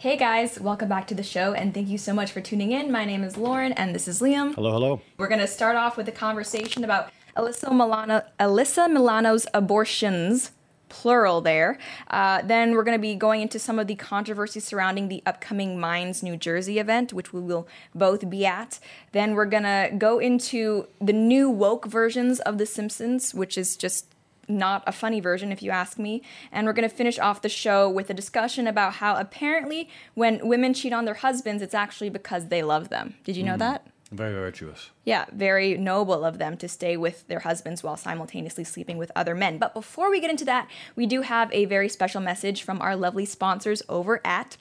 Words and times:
Hey 0.00 0.16
guys, 0.16 0.60
welcome 0.60 0.88
back 0.88 1.08
to 1.08 1.14
the 1.16 1.24
show, 1.24 1.54
and 1.54 1.74
thank 1.74 1.88
you 1.88 1.98
so 1.98 2.14
much 2.14 2.30
for 2.30 2.40
tuning 2.40 2.70
in. 2.70 2.92
My 2.92 3.04
name 3.04 3.24
is 3.24 3.36
Lauren, 3.36 3.72
and 3.72 3.92
this 3.92 4.06
is 4.06 4.20
Liam. 4.20 4.54
Hello, 4.54 4.70
hello. 4.70 5.00
We're 5.16 5.26
going 5.26 5.40
to 5.40 5.48
start 5.48 5.74
off 5.74 5.96
with 5.96 6.06
a 6.06 6.12
conversation 6.12 6.84
about 6.84 7.10
Alyssa 7.36 7.72
Milano, 7.72 8.22
Alyssa 8.38 8.88
Milano's 8.88 9.48
abortions, 9.52 10.52
plural 10.88 11.40
there. 11.40 11.78
Uh, 12.10 12.42
then 12.42 12.76
we're 12.76 12.84
going 12.84 12.96
to 12.96 13.02
be 13.02 13.16
going 13.16 13.42
into 13.42 13.58
some 13.58 13.80
of 13.80 13.88
the 13.88 13.96
controversy 13.96 14.60
surrounding 14.60 15.08
the 15.08 15.20
upcoming 15.26 15.80
Minds 15.80 16.22
New 16.22 16.36
Jersey 16.36 16.78
event, 16.78 17.12
which 17.12 17.32
we 17.32 17.40
will 17.40 17.66
both 17.92 18.30
be 18.30 18.46
at. 18.46 18.78
Then 19.10 19.34
we're 19.34 19.46
going 19.46 19.64
to 19.64 19.90
go 19.98 20.20
into 20.20 20.86
the 21.00 21.12
new 21.12 21.50
woke 21.50 21.86
versions 21.86 22.38
of 22.38 22.58
The 22.58 22.66
Simpsons, 22.66 23.34
which 23.34 23.58
is 23.58 23.76
just 23.76 24.14
not 24.48 24.82
a 24.86 24.92
funny 24.92 25.20
version, 25.20 25.52
if 25.52 25.62
you 25.62 25.70
ask 25.70 25.98
me. 25.98 26.22
And 26.50 26.66
we're 26.66 26.72
going 26.72 26.88
to 26.88 26.94
finish 26.94 27.18
off 27.18 27.42
the 27.42 27.48
show 27.48 27.88
with 27.88 28.10
a 28.10 28.14
discussion 28.14 28.66
about 28.66 28.94
how 28.94 29.16
apparently 29.16 29.88
when 30.14 30.46
women 30.46 30.74
cheat 30.74 30.92
on 30.92 31.04
their 31.04 31.14
husbands, 31.14 31.62
it's 31.62 31.74
actually 31.74 32.10
because 32.10 32.48
they 32.48 32.62
love 32.62 32.88
them. 32.88 33.14
Did 33.24 33.36
you 33.36 33.42
know 33.42 33.54
mm. 33.54 33.60
that? 33.60 33.86
Very 34.10 34.32
virtuous. 34.32 34.90
Yeah, 35.04 35.26
very 35.32 35.76
noble 35.76 36.24
of 36.24 36.38
them 36.38 36.56
to 36.58 36.68
stay 36.68 36.96
with 36.96 37.28
their 37.28 37.40
husbands 37.40 37.82
while 37.82 37.96
simultaneously 37.96 38.64
sleeping 38.64 38.96
with 38.96 39.12
other 39.14 39.34
men. 39.34 39.58
But 39.58 39.74
before 39.74 40.10
we 40.10 40.20
get 40.20 40.30
into 40.30 40.46
that, 40.46 40.68
we 40.96 41.04
do 41.04 41.20
have 41.22 41.52
a 41.52 41.66
very 41.66 41.90
special 41.90 42.22
message 42.22 42.62
from 42.62 42.80
our 42.80 42.96
lovely 42.96 43.26
sponsors 43.26 43.82
over 43.88 44.26
at 44.26 44.56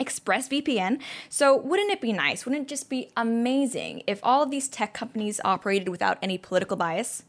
ExpressVPN. 0.00 1.00
So, 1.28 1.56
wouldn't 1.56 1.92
it 1.92 2.00
be 2.00 2.12
nice? 2.12 2.44
Wouldn't 2.44 2.62
it 2.62 2.68
just 2.68 2.90
be 2.90 3.10
amazing 3.16 4.02
if 4.08 4.18
all 4.24 4.42
of 4.42 4.50
these 4.50 4.68
tech 4.68 4.94
companies 4.94 5.40
operated 5.44 5.88
without 5.88 6.18
any 6.20 6.36
political 6.36 6.76
bias? 6.76 7.22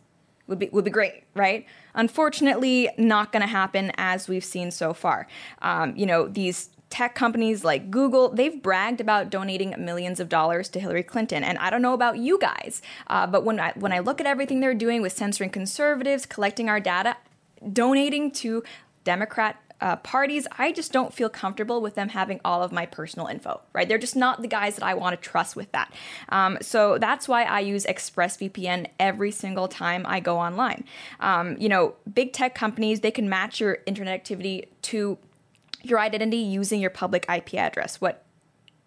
Would 0.48 0.60
be 0.60 0.70
would 0.72 0.84
be 0.84 0.92
great, 0.92 1.24
right? 1.36 1.66
Unfortunately, 1.94 2.90
not 2.98 3.32
going 3.32 3.42
to 3.42 3.48
happen 3.48 3.92
as 3.96 4.28
we've 4.28 4.44
seen 4.44 4.72
so 4.72 4.94
far. 4.94 5.28
Um, 5.62 5.96
you 5.96 6.06
know, 6.06 6.28
these 6.28 6.70
tech 6.90 7.16
companies 7.16 7.64
like 7.64 7.90
Google, 7.90 8.30
they've 8.30 8.62
bragged 8.62 9.02
about 9.02 9.32
donating 9.32 9.74
millions 9.80 10.20
of 10.20 10.30
dollars 10.30 10.70
to 10.70 10.80
Hillary 10.80 11.02
Clinton. 11.02 11.44
And 11.44 11.58
I 11.58 11.72
don't 11.72 11.82
know 11.82 11.96
about 11.96 12.20
you 12.20 12.38
guys, 12.38 12.84
uh, 13.08 13.26
but 13.26 13.44
when 13.44 13.60
I 13.60 13.72
when 13.76 13.92
I 13.92 14.00
look 14.00 14.20
at 14.20 14.28
everything 14.28 14.60
they're 14.60 14.76
doing 14.76 15.02
with 15.02 15.14
censoring 15.14 15.50
conservatives, 15.50 16.26
collecting 16.26 16.70
our 16.70 16.80
data, 16.80 17.18
donating 17.72 18.30
to 18.32 18.64
Democrat 19.06 19.58
uh, 19.84 19.98
parties, 19.98 20.48
I 20.58 20.72
just 20.72 20.94
don't 20.94 21.14
feel 21.14 21.28
comfortable 21.28 21.82
with 21.82 21.96
them 21.96 22.08
having 22.08 22.40
all 22.46 22.64
of 22.64 22.72
my 22.72 22.86
personal 22.86 23.28
info, 23.28 23.60
right? 23.74 23.86
They're 23.86 23.98
just 23.98 24.16
not 24.16 24.42
the 24.42 24.48
guys 24.48 24.76
that 24.78 24.86
I 24.86 24.94
want 24.94 25.22
to 25.22 25.30
trust 25.30 25.58
with 25.58 25.70
that. 25.74 25.94
Um, 26.30 26.58
so 26.62 26.98
that's 26.98 27.28
why 27.28 27.44
I 27.44 27.60
use 27.60 27.86
ExpressVPN 27.86 28.88
every 28.98 29.30
single 29.30 29.68
time 29.68 30.06
I 30.08 30.22
go 30.22 30.40
online. 30.40 30.86
Um, 31.20 31.58
you 31.60 31.68
know, 31.68 31.96
big 32.12 32.32
tech 32.32 32.56
companies, 32.56 33.02
they 33.02 33.12
can 33.12 33.28
match 33.28 33.60
your 33.60 33.80
internet 33.86 34.14
activity 34.14 34.68
to 34.84 35.18
your 35.82 36.00
identity 36.00 36.38
using 36.38 36.80
your 36.80 36.90
public 36.90 37.26
IP 37.28 37.56
address. 37.56 38.00
What 38.00 38.24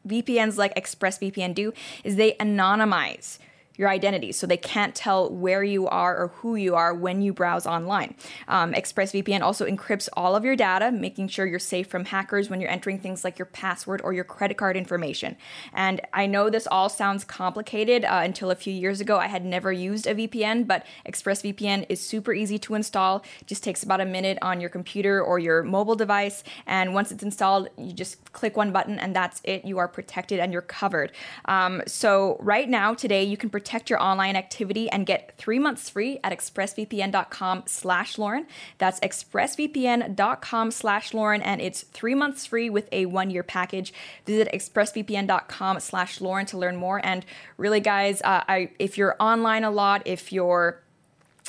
VPNs 0.09 0.57
like 0.57 0.75
ExpressVPN 0.77 1.55
do 1.55 1.75
is 2.05 2.17
they 2.17 2.33
anonymize 2.41 3.39
your 3.77 3.89
identity 3.89 4.33
so 4.33 4.47
they 4.47 4.57
can't 4.57 4.95
tell 4.95 5.31
where 5.31 5.63
you 5.63 5.87
are 5.87 6.17
or 6.17 6.29
who 6.29 6.57
you 6.57 6.75
are 6.75 6.95
when 6.95 7.21
you 7.23 7.33
browse 7.33 7.67
online. 7.67 8.15
Um, 8.49 8.73
ExpressVPN 8.73 9.41
also 9.41 9.67
encrypts 9.67 10.09
all 10.15 10.35
of 10.35 10.45
your 10.45 10.57
data, 10.57 10.91
making 10.91 11.29
sure 11.29 11.47
you're 11.47 11.59
safe 11.59 11.89
from 11.89 12.07
hackers 12.07 12.49
when 12.49 12.61
you're 12.61 12.71
entering 12.71 12.99
things 12.99 13.25
like 13.25 13.39
your 13.39 13.47
password 13.47 14.01
or 14.03 14.13
your 14.13 14.25
credit 14.25 14.57
card 14.57 14.77
information. 14.77 15.37
And 15.73 16.01
I 16.13 16.27
know 16.27 16.51
this 16.51 16.67
all 16.67 16.89
sounds 16.89 17.25
complicated. 17.25 18.05
Uh, 18.05 18.21
until 18.23 18.51
a 18.51 18.55
few 18.55 18.73
years 18.73 19.01
ago, 19.01 19.19
I 19.19 19.27
had 19.27 19.45
never 19.45 19.73
used 19.73 20.07
a 20.07 20.15
VPN, 20.15 20.67
but 20.67 20.87
ExpressVPN 21.07 21.87
is 21.89 22.01
super 22.01 22.33
easy 22.33 22.59
to 22.61 22.75
install. 22.75 23.25
It 23.41 23.47
just 23.47 23.63
takes 23.63 23.83
about 23.83 24.01
a 24.01 24.05
minute 24.05 24.39
on 24.43 24.61
your 24.61 24.71
computer 24.71 25.23
or 25.23 25.39
your 25.39 25.63
mobile 25.63 25.97
device. 25.97 26.43
And 26.67 26.95
once 26.95 27.13
it's 27.13 27.23
installed, 27.23 27.69
you 27.77 27.93
just 27.93 28.33
click 28.33 28.57
one 28.57 28.73
button 28.73 28.99
and 28.99 29.15
that's 29.15 29.41
it. 29.45 29.65
You 29.65 29.79
are 29.79 29.89
protected 29.89 30.41
and 30.41 30.53
you're 30.53 30.63
covered. 30.63 31.13
Um, 31.45 31.83
so, 31.87 32.37
right 32.41 32.69
now, 32.69 32.95
today, 32.95 33.25
you 33.25 33.37
can 33.37 33.51
protect 33.51 33.66
your 33.91 34.03
online 34.03 34.37
activity 34.37 34.89
and 34.91 35.07
get 35.07 35.35
three 35.37 35.59
months 35.59 35.91
free 35.91 36.19
at 36.25 36.33
expressvpn.com 36.33 37.65
slash 37.67 38.19
Lauren. 38.19 38.47
That's 38.79 39.01
expressvpn.com 39.01 40.71
slash 40.71 41.15
Lauren, 41.15 41.43
and 41.43 41.61
it's 41.61 41.83
three 41.83 42.15
months 42.15 42.47
free 42.47 42.71
with 42.71 42.89
a 42.93 43.07
one-year 43.07 43.43
package. 43.43 43.93
Visit 44.25 44.49
expressvpn.com 44.53 45.81
slash 45.81 46.21
Lauren 46.21 46.47
to 46.47 46.59
learn 46.59 46.77
more. 46.77 47.05
And 47.05 47.25
really, 47.57 47.81
guys, 47.81 48.23
uh, 48.23 48.45
I 48.49 48.71
if 48.79 48.97
you're 48.97 49.17
online 49.21 49.65
a 49.65 49.71
lot, 49.71 50.03
if 50.07 50.33
you're 50.33 50.83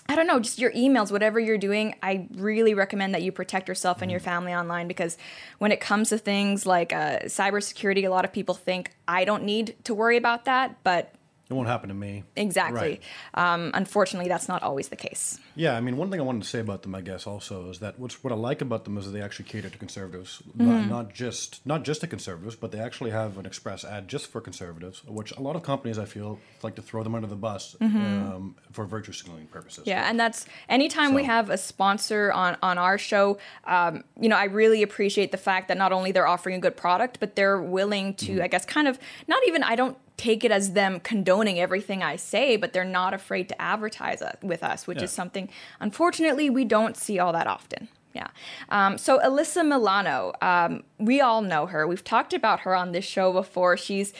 I 0.09 0.15
don't 0.15 0.27
know, 0.27 0.39
just 0.39 0.57
your 0.57 0.71
emails, 0.71 1.11
whatever 1.11 1.37
you're 1.37 1.57
doing, 1.57 1.93
I 2.01 2.27
really 2.35 2.73
recommend 2.73 3.13
that 3.13 3.23
you 3.23 3.33
protect 3.33 3.67
yourself 3.67 4.01
and 4.01 4.09
your 4.09 4.21
family 4.21 4.53
online 4.53 4.87
because 4.87 5.17
when 5.57 5.73
it 5.73 5.81
comes 5.81 6.09
to 6.09 6.17
things 6.17 6.65
like 6.65 6.93
uh, 6.93 7.19
cybersecurity, 7.23 8.05
a 8.05 8.09
lot 8.09 8.23
of 8.23 8.31
people 8.31 8.55
think 8.55 8.91
I 9.07 9.25
don't 9.25 9.43
need 9.43 9.75
to 9.83 9.93
worry 9.93 10.15
about 10.15 10.45
that, 10.45 10.81
but 10.83 11.13
It 11.49 11.53
won't 11.53 11.67
happen 11.69 11.87
to 11.89 11.95
me. 11.95 12.23
exactly. 12.35 12.99
Right. 13.35 13.53
Um, 13.53 13.71
unfortunately, 13.73 14.27
that's 14.27 14.47
not 14.49 14.63
always 14.63 14.89
the 14.89 14.95
case. 14.97 15.39
Yeah, 15.55 15.77
I 15.77 15.81
mean, 15.81 15.95
one 15.97 16.11
thing 16.11 16.19
I 16.19 16.23
wanted 16.23 16.43
to 16.43 16.47
say 16.49 16.59
about 16.59 16.81
them, 16.83 16.93
I 16.93 17.01
guess, 17.01 17.25
also 17.25 17.69
is 17.69 17.79
that 17.79 17.97
what's 17.99 18.23
what 18.23 18.33
I 18.33 18.35
like 18.35 18.61
about 18.61 18.83
them 18.83 18.97
is 18.97 19.05
that 19.05 19.11
they 19.11 19.21
actually 19.21 19.45
cater 19.45 19.69
to 19.69 19.77
conservatives, 19.77 20.41
Mm-hmm. 20.57 20.67
not, 20.69 20.87
not 20.89 21.13
just 21.13 21.65
not 21.65 21.83
just 21.83 22.01
to 22.01 22.07
conservatives, 22.07 22.55
but 22.55 22.71
they 22.71 22.79
actually 22.79 23.11
have 23.11 23.37
an 23.37 23.45
express 23.45 23.83
ad 23.85 24.07
just 24.07 24.27
for 24.27 24.41
conservatives, 24.41 25.03
which 25.05 25.31
a 25.31 25.41
lot 25.41 25.55
of 25.55 25.63
companies 25.63 25.97
I 25.97 26.05
feel 26.05 26.39
like 26.63 26.75
to 26.75 26.81
throw 26.81 27.03
them 27.03 27.15
under 27.15 27.27
the 27.27 27.35
bus 27.35 27.75
um, 27.81 28.55
for 28.71 28.85
virtue 28.85 29.11
signaling 29.13 29.47
purposes. 29.47 29.81
Mm-hmm. 29.81 29.89
Yeah, 29.89 30.09
and 30.09 30.19
that's 30.19 30.45
anytime 30.69 31.13
we 31.13 31.23
have 31.23 31.49
a 31.49 31.57
sponsor 31.57 32.31
on 32.33 32.57
on 32.61 32.77
our 32.77 32.97
show. 32.97 33.37
Um, 33.65 34.03
you 34.19 34.29
know, 34.29 34.35
I 34.37 34.45
really 34.45 34.83
appreciate 34.83 35.31
the 35.31 35.37
fact 35.37 35.67
that 35.69 35.77
not 35.77 35.91
only 35.93 36.11
they're 36.11 36.27
offering 36.27 36.55
a 36.55 36.59
good 36.59 36.75
product, 36.77 37.19
but 37.19 37.35
they're 37.35 37.61
willing 37.61 38.13
to, 38.15 38.27
Mm-hmm. 38.33 38.41
I 38.43 38.47
guess, 38.47 38.65
kind 38.65 38.87
of 38.87 38.99
not 39.27 39.41
even. 39.47 39.63
I 39.63 39.75
don't 39.75 39.97
take 40.17 40.43
it 40.43 40.51
as 40.51 40.73
them 40.73 40.99
condoning 40.99 41.59
everything 41.59 42.01
I 42.03 42.15
say, 42.15 42.57
but 42.57 42.73
they're 42.73 42.83
not 42.83 43.13
afraid 43.13 43.47
to 43.49 43.61
advertise 43.61 44.21
with 44.41 44.63
us, 44.63 44.87
which 44.87 44.97
Yeah. 44.97 45.03
is 45.05 45.11
something 45.11 45.47
unfortunately 45.79 46.49
we 46.49 46.65
don't 46.65 46.97
see 46.97 47.19
all 47.19 47.31
that 47.33 47.47
often. 47.47 47.87
Yeah. 48.13 48.27
Um, 48.69 48.97
so 48.97 49.19
Alyssa 49.19 49.63
Milano, 49.67 50.33
um, 50.41 50.83
we 50.97 51.21
all 51.21 51.41
know 51.41 51.67
her. 51.67 51.85
We've 51.85 52.03
talked 52.03 52.33
about 52.33 52.61
her 52.61 52.73
on 52.75 52.91
this 52.91 53.05
show 53.05 53.31
before. 53.31 53.77
She's 53.77 54.11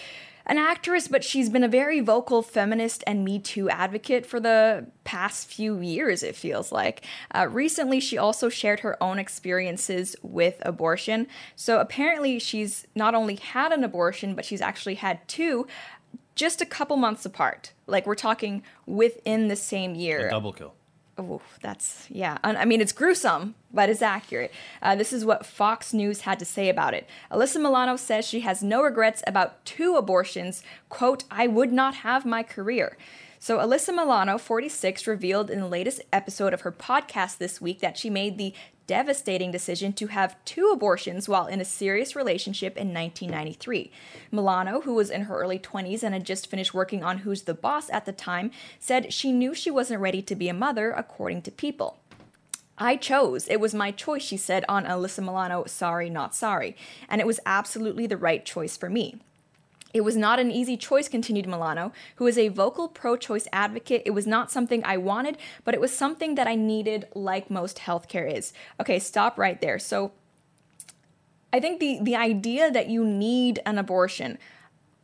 an 0.47 0.57
actress, 0.57 1.07
but 1.07 1.23
she's 1.23 1.49
been 1.49 1.63
a 1.63 1.67
very 1.67 1.99
vocal 1.99 2.41
feminist 2.41 3.03
and 3.05 3.23
Me 3.23 3.37
Too 3.37 3.69
advocate 3.69 4.25
for 4.25 4.39
the 4.39 4.87
past 5.03 5.47
few 5.47 5.79
years, 5.79 6.23
it 6.23 6.35
feels 6.35 6.71
like. 6.71 7.05
Uh, 7.35 7.47
recently, 7.49 7.99
she 7.99 8.17
also 8.17 8.47
shared 8.47 8.79
her 8.79 9.01
own 9.03 9.19
experiences 9.19 10.15
with 10.21 10.55
abortion. 10.61 11.27
So 11.55 11.79
apparently, 11.79 12.39
she's 12.39 12.87
not 12.95 13.13
only 13.13 13.35
had 13.35 13.73
an 13.73 13.83
abortion, 13.83 14.35
but 14.35 14.45
she's 14.45 14.61
actually 14.61 14.95
had 14.95 15.27
two 15.27 15.67
just 16.35 16.61
a 16.61 16.65
couple 16.65 16.95
months 16.95 17.25
apart. 17.25 17.73
Like, 17.85 18.07
we're 18.07 18.15
talking 18.15 18.63
within 18.85 19.49
the 19.49 19.55
same 19.55 19.95
year. 19.95 20.27
A 20.27 20.29
double 20.29 20.53
kill. 20.53 20.76
Oh, 21.17 21.41
that's 21.61 22.05
yeah. 22.09 22.37
I 22.43 22.65
mean, 22.65 22.79
it's 22.79 22.91
gruesome, 22.91 23.55
but 23.73 23.89
it's 23.89 24.03
accurate. 24.03 24.51
Uh, 24.83 24.95
this 24.95 25.11
is 25.11 25.25
what 25.25 25.47
Fox 25.47 25.91
News 25.91 26.21
had 26.21 26.37
to 26.39 26.45
say 26.45 26.69
about 26.69 26.93
it. 26.93 27.07
Alyssa 27.31 27.57
Milano 27.57 27.95
says 27.95 28.25
she 28.25 28.41
has 28.41 28.61
no 28.61 28.83
regrets 28.83 29.23
about 29.25 29.65
two 29.65 29.95
abortions. 29.95 30.61
"Quote: 30.89 31.23
I 31.31 31.47
would 31.47 31.73
not 31.73 31.95
have 31.95 32.23
my 32.23 32.43
career." 32.43 32.97
So 33.39 33.59
Alyssa 33.59 33.95
Milano, 33.95 34.37
46, 34.37 35.05
revealed 35.07 35.49
in 35.49 35.59
the 35.59 35.67
latest 35.67 36.01
episode 36.11 36.53
of 36.53 36.61
her 36.61 36.71
podcast 36.71 37.37
this 37.37 37.61
week 37.61 37.79
that 37.81 37.97
she 37.97 38.09
made 38.09 38.37
the 38.37 38.53
devastating 38.87 39.51
decision 39.51 39.93
to 39.93 40.07
have 40.07 40.43
two 40.45 40.69
abortions 40.73 41.29
while 41.29 41.45
in 41.45 41.61
a 41.61 41.65
serious 41.65 42.15
relationship 42.15 42.77
in 42.77 42.93
1993. 42.93 43.91
Milano, 44.31 44.81
who 44.81 44.93
was 44.95 45.09
in 45.09 45.23
her 45.23 45.37
early 45.37 45.59
20s 45.59 46.03
and 46.03 46.13
had 46.13 46.25
just 46.25 46.49
finished 46.49 46.73
working 46.73 47.03
on 47.03 47.19
Who's 47.19 47.43
the 47.43 47.53
Boss 47.53 47.89
at 47.89 48.05
the 48.05 48.13
time, 48.13 48.49
said 48.79 49.13
she 49.13 49.31
knew 49.31 49.53
she 49.53 49.69
wasn't 49.69 50.01
ready 50.01 50.21
to 50.21 50.35
be 50.35 50.49
a 50.49 50.53
mother, 50.53 50.91
according 50.91 51.41
to 51.43 51.51
People. 51.51 51.99
I 52.77 52.95
chose. 52.95 53.47
It 53.47 53.59
was 53.59 53.73
my 53.73 53.91
choice, 53.91 54.21
she 54.21 54.37
said 54.37 54.63
on 54.69 54.85
Alyssa 54.85 55.23
Milano, 55.23 55.65
Sorry, 55.65 56.09
Not 56.09 56.35
Sorry. 56.35 56.75
And 57.09 57.19
it 57.19 57.27
was 57.27 57.39
absolutely 57.45 58.07
the 58.07 58.17
right 58.17 58.45
choice 58.45 58.77
for 58.77 58.89
me. 58.89 59.19
It 59.97 60.03
was 60.03 60.15
not 60.15 60.39
an 60.39 60.51
easy 60.51 60.77
choice, 60.77 61.09
continued 61.09 61.47
Milano, 61.47 61.91
who 62.17 62.27
is 62.27 62.37
a 62.37 62.49
vocal 62.49 62.87
pro 62.87 63.17
choice 63.17 63.47
advocate. 63.51 64.03
It 64.05 64.11
was 64.11 64.27
not 64.27 64.51
something 64.51 64.83
I 64.85 64.97
wanted, 64.97 65.39
but 65.63 65.73
it 65.73 65.81
was 65.81 65.91
something 65.91 66.35
that 66.35 66.45
I 66.45 66.53
needed, 66.53 67.07
like 67.15 67.49
most 67.49 67.77
healthcare 67.79 68.31
is. 68.31 68.53
Okay, 68.79 68.99
stop 68.99 69.39
right 69.39 69.59
there. 69.59 69.79
So 69.79 70.11
I 71.51 71.59
think 71.59 71.79
the, 71.79 71.97
the 71.99 72.15
idea 72.15 72.69
that 72.69 72.89
you 72.89 73.03
need 73.03 73.59
an 73.65 73.79
abortion, 73.79 74.37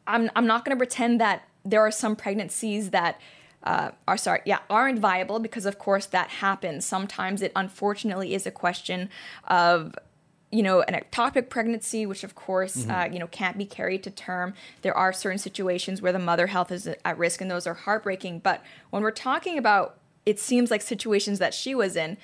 I'm, 0.06 0.30
I'm 0.36 0.46
not 0.46 0.64
going 0.64 0.78
to 0.78 0.80
pretend 0.80 1.20
that 1.20 1.48
there 1.66 1.82
are 1.82 1.90
some 1.90 2.16
pregnancies 2.16 2.92
that 2.92 3.20
uh, 3.64 3.92
are 4.08 4.18
sorry, 4.18 4.42
yeah, 4.46 4.60
aren't 4.70 5.00
viable 5.00 5.40
because 5.40 5.66
of 5.66 5.80
course 5.80 6.06
that 6.06 6.30
happens. 6.30 6.86
Sometimes 6.86 7.42
it 7.42 7.52
unfortunately 7.56 8.36
is 8.36 8.46
a 8.46 8.52
question 8.52 9.10
of 9.48 9.96
you 10.54 10.62
know 10.64 10.82
an 10.84 10.94
ectopic 10.94 11.50
pregnancy, 11.50 12.06
which 12.06 12.24
of 12.24 12.36
course 12.36 12.88
uh, 12.88 13.10
you 13.12 13.20
know 13.20 13.28
can't 13.28 13.58
be 13.58 13.66
carried 13.66 14.04
to 14.04 14.12
term. 14.12 14.54
There 14.84 14.96
are 14.96 15.12
certain 15.12 15.40
situations 15.40 16.02
where 16.02 16.14
the 16.14 16.20
mother 16.20 16.48
health 16.48 16.72
is 16.72 16.88
at 16.88 17.18
risk, 17.18 17.42
and 17.42 17.50
those 17.50 17.66
are 17.68 17.74
heartbreaking. 17.74 18.40
But 18.40 18.62
when 18.92 19.02
we're 19.04 19.12
talking 19.32 19.58
about, 19.58 19.98
it 20.26 20.40
seems 20.40 20.70
like 20.72 20.82
situations 20.82 21.40
that 21.40 21.54
she 21.54 21.74
was 21.76 21.96
in, 21.96 22.18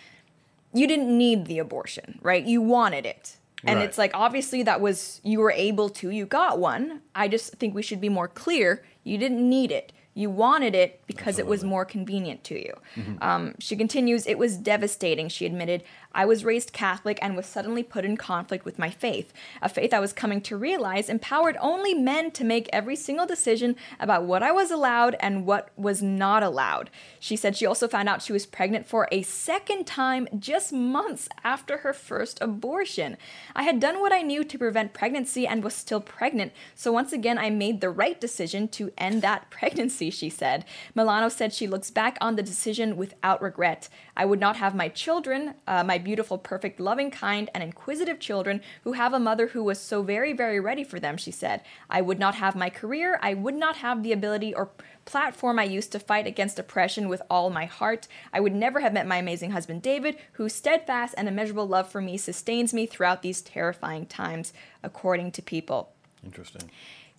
you 0.73 0.85
didn't 0.87 1.09
need 1.17 1.45
the 1.47 1.59
abortion, 1.59 2.19
right? 2.21 2.45
You 2.45 2.61
wanted 2.61 3.05
it. 3.05 3.35
And 3.65 3.79
Right. 3.79 3.85
it's 3.89 3.97
like 3.97 4.11
obviously 4.13 4.63
that 4.63 4.79
was 4.79 5.19
you 5.23 5.39
were 5.39 5.51
able 5.51 5.89
to, 5.89 6.09
you 6.11 6.25
got 6.25 6.59
one. 6.59 7.01
I 7.13 7.27
just 7.27 7.55
think 7.55 7.75
we 7.75 7.81
should 7.81 7.99
be 7.99 8.07
more 8.07 8.27
clear. 8.29 8.83
You 9.03 9.17
didn't 9.17 9.47
need 9.57 9.71
it. 9.71 9.91
You 10.13 10.29
wanted 10.29 10.75
it 10.75 11.01
because 11.07 11.39
it 11.39 11.45
was 11.47 11.63
more 11.63 11.85
convenient 11.85 12.43
to 12.45 12.55
you. 12.55 12.73
Um, 13.21 13.55
she 13.59 13.75
continues, 13.75 14.25
it 14.27 14.37
was 14.37 14.55
devastating, 14.57 15.27
she 15.29 15.45
admitted. 15.45 15.83
I 16.11 16.25
was 16.25 16.43
raised 16.43 16.73
Catholic 16.73 17.19
and 17.21 17.35
was 17.35 17.45
suddenly 17.45 17.83
put 17.83 18.03
in 18.03 18.17
conflict 18.17 18.65
with 18.65 18.79
my 18.79 18.89
faith, 18.89 19.31
a 19.61 19.69
faith 19.69 19.93
I 19.93 19.99
was 19.99 20.11
coming 20.11 20.41
to 20.41 20.57
realize 20.57 21.07
empowered 21.07 21.55
only 21.61 21.93
men 21.93 22.31
to 22.31 22.43
make 22.43 22.67
every 22.73 22.95
single 22.95 23.27
decision 23.27 23.75
about 23.99 24.23
what 24.23 24.41
I 24.41 24.51
was 24.51 24.71
allowed 24.71 25.15
and 25.19 25.45
what 25.45 25.69
was 25.77 26.01
not 26.01 26.41
allowed. 26.41 26.89
She 27.19 27.35
said 27.35 27.55
she 27.55 27.67
also 27.67 27.87
found 27.87 28.09
out 28.09 28.23
she 28.23 28.33
was 28.33 28.47
pregnant 28.47 28.87
for 28.87 29.07
a 29.11 29.21
second 29.21 29.85
time 29.85 30.27
just 30.39 30.73
months 30.73 31.29
after 31.43 31.77
her 31.77 31.93
first 31.93 32.41
abortion. 32.41 33.15
I 33.55 33.61
had 33.61 33.79
done 33.79 33.99
what 33.99 34.11
I 34.11 34.23
knew 34.23 34.43
to 34.43 34.57
prevent 34.57 34.93
pregnancy 34.93 35.45
and 35.45 35.63
was 35.63 35.75
still 35.75 36.01
pregnant, 36.01 36.53
so 36.73 36.91
once 36.91 37.13
again 37.13 37.37
I 37.37 37.51
made 37.51 37.81
the 37.81 37.91
right 37.91 38.19
decision 38.19 38.67
to 38.69 38.91
end 38.97 39.21
that 39.21 39.49
pregnancy, 39.51 40.09
she 40.09 40.31
said. 40.31 40.65
Milano 40.95 41.29
said 41.29 41.53
she 41.53 41.67
looks 41.67 41.91
back 41.91 42.17
on 42.19 42.35
the 42.35 42.41
decision 42.41 42.97
without 42.97 43.43
regret. 43.43 43.89
I 44.17 44.25
would 44.25 44.39
not 44.39 44.55
have 44.55 44.73
my 44.73 44.89
children, 44.89 45.53
uh, 45.67 45.83
my 45.83 45.98
beautiful, 45.99 46.37
perfect, 46.37 46.79
loving, 46.79 47.11
kind, 47.11 47.49
and 47.53 47.63
inquisitive 47.63 48.19
children 48.19 48.61
who 48.83 48.93
have 48.93 49.13
a 49.13 49.19
mother 49.19 49.47
who 49.47 49.63
was 49.63 49.79
so 49.79 50.01
very, 50.01 50.33
very 50.33 50.59
ready 50.59 50.83
for 50.83 50.99
them, 50.99 51.17
she 51.17 51.31
said. 51.31 51.61
I 51.89 52.01
would 52.01 52.17
not 52.17 52.35
have 52.35 52.55
my 52.55 52.69
career. 52.69 53.19
I 53.21 53.35
would 53.35 53.55
not 53.55 53.77
have 53.77 54.01
the 54.01 54.11
ability 54.11 54.53
or 54.53 54.71
platform 55.05 55.59
I 55.59 55.63
used 55.63 55.91
to 55.91 55.99
fight 55.99 56.27
against 56.27 56.59
oppression 56.59 57.09
with 57.09 57.21
all 57.29 57.49
my 57.49 57.65
heart. 57.65 58.07
I 58.33 58.39
would 58.39 58.53
never 58.53 58.79
have 58.79 58.93
met 58.93 59.07
my 59.07 59.17
amazing 59.17 59.51
husband 59.51 59.81
David, 59.81 60.17
whose 60.33 60.53
steadfast 60.53 61.15
and 61.17 61.27
immeasurable 61.27 61.67
love 61.67 61.91
for 61.91 62.01
me 62.01 62.17
sustains 62.17 62.73
me 62.73 62.85
throughout 62.85 63.21
these 63.21 63.41
terrifying 63.41 64.05
times, 64.05 64.53
according 64.83 65.31
to 65.33 65.41
people. 65.41 65.91
Interesting. 66.23 66.69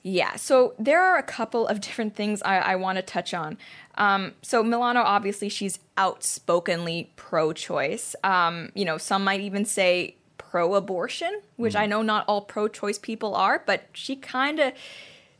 Yeah, 0.02 0.36
so 0.36 0.74
there 0.78 1.02
are 1.02 1.18
a 1.18 1.22
couple 1.22 1.66
of 1.66 1.80
different 1.86 2.14
things 2.14 2.42
I, 2.42 2.58
I 2.58 2.76
want 2.76 2.96
to 2.96 3.02
touch 3.02 3.34
on. 3.34 3.58
Um, 3.96 4.32
so 4.42 4.62
Milano, 4.62 5.02
obviously, 5.02 5.48
she's 5.48 5.78
outspokenly 5.98 7.10
pro-choice. 7.16 8.16
Um, 8.24 8.70
you 8.74 8.84
know, 8.84 8.98
some 8.98 9.24
might 9.24 9.40
even 9.40 9.64
say 9.64 10.16
pro-abortion, 10.38 11.40
which 11.56 11.76
I 11.76 11.86
know 11.86 12.02
not 12.02 12.24
all 12.26 12.40
pro-choice 12.40 12.98
people 12.98 13.34
are, 13.34 13.62
but 13.66 13.84
she 13.92 14.16
kind 14.16 14.58
of 14.58 14.72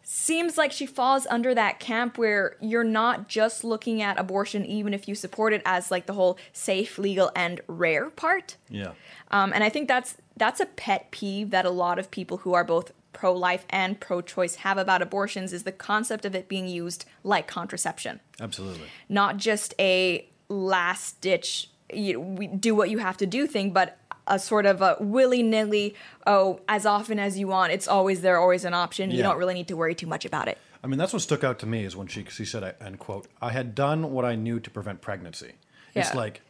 seems 0.02 0.58
like 0.58 0.72
she 0.72 0.86
falls 0.86 1.26
under 1.28 1.54
that 1.54 1.78
camp 1.78 2.18
where 2.18 2.56
you're 2.60 2.84
not 2.84 3.28
just 3.28 3.62
looking 3.62 4.02
at 4.02 4.18
abortion, 4.18 4.66
even 4.66 4.92
if 4.92 5.06
you 5.06 5.14
support 5.14 5.52
it 5.52 5.62
as 5.64 5.90
like 5.90 6.06
the 6.06 6.12
whole 6.12 6.36
safe, 6.52 6.98
legal, 6.98 7.30
and 7.36 7.60
rare 7.68 8.10
part. 8.10 8.56
Yeah. 8.68 8.92
Um, 9.30 9.52
and 9.52 9.62
I 9.62 9.68
think 9.68 9.86
that's 9.88 10.16
that's 10.36 10.58
a 10.58 10.66
pet 10.66 11.10
peeve 11.10 11.50
that 11.50 11.64
a 11.64 11.70
lot 11.70 11.98
of 11.98 12.10
people 12.10 12.38
who 12.38 12.54
are 12.54 12.64
both 12.64 12.92
pro-life 13.20 13.67
and 13.69 14.00
pro-choice 14.00 14.55
have 14.67 14.78
about 14.78 15.02
abortions 15.02 15.52
is 15.52 15.62
the 15.64 15.72
concept 15.90 16.25
of 16.25 16.34
it 16.34 16.49
being 16.49 16.67
used 16.67 17.05
like 17.22 17.46
contraception, 17.46 18.19
Absolutely. 18.40 18.87
not 19.11 19.37
just 19.37 19.75
a 19.78 20.26
last 20.49 21.20
ditch 21.20 21.69
you 21.93 22.19
we 22.19 22.46
do 22.46 22.75
what 22.75 22.88
you 22.88 22.99
have 22.99 23.17
to 23.19 23.26
do 23.26 23.46
thing, 23.46 23.72
but 23.72 23.99
a 24.26 24.38
sort 24.38 24.64
of 24.64 24.81
a 24.81 24.96
willy-nilly 25.00 25.94
oh 26.26 26.61
as 26.69 26.87
often 26.87 27.19
as 27.19 27.38
you 27.38 27.46
want 27.49 27.72
it's 27.72 27.88
always 27.88 28.20
there 28.22 28.38
always 28.38 28.64
an 28.64 28.75
option. 28.75 29.11
You 29.11 29.23
don't 29.23 29.37
really 29.37 29.55
need 29.55 29.69
to 29.69 29.76
worry 29.76 29.94
too 29.94 30.06
much 30.06 30.25
about 30.25 30.46
it. 30.49 30.56
I 30.82 30.87
mean, 30.87 30.99
that's 30.99 31.12
what 31.12 31.20
stuck 31.20 31.44
out 31.44 31.58
to 31.58 31.66
me 31.66 31.84
is 31.84 31.94
when 31.94 32.06
she 32.06 32.25
she 32.31 32.44
said, 32.46 32.62
I- 32.64 32.75
and 32.87 32.99
quote, 32.99 33.26
I 33.43 33.50
had 33.50 33.75
done 33.75 34.12
what 34.12 34.25
I 34.25 34.34
knew 34.34 34.58
to 34.61 34.70
prevent 34.70 35.02
pregnancy. 35.02 35.52
It's 35.94 36.14
like, 36.14 36.40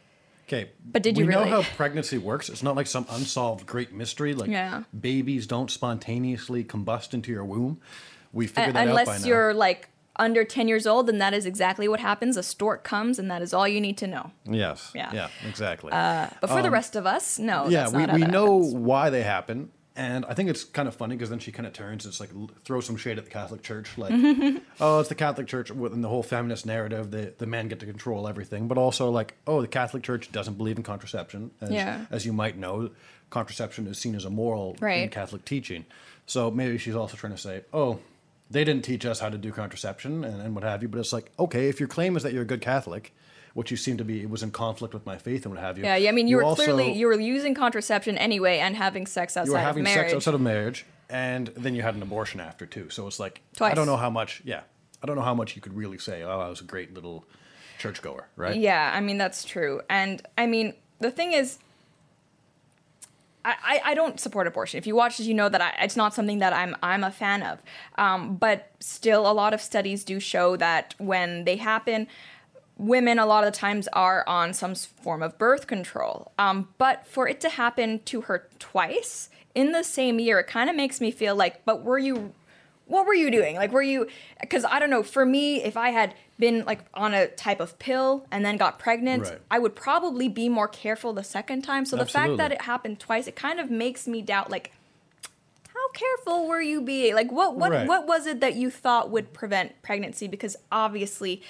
okay, 0.51 0.71
But 0.85 1.03
did 1.03 1.15
we 1.17 1.23
you 1.23 1.29
really? 1.29 1.49
know 1.49 1.61
how 1.61 1.75
pregnancy 1.75 2.17
works? 2.17 2.49
It's 2.49 2.63
not 2.63 2.75
like 2.75 2.87
some 2.87 3.05
unsolved 3.09 3.65
great 3.65 3.93
mystery. 3.93 4.33
Like 4.33 4.49
Yeah. 4.49 4.83
babies 4.99 5.47
don't 5.47 5.71
spontaneously 5.71 6.63
combust 6.63 7.13
into 7.13 7.31
your 7.31 7.45
womb. 7.45 7.79
We 8.33 8.47
figured 8.47 8.75
that 8.75 8.87
out 8.87 8.95
by 8.95 9.01
unless 9.01 9.25
you're 9.25 9.53
like 9.53 9.89
under 10.17 10.43
10 10.43 10.67
years 10.67 10.85
old 10.85 11.07
then 11.07 11.19
that 11.19 11.33
is 11.33 11.45
exactly 11.45 11.87
what 11.87 11.99
happens 12.01 12.35
a 12.35 12.43
stork 12.43 12.83
comes 12.83 13.17
and 13.17 13.31
that 13.31 13.41
is 13.41 13.53
all 13.53 13.65
you 13.65 13.79
need 13.79 13.97
to 13.97 14.05
know 14.05 14.29
yes. 14.45 14.91
Yeah. 14.93 15.09
Yeah. 15.13 15.29
Exactly. 15.47 15.89
but 15.89 16.47
for 16.47 16.61
the 16.61 16.69
rest 16.69 16.97
of 16.97 17.05
us 17.05 17.39
no 17.39 17.63
Um, 17.65 17.71
yeah, 17.71 17.89
we, 17.89 18.05
we 18.05 18.27
know 18.27 18.57
happens. 18.61 18.73
why 18.75 19.09
they 19.09 19.23
happen. 19.23 19.71
And 19.95 20.23
I 20.25 20.33
think 20.33 20.49
it's 20.49 20.63
kind 20.63 20.87
of 20.87 20.95
funny 20.95 21.15
because 21.15 21.29
then 21.29 21.39
she 21.39 21.51
kind 21.51 21.67
of 21.67 21.73
turns, 21.73 22.05
and 22.05 22.11
it's 22.13 22.21
like 22.21 22.29
l- 22.33 22.49
throw 22.63 22.79
some 22.79 22.95
shade 22.95 23.17
at 23.17 23.25
the 23.25 23.29
Catholic 23.31 23.61
Church, 23.61 23.97
like, 23.97 24.13
oh, 24.79 24.99
it's 25.01 25.09
the 25.09 25.15
Catholic 25.15 25.47
Church 25.47 25.69
within 25.69 26.01
the 26.01 26.07
whole 26.07 26.23
feminist 26.23 26.65
narrative. 26.65 27.11
that 27.11 27.39
the 27.39 27.45
men 27.45 27.67
get 27.67 27.81
to 27.81 27.85
control 27.85 28.25
everything, 28.27 28.69
but 28.69 28.77
also 28.77 29.09
like, 29.09 29.35
oh, 29.45 29.59
the 29.61 29.67
Catholic 29.67 30.01
Church 30.01 30.31
doesn't 30.31 30.53
believe 30.53 30.77
in 30.77 30.83
contraception. 30.83 31.51
As, 31.59 31.71
Yeah. 31.71 32.05
as 32.09 32.25
you 32.25 32.31
might 32.31 32.57
know, 32.57 32.91
contraception 33.29 33.85
is 33.87 33.97
seen 33.97 34.15
as 34.15 34.23
immoral 34.23 34.75
in 34.79 34.85
Right. 34.85 35.11
Catholic 35.11 35.43
teaching. 35.43 35.85
So 36.25 36.49
maybe 36.49 36.77
she's 36.77 36.95
also 36.95 37.17
trying 37.17 37.33
to 37.33 37.37
say, 37.37 37.63
oh, 37.73 37.99
they 38.49 38.63
didn't 38.63 38.85
teach 38.85 39.05
us 39.05 39.19
how 39.19 39.27
to 39.29 39.37
do 39.37 39.51
contraception 39.51 40.23
and, 40.23 40.41
and 40.41 40.55
what 40.55 40.63
have 40.63 40.81
you. 40.81 40.87
But 40.87 40.99
it's 40.99 41.11
like, 41.13 41.31
okay, 41.37 41.67
if 41.67 41.79
your 41.81 41.89
claim 41.89 42.15
is 42.15 42.23
that 42.23 42.31
you're 42.31 42.43
a 42.43 42.45
good 42.45 42.61
Catholic, 42.61 43.13
which 43.53 43.71
you 43.71 43.77
seem 43.77 43.97
to 43.97 44.03
be, 44.05 44.21
it 44.21 44.29
was 44.29 44.43
in 44.43 44.51
conflict 44.51 44.93
with 44.93 45.05
my 45.05 45.17
faith 45.17 45.45
and 45.45 45.53
what 45.53 45.61
have 45.63 45.77
you. 45.77 45.83
yeah, 45.83 45.95
yeah 45.95 46.09
i 46.09 46.11
mean 46.11 46.27
you, 46.27 46.37
were 46.37 46.43
also- 46.43 46.63
clearly 46.63 46.93
you 46.93 47.05
were 47.07 47.19
using 47.19 47.53
contraception 47.53 48.17
anyway 48.17 48.59
and 48.59 48.75
having 48.75 49.05
sex 49.05 49.35
outside 49.35 49.47
you 49.47 49.53
were 49.53 49.59
of 49.59 49.65
having 49.65 49.83
marriage 49.83 50.11
sex 50.11 50.13
outside 50.15 50.33
of 50.33 50.41
marriage, 50.41 50.85
and 51.09 51.47
then 51.57 51.75
you 51.75 51.81
had 51.81 51.95
an 51.95 52.01
abortion 52.01 52.39
after 52.39 52.65
too. 52.65 52.89
So 52.89 53.07
it's 53.07 53.19
like 53.19 53.41
I 53.59 53.73
don't 53.73 53.85
know 53.87 53.97
how 53.97 54.09
much. 54.09 54.41
Yeah, 54.45 54.61
I 55.03 55.05
don't 55.07 55.15
know 55.15 55.21
how 55.23 55.33
much 55.35 55.55
you 55.55 55.61
could 55.61 55.75
really 55.75 55.97
say. 55.97 56.23
Oh, 56.23 56.39
I 56.39 56.47
was 56.49 56.61
a 56.61 56.63
great 56.63 56.93
little 56.93 57.25
churchgoer, 57.79 58.27
right? 58.37 58.55
Yeah, 58.55 58.91
I 58.93 59.01
mean 59.01 59.17
that's 59.17 59.43
true. 59.43 59.81
And 59.89 60.21
I 60.37 60.45
mean 60.47 60.73
the 60.99 61.11
thing 61.11 61.33
is 61.33 61.57
I, 63.43 63.55
I, 63.63 63.81
I 63.91 63.93
don't 63.95 64.19
support 64.19 64.45
abortion. 64.47 64.77
If 64.77 64.85
you 64.85 64.95
watch 64.95 65.17
this, 65.17 65.25
you 65.27 65.33
know 65.33 65.49
that 65.49 65.61
I, 65.61 65.73
it's 65.83 65.95
not 65.95 66.13
something 66.13 66.39
that 66.39 66.53
I'm 66.53 66.75
I'm 66.83 67.03
a 67.03 67.11
fan 67.11 67.41
of. 67.43 67.61
Um, 67.97 68.35
but 68.35 68.71
still, 68.79 69.29
a 69.29 69.33
lot 69.33 69.53
of 69.53 69.61
studies 69.61 70.03
do 70.03 70.19
show 70.19 70.55
that 70.57 70.93
when 70.99 71.43
they 71.45 71.55
happen, 71.55 72.07
women 72.81 73.19
a 73.19 73.25
lot 73.25 73.43
of 73.45 73.53
the 73.53 73.57
times 73.57 73.87
are 73.93 74.27
on 74.27 74.53
some 74.53 74.73
form 74.75 75.21
of 75.21 75.37
birth 75.37 75.67
control. 75.67 76.31
Um, 76.39 76.69
but 76.77 77.05
for 77.05 77.27
it 77.27 77.39
to 77.41 77.49
happen 77.49 77.99
to 78.05 78.21
her 78.21 78.47
twice 78.59 79.29
in 79.53 79.71
the 79.71 79.83
same 79.83 80.19
year, 80.19 80.39
it 80.39 80.47
kind 80.47 80.69
of 80.69 80.75
makes 80.75 80.99
me 80.99 81.11
feel 81.11 81.35
like, 81.35 81.63
but 81.65 81.83
were 81.83 81.99
you 81.99 82.33
what 82.87 83.05
were 83.05 83.13
you 83.13 83.31
doing? 83.31 83.55
Like, 83.55 83.71
were 83.71 83.81
you? 83.81 84.07
Because 84.41 84.65
I 84.65 84.77
don't 84.77 84.89
know. 84.89 85.01
For 85.01 85.25
me, 85.25 85.63
if 85.63 85.77
I 85.77 85.91
had 85.91 86.13
been 86.37 86.65
like 86.65 86.79
on 86.93 87.13
a 87.13 87.27
type 87.27 87.61
of 87.61 87.79
pill 87.79 88.25
and 88.31 88.43
then 88.43 88.57
got 88.57 88.79
pregnant, 88.79 89.23
Right. 89.23 89.39
I 89.49 89.59
would 89.59 89.75
probably 89.75 90.27
be 90.27 90.49
more 90.49 90.67
careful 90.67 91.13
the 91.13 91.23
second 91.23 91.61
time. 91.61 91.85
So 91.85 91.95
the 91.95 92.05
fact 92.05 92.35
that 92.37 92.51
it 92.51 92.63
happened 92.63 92.99
twice, 92.99 93.27
it 93.27 93.35
kind 93.37 93.61
of 93.61 93.71
makes 93.71 94.07
me 94.07 94.21
doubt 94.21 94.49
like. 94.51 94.73
How 95.73 95.89
careful 95.93 96.47
were 96.47 96.61
you 96.61 96.81
being? 96.81 97.15
Like, 97.15 97.31
what 97.31 97.55
what 97.55 97.71
Right. 97.71 97.87
what 97.87 98.07
was 98.07 98.27
it 98.27 98.41
that 98.41 98.55
you 98.55 98.69
thought 98.69 99.09
would 99.09 99.31
prevent 99.31 99.81
pregnancy? 99.81 100.27
Because 100.27 100.57
obviously, 100.69 101.41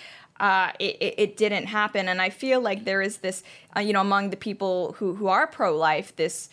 uh, 0.42 0.72
it, 0.80 0.98
it, 1.00 1.14
it 1.18 1.38
didn't 1.38 1.68
happen. 1.68 2.10
And 2.10 2.20
I 2.22 2.32
feel 2.32 2.60
like 2.60 2.84
there 2.84 3.02
is 3.02 3.18
this, 3.18 3.44
uh, 3.78 3.80
you 3.80 3.94
know, 3.94 4.02
among 4.02 4.32
the 4.32 4.38
people 4.38 4.94
who 4.98 5.16
who 5.16 5.28
are 5.28 5.48
pro 5.48 5.78
life, 5.78 6.16
this 6.16 6.50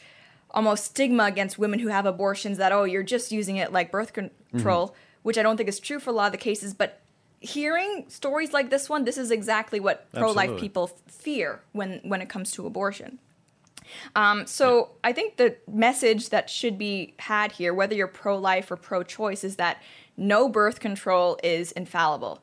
almost 0.50 0.84
stigma 0.84 1.24
against 1.24 1.58
women 1.58 1.78
who 1.78 1.88
have 1.88 2.06
abortions 2.06 2.56
that 2.58 2.72
oh 2.72 2.84
you're 2.84 3.02
just 3.02 3.30
using 3.30 3.56
it 3.56 3.70
like 3.70 3.90
birth 3.90 4.14
con- 4.14 4.30
control 4.50 4.94
which 5.22 5.36
i 5.36 5.42
don't 5.42 5.58
think 5.58 5.68
is 5.68 5.78
true 5.78 5.98
for 6.00 6.08
a 6.08 6.12
lot 6.14 6.26
of 6.26 6.32
the 6.32 6.38
cases. 6.38 6.72
But 6.72 7.00
hearing 7.40 8.06
stories 8.08 8.52
like 8.52 8.70
this 8.70 8.88
one 8.88 9.04
this 9.04 9.18
is 9.18 9.30
exactly 9.30 9.78
what 9.78 10.06
pro-life 10.20 10.50
people 10.58 10.90
f- 10.92 11.12
fear 11.12 11.60
when 11.72 12.00
when 12.02 12.20
it 12.22 12.28
comes 12.28 12.50
to 12.52 12.66
abortion. 12.66 13.18
Um, 14.14 14.46
so 14.46 14.90
i 15.04 15.12
think 15.12 15.36
the 15.36 15.56
message 15.66 16.28
that 16.30 16.50
should 16.50 16.76
be 16.78 17.14
had 17.18 17.52
here 17.52 17.72
whether 17.72 17.94
you're 17.94 18.06
pro-life 18.08 18.70
or 18.70 18.76
pro-choice 18.76 19.44
is 19.44 19.56
that 19.56 19.82
no 20.16 20.48
birth 20.48 20.78
control 20.80 21.38
is 21.42 21.72
infallible 21.72 22.42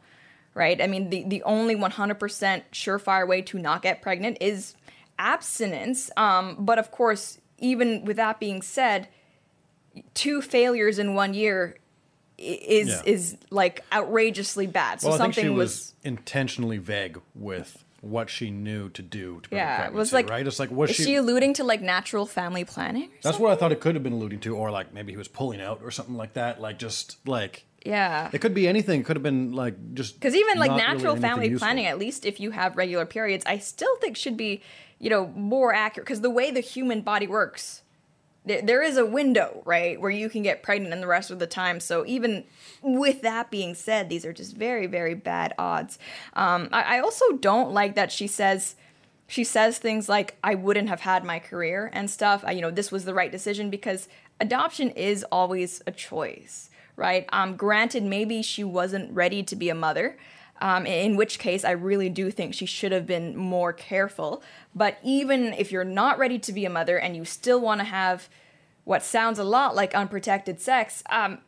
right 0.56 0.82
i 0.82 0.88
mean 0.88 1.10
the, 1.12 1.24
the 1.28 1.44
only 1.44 1.76
100% 1.76 2.64
surefire 2.72 3.28
way 3.28 3.42
to 3.44 3.60
not 3.60 3.84
get 3.84 4.02
pregnant 4.02 4.38
is 4.42 4.74
abstinence 5.20 6.10
um, 6.18 6.56
but 6.60 6.80
of 6.80 6.90
course 6.92 7.38
even 7.60 8.04
with 8.06 8.18
that 8.18 8.40
being 8.40 8.62
said 8.62 9.08
two 10.14 10.42
failures 10.42 11.00
in 11.00 11.14
one 11.14 11.34
year 11.34 11.78
is 12.38 12.90
Yeah. 12.90 13.02
is 13.06 13.38
like 13.50 13.82
outrageously 13.94 14.68
bad 14.68 15.00
so 15.00 15.10
Well, 15.10 15.18
something 15.18 15.46
she 15.46 15.50
was, 15.50 15.70
was 15.70 15.94
intentionally 16.04 16.78
vague 16.80 17.20
with 17.34 17.82
what 18.02 18.30
she 18.30 18.52
knew 18.52 18.90
to 18.90 19.02
do 19.02 19.40
to 19.42 19.50
prevent 19.50 19.68
yeah 19.68 19.88
it 19.88 19.94
was 19.94 20.12
like 20.12 20.30
right? 20.30 20.46
It's 20.46 20.60
like 20.60 20.70
was 20.70 20.90
is 20.90 20.96
she, 20.98 21.16
alluding 21.16 21.54
to 21.56 21.64
like 21.64 21.82
natural 21.82 22.26
family 22.26 22.64
planning 22.66 23.04
or 23.06 23.08
That's 23.08 23.24
something? 23.24 23.42
what 23.44 23.52
I 23.54 23.56
thought 23.56 23.72
it 23.72 23.80
could 23.80 23.96
have 23.96 24.04
been 24.04 24.14
alluding 24.14 24.42
to, 24.42 24.56
or 24.56 24.70
like 24.70 24.94
maybe 24.94 25.12
he 25.14 25.18
was 25.18 25.28
pulling 25.30 25.60
out 25.62 25.80
or 25.82 25.90
something 25.92 26.16
like 26.16 26.34
that. 26.34 26.62
Like 26.62 26.78
just 26.78 27.18
like 27.26 27.66
yeah 27.86 28.30
it 28.34 28.40
could 28.40 28.54
be 28.54 28.68
anything. 28.68 29.00
It 29.02 29.06
could 29.06 29.16
have 29.16 29.24
been 29.24 29.54
like 29.54 29.76
just 29.94 30.16
Because 30.16 30.36
even 30.36 30.58
like 30.58 30.72
really 30.72 30.82
natural 30.82 31.12
anything 31.14 31.30
family 31.30 31.48
useful. 31.50 31.66
planning, 31.66 31.86
at 31.86 31.98
least 31.98 32.26
if 32.26 32.40
you 32.40 32.52
have 32.52 32.76
regular 32.76 33.06
periods, 33.06 33.46
I 33.46 33.60
still 33.60 33.96
think 33.98 34.18
should 34.18 34.36
be, 34.36 34.62
you 35.00 35.10
know, 35.10 35.28
more 35.28 35.74
accurate. 35.74 36.06
Because 36.06 36.22
the 36.22 36.30
way 36.30 36.52
the 36.52 36.60
human 36.60 37.02
body 37.02 37.28
works, 37.28 37.84
there, 38.44 38.62
there 38.62 38.82
is 38.82 38.98
a 38.98 39.06
window, 39.06 39.62
right, 39.66 40.00
where 40.02 40.12
you 40.12 40.30
can 40.30 40.42
get 40.42 40.64
pregnant 40.64 40.94
and 40.94 41.02
the 41.02 41.08
rest 41.08 41.32
of 41.32 41.40
the 41.40 41.48
time. 41.48 41.80
So 41.80 42.06
even 42.06 42.44
with 42.82 43.22
that 43.22 43.52
being 43.52 43.76
said, 43.76 44.10
these 44.10 44.26
are 44.26 44.34
just 44.34 44.56
very, 44.56 44.88
very 44.88 45.14
bad 45.14 45.54
odds. 45.58 45.98
Um, 46.34 46.70
I, 46.72 46.98
I 46.98 47.00
also 47.00 47.34
don't 47.34 47.72
like 47.72 47.96
that 47.96 48.12
she 48.12 48.28
says 48.28 48.76
she 49.28 49.44
says 49.44 49.80
things 49.80 50.08
like, 50.08 50.38
I 50.44 50.56
wouldn't 50.56 50.90
have 50.90 51.02
had 51.02 51.24
my 51.24 51.40
career 51.40 51.90
and 51.94 52.10
stuff. 52.10 52.44
I, 52.46 52.52
you 52.52 52.62
know, 52.62 52.72
this 52.72 52.92
was 52.92 53.06
the 53.06 53.14
right 53.14 53.32
decision 53.32 53.70
because 53.70 54.08
adoption 54.40 54.92
is 54.92 55.26
always 55.32 55.82
a 55.88 55.92
choice, 55.92 56.70
right? 56.96 57.28
Um, 57.32 57.56
granted, 57.56 58.04
maybe 58.04 58.42
she 58.42 58.64
wasn't 58.64 59.14
ready 59.14 59.44
to 59.44 59.56
be 59.56 59.70
a 59.70 59.76
mother. 59.76 60.18
Um, 60.62 60.86
in 60.86 61.18
which 61.18 61.38
case, 61.38 61.66
I 61.66 61.72
really 61.72 62.08
do 62.10 62.32
think 62.32 62.54
she 62.54 62.66
should 62.66 62.94
have 62.94 63.06
been 63.06 63.36
more 63.36 63.74
careful. 63.74 64.42
But 64.74 64.98
even 65.04 65.54
if 65.54 65.72
you're 65.72 65.84
not 65.84 66.18
ready 66.18 66.40
to 66.40 66.54
be 66.54 66.66
a 66.66 66.70
mother 66.70 66.98
and 66.98 67.16
you 67.16 67.26
still 67.26 67.60
want 67.60 67.82
to 67.82 67.86
have 67.86 68.30
what 68.86 69.04
sounds 69.04 69.38
a 69.38 69.44
lot 69.44 69.76
like 69.76 69.94
unprotected 69.94 70.62
sex, 70.62 71.04
um, 71.10 71.40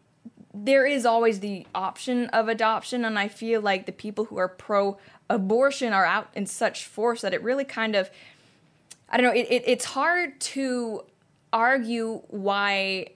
there 0.54 0.86
is 0.86 1.06
always 1.06 1.40
the 1.40 1.66
option 1.74 2.26
of 2.28 2.50
adoption. 2.50 3.06
And 3.06 3.18
I 3.18 3.30
feel 3.30 3.62
like 3.62 3.86
the 3.86 3.92
people 3.94 4.26
who 4.26 4.38
are 4.38 4.50
pro 4.50 4.98
abortion 5.30 5.94
are 5.94 6.06
out 6.06 6.30
in 6.34 6.46
such 6.46 6.86
force 6.86 7.22
that 7.22 7.34
it 7.34 7.42
really 7.42 7.66
kind 7.66 7.96
of, 7.96 8.10
I 9.10 9.18
don't 9.18 9.26
know, 9.26 9.40
it, 9.40 9.48
it, 9.50 9.64
it's 9.66 9.86
hard 9.86 10.40
to 10.42 11.04
argue 11.54 12.24
why 12.28 13.08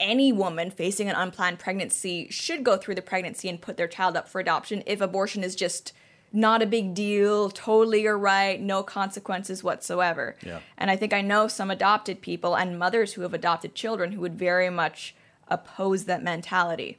any 0.00 0.32
woman 0.32 0.70
facing 0.70 1.08
an 1.08 1.16
unplanned 1.16 1.58
pregnancy 1.58 2.28
should 2.30 2.64
go 2.64 2.76
through 2.76 2.94
the 2.94 3.02
pregnancy 3.02 3.48
and 3.48 3.60
put 3.60 3.76
their 3.76 3.88
child 3.88 4.16
up 4.16 4.28
for 4.28 4.40
adoption 4.40 4.82
if 4.86 5.00
abortion 5.00 5.42
is 5.42 5.54
just 5.54 5.92
not 6.32 6.62
a 6.62 6.66
big 6.66 6.94
deal, 6.94 7.50
totally 7.50 8.06
all 8.06 8.14
right, 8.14 8.60
no 8.60 8.82
consequences 8.82 9.64
whatsoever. 9.64 10.36
Yeah. 10.44 10.60
And 10.76 10.90
I 10.90 10.96
think 10.96 11.12
I 11.12 11.22
know 11.22 11.48
some 11.48 11.70
adopted 11.70 12.20
people 12.20 12.54
and 12.54 12.78
mothers 12.78 13.14
who 13.14 13.22
have 13.22 13.34
adopted 13.34 13.74
children 13.74 14.12
who 14.12 14.20
would 14.20 14.38
very 14.38 14.70
much 14.70 15.14
oppose 15.48 16.04
that 16.04 16.22
mentality. 16.22 16.98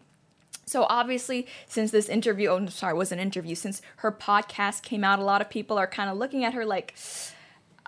So 0.66 0.86
obviously, 0.90 1.48
since 1.68 1.92
this 1.92 2.10
interview, 2.10 2.50
oh 2.50 2.66
sorry, 2.68 2.94
it 2.94 2.98
was 2.98 3.12
an 3.12 3.20
interview, 3.20 3.56
since 3.56 3.82
her 3.98 4.12
podcast 4.12 4.84
came 4.84 5.04
out, 5.04 5.20
a 5.20 5.24
lot 5.24 5.42
of 5.42 5.50
people 5.50 5.78
are 5.78 5.88
kind 5.88 6.10
of 6.10 6.18
looking 6.18 6.44
at 6.44 6.54
her 6.54 6.66
like, 6.66 6.96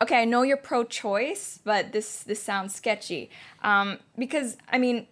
okay, 0.02 0.22
I 0.22 0.26
know 0.26 0.42
you're 0.42 0.58
pro-choice, 0.58 1.60
but 1.64 1.92
this 1.92 2.24
this 2.24 2.42
sounds 2.42 2.74
sketchy. 2.74 3.30
Um, 3.62 4.00
because 4.18 4.58
I 4.70 4.78
mean, 4.78 5.08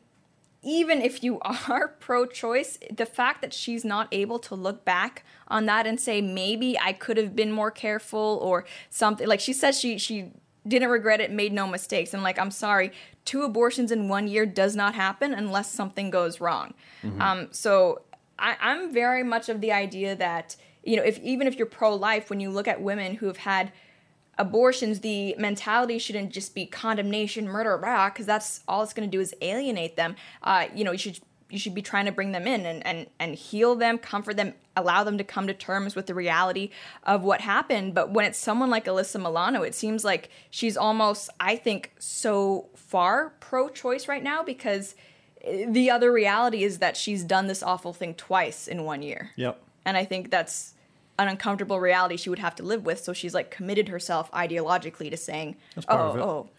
even 0.61 1.01
if 1.01 1.23
you 1.23 1.39
are 1.69 1.87
pro-choice, 1.87 2.79
the 2.91 3.05
fact 3.05 3.41
that 3.41 3.53
she's 3.53 3.85
not 3.85 4.07
able 4.11 4.39
to 4.39 4.55
look 4.55 4.83
back 4.83 5.23
on 5.47 5.65
that 5.67 5.85
and 5.85 5.99
say 5.99 6.21
maybe 6.21 6.77
I 6.79 6.93
could 6.93 7.17
have 7.17 7.35
been 7.35 7.51
more 7.51 7.71
careful 7.71 8.39
or 8.41 8.65
something, 8.89 9.27
like 9.27 9.39
she 9.39 9.53
says 9.53 9.79
she 9.79 9.97
she 9.97 10.31
didn't 10.67 10.89
regret 10.89 11.21
it, 11.21 11.31
made 11.31 11.53
no 11.53 11.65
mistakes. 11.67 12.13
And 12.13 12.21
like, 12.21 12.37
I'm 12.37 12.51
sorry, 12.51 12.91
two 13.25 13.43
abortions 13.43 13.91
in 13.91 14.09
one 14.09 14.27
year 14.27 14.45
does 14.45 14.75
not 14.75 14.93
happen 14.93 15.33
unless 15.33 15.71
something 15.71 16.09
goes 16.09 16.41
wrong. 16.41 16.73
Mm-hmm. 17.01 17.21
Um, 17.21 17.47
so 17.51 18.01
I, 18.37 18.57
I'm 18.59 18.93
very 18.93 19.23
much 19.23 19.49
of 19.49 19.61
the 19.61 19.71
idea 19.71 20.15
that 20.15 20.55
you 20.83 20.95
know, 20.95 21.03
if 21.03 21.19
even 21.19 21.45
if 21.45 21.57
you're 21.57 21.67
pro-life, 21.67 22.29
when 22.29 22.39
you 22.39 22.49
look 22.49 22.67
at 22.67 22.81
women 22.81 23.15
who 23.15 23.27
have 23.27 23.37
had 23.37 23.71
abortions, 24.39 25.01
the 25.01 25.35
mentality 25.37 25.99
shouldn't 25.99 26.31
just 26.31 26.55
be 26.55 26.65
condemnation, 26.65 27.47
murder, 27.47 27.77
rah, 27.77 28.09
because 28.09 28.25
that's 28.25 28.61
all 28.67 28.81
it's 28.81 28.93
going 28.93 29.07
to 29.07 29.15
do 29.15 29.21
is 29.21 29.35
alienate 29.41 29.97
them. 29.97 30.15
Uh, 30.41 30.65
you 30.73 30.83
know, 30.83 30.91
you 30.91 30.97
should 30.97 31.19
you 31.51 31.57
should 31.57 31.73
be 31.73 31.81
trying 31.81 32.05
to 32.05 32.11
bring 32.11 32.31
them 32.31 32.45
in 32.47 32.65
and, 32.65 32.85
and 32.85 33.07
and 33.19 33.35
heal 33.35 33.75
them, 33.75 33.97
comfort 33.97 34.37
them, 34.37 34.53
allow 34.75 35.03
them 35.03 35.17
to 35.17 35.23
come 35.23 35.47
to 35.47 35.53
terms 35.53 35.95
with 35.95 36.05
the 36.05 36.13
reality 36.13 36.69
of 37.03 37.23
what 37.23 37.41
happened. 37.41 37.93
But 37.93 38.11
when 38.11 38.25
it's 38.25 38.39
someone 38.39 38.69
like 38.69 38.85
Alyssa 38.85 39.21
Milano, 39.21 39.61
it 39.63 39.75
seems 39.75 40.05
like 40.05 40.29
she's 40.49 40.77
almost, 40.77 41.29
I 41.39 41.55
think, 41.55 41.91
so 41.99 42.69
far 42.75 43.33
pro-choice 43.39 44.07
right 44.07 44.23
now 44.23 44.41
because 44.43 44.95
the 45.67 45.89
other 45.89 46.11
reality 46.11 46.63
is 46.63 46.79
that 46.79 46.95
she's 46.95 47.23
done 47.23 47.47
this 47.47 47.63
awful 47.63 47.93
thing 47.93 48.13
twice 48.13 48.67
in 48.67 48.83
one 48.83 49.01
year. 49.01 49.31
Yep. 49.35 49.61
And 49.85 49.97
I 49.97 50.05
think 50.05 50.29
that's 50.29 50.75
an 51.19 51.27
uncomfortable 51.27 51.79
reality 51.79 52.17
she 52.17 52.29
would 52.29 52.39
have 52.39 52.55
to 52.55 52.63
live 52.63 52.85
with. 52.85 53.03
So 53.03 53.13
she's 53.13 53.33
like 53.33 53.51
committed 53.51 53.89
herself 53.89 54.31
ideologically 54.31 55.11
to 55.11 55.17
saying, 55.17 55.57
"Oh, 55.87 55.95
oh." 55.97 56.49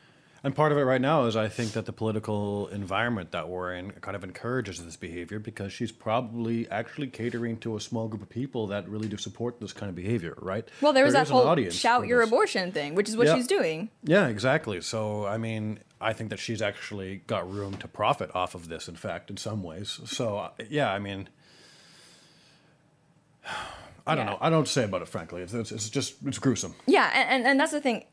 And 0.42 0.54
part 0.56 0.72
of 0.72 0.78
it 0.78 0.82
right 0.82 1.00
now 1.00 1.26
is 1.26 1.36
I 1.36 1.48
think 1.48 1.72
that 1.72 1.84
the 1.84 1.92
political 1.92 2.68
environment 2.68 3.32
that 3.32 3.48
we're 3.48 3.74
in 3.74 3.90
kind 3.90 4.16
of 4.16 4.24
encourages 4.24 4.82
this 4.82 4.96
behavior 4.96 5.38
because 5.38 5.70
she's 5.70 5.92
probably 5.92 6.66
actually 6.70 7.08
catering 7.08 7.58
to 7.58 7.76
a 7.76 7.80
small 7.80 8.08
group 8.08 8.22
of 8.22 8.30
people 8.30 8.66
that 8.68 8.88
really 8.88 9.08
do 9.08 9.18
support 9.18 9.60
this 9.60 9.74
kind 9.74 9.90
of 9.90 9.96
behavior, 9.96 10.34
right? 10.40 10.66
Well, 10.80 10.94
there 10.94 11.04
was 11.04 11.12
there 11.12 11.24
that 11.24 11.30
whole 11.30 11.70
shout 11.70 12.06
your 12.06 12.20
this. 12.20 12.28
abortion 12.28 12.72
thing, 12.72 12.94
which 12.94 13.08
is 13.08 13.18
what 13.18 13.26
yeah. 13.26 13.34
she's 13.34 13.46
doing. 13.46 13.90
Yeah, 14.02 14.28
exactly. 14.28 14.80
So, 14.80 15.26
I 15.26 15.36
mean, 15.36 15.80
I 16.00 16.14
think 16.14 16.30
that 16.30 16.38
she's 16.38 16.62
actually 16.62 17.16
got 17.26 17.50
room 17.50 17.76
to 17.76 17.88
profit 17.88 18.34
off 18.34 18.54
of 18.54 18.68
this, 18.68 18.88
in 18.88 18.96
fact, 18.96 19.28
in 19.28 19.36
some 19.36 19.62
ways. 19.62 20.00
So, 20.06 20.38
uh, 20.38 20.50
yeah, 20.70 20.90
I 20.90 20.98
mean, 20.98 21.28
I 24.10 24.14
don't 24.14 24.26
yeah. 24.26 24.32
know. 24.32 24.38
I 24.40 24.50
don't 24.50 24.68
say 24.68 24.84
about 24.84 25.02
it, 25.02 25.08
frankly. 25.08 25.42
It's, 25.42 25.54
it's, 25.54 25.72
it's 25.72 25.88
just, 25.88 26.14
it's 26.26 26.38
gruesome. 26.38 26.74
Yeah, 26.86 27.10
and, 27.14 27.46
and 27.46 27.60
that's 27.60 27.72
the 27.72 27.80
thing 27.80 28.04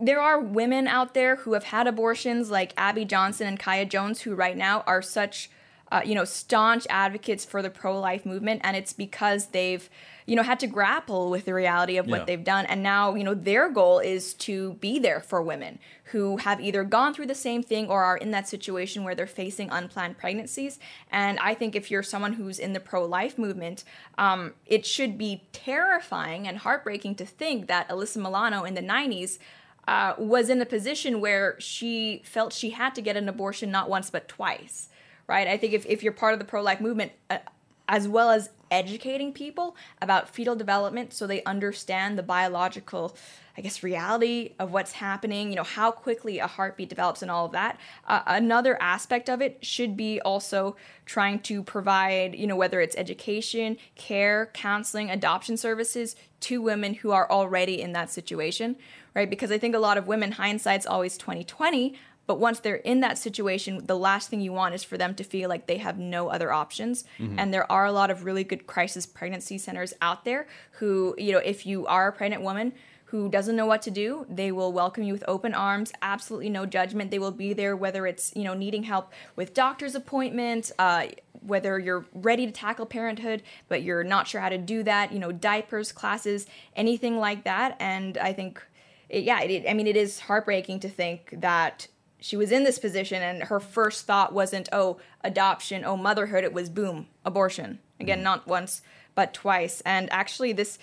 there 0.00 0.20
are 0.20 0.40
women 0.40 0.88
out 0.88 1.14
there 1.14 1.36
who 1.36 1.52
have 1.52 1.64
had 1.64 1.86
abortions, 1.86 2.50
like 2.50 2.72
Abby 2.76 3.04
Johnson 3.04 3.46
and 3.46 3.58
Kaya 3.58 3.84
Jones, 3.84 4.22
who 4.22 4.34
right 4.34 4.56
now 4.56 4.82
are 4.86 5.00
such, 5.00 5.48
uh, 5.92 6.00
you 6.04 6.14
know, 6.14 6.24
staunch 6.24 6.86
advocates 6.88 7.44
for 7.44 7.60
the 7.60 7.68
pro-life 7.68 8.24
movement, 8.24 8.62
and 8.64 8.74
it's 8.76 8.94
because 8.94 9.48
they've, 9.48 9.90
you 10.24 10.34
know, 10.34 10.42
had 10.42 10.58
to 10.58 10.66
grapple 10.66 11.28
with 11.28 11.44
the 11.44 11.52
reality 11.52 11.98
of 11.98 12.06
what 12.06 12.20
yeah. 12.20 12.24
they've 12.24 12.44
done, 12.44 12.64
and 12.64 12.82
now, 12.82 13.14
you 13.14 13.22
know, 13.22 13.34
their 13.34 13.70
goal 13.70 13.98
is 13.98 14.32
to 14.32 14.72
be 14.74 14.98
there 14.98 15.20
for 15.20 15.42
women 15.42 15.78
who 16.04 16.38
have 16.38 16.62
either 16.62 16.82
gone 16.82 17.12
through 17.12 17.26
the 17.26 17.34
same 17.34 17.62
thing 17.62 17.88
or 17.88 18.02
are 18.02 18.16
in 18.16 18.30
that 18.30 18.48
situation 18.48 19.04
where 19.04 19.14
they're 19.14 19.26
facing 19.26 19.70
unplanned 19.70 20.16
pregnancies. 20.16 20.78
And 21.10 21.38
I 21.38 21.52
think 21.52 21.76
if 21.76 21.90
you're 21.90 22.02
someone 22.02 22.34
who's 22.34 22.58
in 22.58 22.72
the 22.72 22.80
pro-life 22.80 23.36
movement, 23.36 23.84
um, 24.16 24.54
it 24.64 24.86
should 24.86 25.18
be 25.18 25.42
terrifying 25.52 26.48
and 26.48 26.58
heartbreaking 26.58 27.16
to 27.16 27.26
think 27.26 27.66
that 27.68 27.88
Alyssa 27.90 28.16
Milano 28.16 28.64
in 28.64 28.72
the 28.72 28.82
'90s 28.82 29.38
uh, 29.86 30.14
was 30.16 30.48
in 30.48 30.60
a 30.62 30.66
position 30.66 31.20
where 31.20 31.56
she 31.58 32.22
felt 32.24 32.52
she 32.52 32.70
had 32.70 32.94
to 32.94 33.02
get 33.02 33.16
an 33.16 33.28
abortion 33.28 33.70
not 33.70 33.90
once 33.90 34.10
but 34.10 34.28
twice, 34.28 34.88
right? 35.32 35.48
I 35.48 35.56
think 35.56 35.72
if, 35.72 35.86
if 35.86 36.02
you're 36.02 36.12
part 36.12 36.34
of 36.34 36.38
the 36.38 36.44
pro 36.44 36.62
life 36.62 36.80
movement, 36.80 37.12
uh, 37.30 37.38
as 37.88 38.06
well 38.06 38.30
as 38.30 38.50
educating 38.70 39.32
people 39.32 39.76
about 40.00 40.28
fetal 40.28 40.54
development 40.54 41.12
so 41.12 41.26
they 41.26 41.42
understand 41.44 42.18
the 42.18 42.22
biological 42.22 43.16
I 43.56 43.60
guess, 43.60 43.82
reality 43.82 44.54
of 44.58 44.72
what's 44.72 44.92
happening, 44.92 45.50
you 45.50 45.56
know, 45.56 45.62
how 45.62 45.90
quickly 45.90 46.38
a 46.38 46.46
heartbeat 46.46 46.88
develops 46.88 47.20
and 47.20 47.30
all 47.30 47.44
of 47.44 47.52
that. 47.52 47.78
Uh, 48.06 48.22
another 48.26 48.80
aspect 48.80 49.28
of 49.28 49.42
it 49.42 49.58
should 49.60 49.94
be 49.94 50.20
also 50.22 50.74
trying 51.04 51.38
to 51.40 51.62
provide, 51.62 52.34
you 52.34 52.46
know, 52.46 52.56
whether 52.56 52.80
it's 52.80 52.96
education, 52.96 53.76
care, 53.94 54.50
counseling, 54.54 55.10
adoption 55.10 55.58
services 55.58 56.16
to 56.40 56.62
women 56.62 56.94
who 56.94 57.10
are 57.10 57.30
already 57.30 57.82
in 57.82 57.92
that 57.92 58.10
situation, 58.10 58.76
right? 59.14 59.28
Because 59.28 59.50
I 59.50 59.58
think 59.58 59.74
a 59.74 59.78
lot 59.78 59.98
of 59.98 60.06
women, 60.06 60.32
hindsight's 60.32 60.86
always 60.86 61.18
2020, 61.18 61.94
but 62.26 62.38
once 62.38 62.60
they're 62.60 62.76
in 62.76 63.00
that 63.00 63.18
situation, 63.18 63.86
the 63.86 63.98
last 63.98 64.28
thing 64.28 64.40
you 64.40 64.52
want 64.52 64.74
is 64.74 64.84
for 64.84 64.96
them 64.96 65.14
to 65.16 65.24
feel 65.24 65.48
like 65.48 65.66
they 65.66 65.78
have 65.78 65.98
no 65.98 66.28
other 66.28 66.52
options. 66.52 67.04
Mm-hmm. 67.18 67.38
And 67.38 67.52
there 67.52 67.70
are 67.70 67.84
a 67.84 67.92
lot 67.92 68.10
of 68.10 68.24
really 68.24 68.44
good 68.44 68.66
crisis 68.66 69.06
pregnancy 69.06 69.58
centers 69.58 69.92
out 70.00 70.24
there 70.24 70.46
who, 70.72 71.14
you 71.18 71.32
know, 71.32 71.38
if 71.38 71.66
you 71.66 71.86
are 71.86 72.08
a 72.08 72.12
pregnant 72.12 72.42
woman, 72.42 72.72
who 73.12 73.28
doesn't 73.28 73.56
know 73.56 73.66
what 73.66 73.82
to 73.82 73.90
do, 73.90 74.24
they 74.30 74.50
will 74.50 74.72
welcome 74.72 75.02
you 75.02 75.12
with 75.12 75.22
open 75.28 75.52
arms, 75.52 75.92
absolutely 76.00 76.48
no 76.48 76.64
judgment. 76.64 77.10
They 77.10 77.18
will 77.18 77.30
be 77.30 77.52
there 77.52 77.76
whether 77.76 78.06
it's, 78.06 78.32
you 78.34 78.42
know, 78.42 78.54
needing 78.54 78.84
help 78.84 79.12
with 79.36 79.52
doctor's 79.52 79.94
appointment, 79.94 80.72
uh, 80.78 81.08
whether 81.42 81.78
you're 81.78 82.06
ready 82.14 82.46
to 82.46 82.52
tackle 82.52 82.86
parenthood, 82.86 83.42
but 83.68 83.82
you're 83.82 84.02
not 84.02 84.28
sure 84.28 84.40
how 84.40 84.48
to 84.48 84.56
do 84.56 84.82
that, 84.84 85.12
you 85.12 85.18
know, 85.18 85.30
diapers, 85.30 85.92
classes, 85.92 86.46
anything 86.74 87.18
like 87.18 87.44
that. 87.44 87.76
And 87.80 88.16
I 88.16 88.32
think, 88.32 88.62
it, 89.10 89.24
yeah, 89.24 89.42
it, 89.42 89.68
I 89.68 89.74
mean, 89.74 89.86
it 89.86 89.96
is 89.96 90.20
heartbreaking 90.20 90.80
to 90.80 90.88
think 90.88 91.34
that 91.36 91.88
she 92.22 92.36
was 92.36 92.52
in 92.52 92.62
this 92.62 92.78
position 92.78 93.20
and 93.20 93.42
her 93.44 93.58
first 93.58 94.06
thought 94.06 94.32
wasn't, 94.32 94.68
oh, 94.72 94.98
adoption, 95.22 95.84
oh, 95.84 95.96
motherhood. 95.96 96.44
It 96.44 96.52
was 96.52 96.70
boom, 96.70 97.08
abortion. 97.24 97.80
Again, 97.98 98.20
mm. 98.20 98.24
not 98.24 98.46
once, 98.46 98.80
but 99.14 99.34
twice. 99.34 99.82
And 99.84 100.10
actually, 100.12 100.52
this 100.52 100.78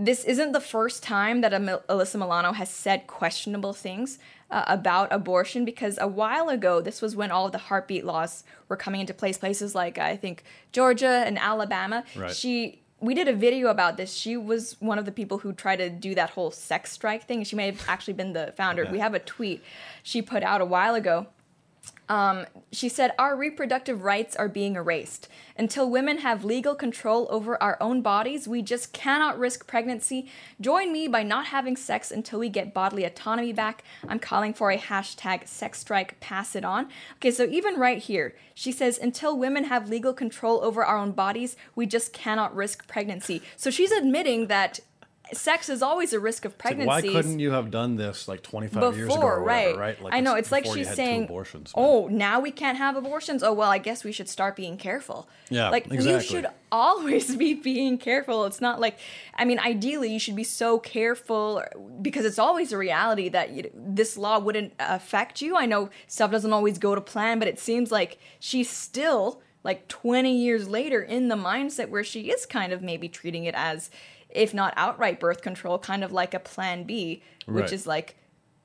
this 0.00 0.22
isn't 0.24 0.52
the 0.52 0.60
first 0.60 1.02
time 1.02 1.40
that 1.40 1.50
Alyssa 1.50 2.14
Milano 2.14 2.52
has 2.52 2.70
said 2.70 3.08
questionable 3.08 3.72
things 3.72 4.20
uh, 4.48 4.64
about 4.68 5.12
abortion 5.12 5.64
because 5.64 5.98
a 6.00 6.06
while 6.06 6.48
ago, 6.48 6.80
this 6.80 7.02
was 7.02 7.16
when 7.16 7.32
all 7.32 7.46
of 7.46 7.52
the 7.52 7.58
heartbeat 7.58 8.04
laws 8.04 8.44
were 8.68 8.76
coming 8.76 9.00
into 9.00 9.12
place. 9.12 9.38
Places 9.38 9.74
like 9.74 9.98
I 9.98 10.16
think 10.16 10.44
Georgia 10.70 11.24
and 11.26 11.36
Alabama. 11.38 12.04
Right. 12.14 12.32
She 12.34 12.82
we 13.00 13.14
did 13.14 13.28
a 13.28 13.32
video 13.32 13.68
about 13.68 13.96
this. 13.96 14.12
She 14.12 14.36
was 14.36 14.76
one 14.80 14.98
of 14.98 15.04
the 15.04 15.12
people 15.12 15.38
who 15.38 15.52
tried 15.52 15.76
to 15.76 15.88
do 15.88 16.14
that 16.14 16.30
whole 16.30 16.50
sex 16.50 16.92
strike 16.92 17.24
thing. 17.24 17.44
She 17.44 17.54
may 17.56 17.66
have 17.66 17.84
actually 17.88 18.14
been 18.14 18.32
the 18.32 18.52
founder. 18.56 18.82
Okay. 18.82 18.92
We 18.92 18.98
have 18.98 19.14
a 19.14 19.20
tweet 19.20 19.62
she 20.02 20.22
put 20.22 20.42
out 20.42 20.60
a 20.60 20.64
while 20.64 20.94
ago 20.94 21.28
um, 22.08 22.46
she 22.72 22.88
said, 22.88 23.12
Our 23.18 23.36
reproductive 23.36 24.02
rights 24.02 24.34
are 24.36 24.48
being 24.48 24.76
erased. 24.76 25.28
Until 25.56 25.90
women 25.90 26.18
have 26.18 26.44
legal 26.44 26.74
control 26.74 27.26
over 27.30 27.60
our 27.62 27.76
own 27.80 28.00
bodies, 28.00 28.46
we 28.46 28.62
just 28.62 28.92
cannot 28.92 29.38
risk 29.38 29.66
pregnancy. 29.66 30.30
Join 30.60 30.92
me 30.92 31.08
by 31.08 31.22
not 31.22 31.46
having 31.46 31.76
sex 31.76 32.10
until 32.10 32.38
we 32.38 32.48
get 32.48 32.72
bodily 32.72 33.04
autonomy 33.04 33.52
back. 33.52 33.82
I'm 34.08 34.18
calling 34.18 34.54
for 34.54 34.70
a 34.70 34.78
hashtag 34.78 35.46
sex 35.48 35.80
strike, 35.80 36.18
pass 36.20 36.54
it 36.54 36.64
on. 36.64 36.88
Okay, 37.16 37.30
so 37.30 37.44
even 37.44 37.76
right 37.76 37.98
here, 37.98 38.34
she 38.54 38.72
says, 38.72 38.98
Until 38.98 39.36
women 39.36 39.64
have 39.64 39.88
legal 39.88 40.12
control 40.12 40.60
over 40.62 40.84
our 40.84 40.98
own 40.98 41.12
bodies, 41.12 41.56
we 41.74 41.86
just 41.86 42.12
cannot 42.12 42.54
risk 42.54 42.86
pregnancy. 42.88 43.42
So 43.56 43.70
she's 43.70 43.92
admitting 43.92 44.46
that 44.46 44.80
sex 45.32 45.68
is 45.68 45.82
always 45.82 46.12
a 46.12 46.20
risk 46.20 46.44
of 46.44 46.56
pregnancy. 46.58 46.86
like, 46.86 47.04
why 47.04 47.12
couldn't 47.12 47.38
you 47.38 47.50
have 47.50 47.70
done 47.70 47.96
this 47.96 48.28
like 48.28 48.42
25 48.42 48.96
years 48.96 49.06
ago 49.06 49.14
before, 49.16 49.36
or 49.36 49.42
right? 49.42 49.66
whatever, 49.66 49.80
right? 49.80 50.02
Like 50.02 50.14
I 50.14 50.20
know 50.20 50.34
it's 50.34 50.52
like 50.52 50.64
she's 50.64 50.92
saying, 50.92 51.24
abortions. 51.24 51.72
"Oh, 51.74 52.08
now 52.08 52.40
we 52.40 52.50
can't 52.50 52.78
have 52.78 52.96
abortions. 52.96 53.42
Oh 53.42 53.52
well, 53.52 53.70
I 53.70 53.78
guess 53.78 54.04
we 54.04 54.12
should 54.12 54.28
start 54.28 54.56
being 54.56 54.76
careful." 54.76 55.28
Yeah, 55.50 55.70
like 55.70 55.90
you 55.92 56.20
should 56.20 56.46
always 56.70 57.36
be 57.44 57.54
being 57.54 57.98
careful. 57.98 58.44
It's 58.44 58.60
not 58.60 58.80
like, 58.80 58.98
I 59.34 59.44
mean, 59.44 59.58
ideally 59.58 60.12
you 60.12 60.18
should 60.18 60.36
be 60.36 60.44
so 60.44 60.78
careful 60.78 61.62
because 62.02 62.24
it's 62.24 62.38
always 62.38 62.72
a 62.72 62.78
reality 62.78 63.28
that 63.30 63.50
you, 63.50 63.70
this 63.74 64.16
law 64.16 64.38
wouldn't 64.38 64.72
affect 64.78 65.40
you. 65.40 65.56
I 65.56 65.66
know 65.66 65.90
stuff 66.06 66.30
doesn't 66.30 66.52
always 66.52 66.78
go 66.78 66.94
to 66.94 67.00
plan, 67.00 67.38
but 67.38 67.48
it 67.48 67.58
seems 67.58 67.90
like 67.90 68.18
she's 68.38 68.70
still 68.70 69.42
like 69.64 69.88
20 69.88 70.34
years 70.34 70.68
later 70.68 71.02
in 71.02 71.28
the 71.28 71.34
mindset 71.34 71.88
where 71.88 72.04
she 72.04 72.30
is 72.30 72.46
kind 72.46 72.72
of 72.72 72.82
maybe 72.82 73.08
treating 73.08 73.44
it 73.44 73.54
as 73.56 73.90
if 74.30 74.52
not 74.52 74.74
outright 74.76 75.18
birth 75.18 75.42
control 75.42 75.78
kind 75.78 76.04
of 76.04 76.12
like 76.12 76.34
a 76.34 76.38
plan 76.38 76.84
b 76.84 77.22
which 77.46 77.72
is 77.72 77.86
like 77.86 78.14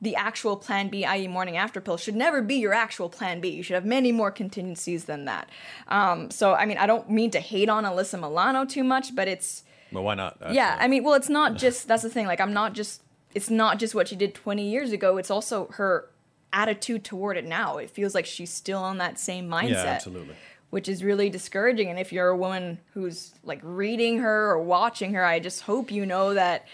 the 0.02 0.16
actual 0.18 0.58
plan 0.58 0.90
B, 0.90 1.06
i.e., 1.06 1.28
morning 1.30 1.56
after 1.56 1.80
pill, 1.80 1.96
should 1.96 2.16
never 2.16 2.42
be 2.42 2.56
your 2.56 2.74
actual 2.74 3.08
plan 3.08 3.40
B. 3.40 3.48
You 3.48 3.64
should 3.64 3.76
have 3.76 3.86
many 3.86 4.12
more 4.12 4.32
contingencies 4.32 5.06
than 5.06 5.24
that. 5.26 5.50
Um, 5.88 6.30
so, 6.30 6.54
I 6.54 6.66
mean, 6.66 6.78
I 6.78 6.86
don't 6.86 7.10
mean 7.10 7.32
to 7.32 7.40
hate 7.40 7.70
on 7.70 7.86
Alyssa 7.86 8.20
Milano 8.20 8.66
too 8.66 8.84
much, 8.84 9.16
but 9.16 9.30
it's, 9.30 9.64
Well, 9.94 10.04
why 10.04 10.16
not? 10.16 10.38
yeah. 10.52 10.76
I 10.78 10.90
mean, 10.90 11.06
well, 11.06 11.14
it's 11.14 11.30
not 11.30 11.56
just, 11.56 11.88
that's 11.88 12.04
the 12.04 12.10
thing. 12.10 12.28
Like, 12.28 12.42
I'm 12.42 12.52
not 12.52 12.74
just, 12.74 13.02
it's 13.34 13.50
not 13.50 13.80
just 13.80 13.96
what 13.96 14.10
she 14.10 14.18
did 14.18 14.36
20 14.36 14.70
years 14.70 14.92
ago, 14.92 15.16
it's 15.16 15.32
also 15.32 15.68
her 15.76 16.10
attitude 16.52 17.06
toward 17.06 17.38
it 17.38 17.46
now. 17.46 17.78
It 17.78 17.90
feels 17.90 18.14
like 18.14 18.26
she's 18.26 18.52
still 18.52 18.80
on 18.80 18.98
that 18.98 19.18
same 19.18 19.48
mindset 19.50 19.70
yeah, 19.70 19.86
absolutely. 19.86 20.36
Which 20.74 20.90
is 20.90 21.04
really 21.04 21.30
discouraging. 21.30 21.92
And 21.92 22.00
if 22.00 22.12
you're 22.12 22.30
a 22.30 22.36
woman 22.36 22.80
who's 22.96 23.36
like 23.44 23.60
reading 23.62 24.18
her 24.22 24.50
or 24.50 24.58
watching 24.58 25.14
her, 25.14 25.24
I 25.24 25.40
just 25.40 25.62
hope 25.62 25.92
you 25.92 26.04
know 26.04 26.34
that 26.34 26.66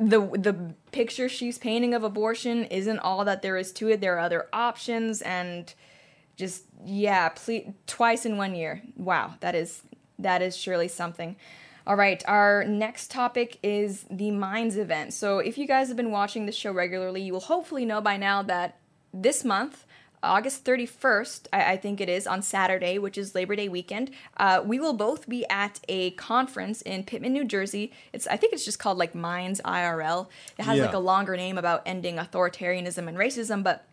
the 0.00 0.18
the 0.18 0.74
picture 0.92 1.28
she's 1.28 1.58
painting 1.58 1.92
of 1.92 2.04
abortion 2.04 2.64
isn't 2.64 2.98
all 3.00 3.26
that 3.26 3.42
there 3.42 3.58
is 3.58 3.70
to 3.72 3.90
it. 3.90 4.00
There 4.00 4.16
are 4.16 4.20
other 4.20 4.46
options, 4.50 5.20
and 5.20 5.74
just 6.36 6.64
yeah, 6.86 7.28
please 7.28 7.70
twice 7.86 8.24
in 8.24 8.38
one 8.38 8.54
year. 8.54 8.82
Wow, 8.96 9.34
that 9.40 9.54
is 9.54 9.82
that 10.18 10.40
is 10.40 10.56
surely 10.56 10.88
something. 10.88 11.36
All 11.86 11.96
right, 11.96 12.22
our 12.26 12.64
next 12.64 13.10
topic 13.10 13.58
is 13.62 14.06
the 14.10 14.30
Minds 14.30 14.78
event. 14.78 15.12
So, 15.12 15.38
if 15.38 15.58
you 15.58 15.66
guys 15.66 15.88
have 15.88 15.98
been 15.98 16.12
watching 16.12 16.46
the 16.46 16.52
show 16.52 16.72
regularly, 16.72 17.20
you 17.20 17.34
will 17.34 17.40
hopefully 17.40 17.84
know 17.84 18.00
by 18.00 18.16
now 18.16 18.42
that 18.44 18.78
this 19.12 19.44
month, 19.44 19.84
August 20.22 20.64
31st, 20.64 21.46
I, 21.52 21.72
I 21.72 21.76
think 21.76 22.00
it 22.00 22.08
is, 22.08 22.26
on 22.26 22.42
Saturday, 22.42 22.98
which 22.98 23.18
is 23.18 23.34
Labor 23.34 23.56
Day 23.56 23.68
weekend, 23.68 24.10
uh, 24.36 24.62
we 24.64 24.78
will 24.78 24.92
both 24.92 25.28
be 25.28 25.46
at 25.48 25.80
a 25.88 26.12
conference 26.12 26.82
in 26.82 27.04
Pitman, 27.04 27.32
New 27.32 27.44
Jersey. 27.44 27.92
It's 28.12 28.26
I 28.26 28.36
think 28.36 28.52
it's 28.52 28.64
just 28.64 28.78
called 28.78 28.98
like 28.98 29.14
Minds 29.14 29.60
IRL. 29.64 30.28
It 30.58 30.64
has 30.64 30.78
like 30.80 30.94
a 30.94 30.98
longer 30.98 31.36
name 31.36 31.58
about 31.58 31.82
ending 31.86 32.16
authoritarianism 32.16 33.08
and 33.08 33.16
racism, 33.16 33.62
but 33.62 33.84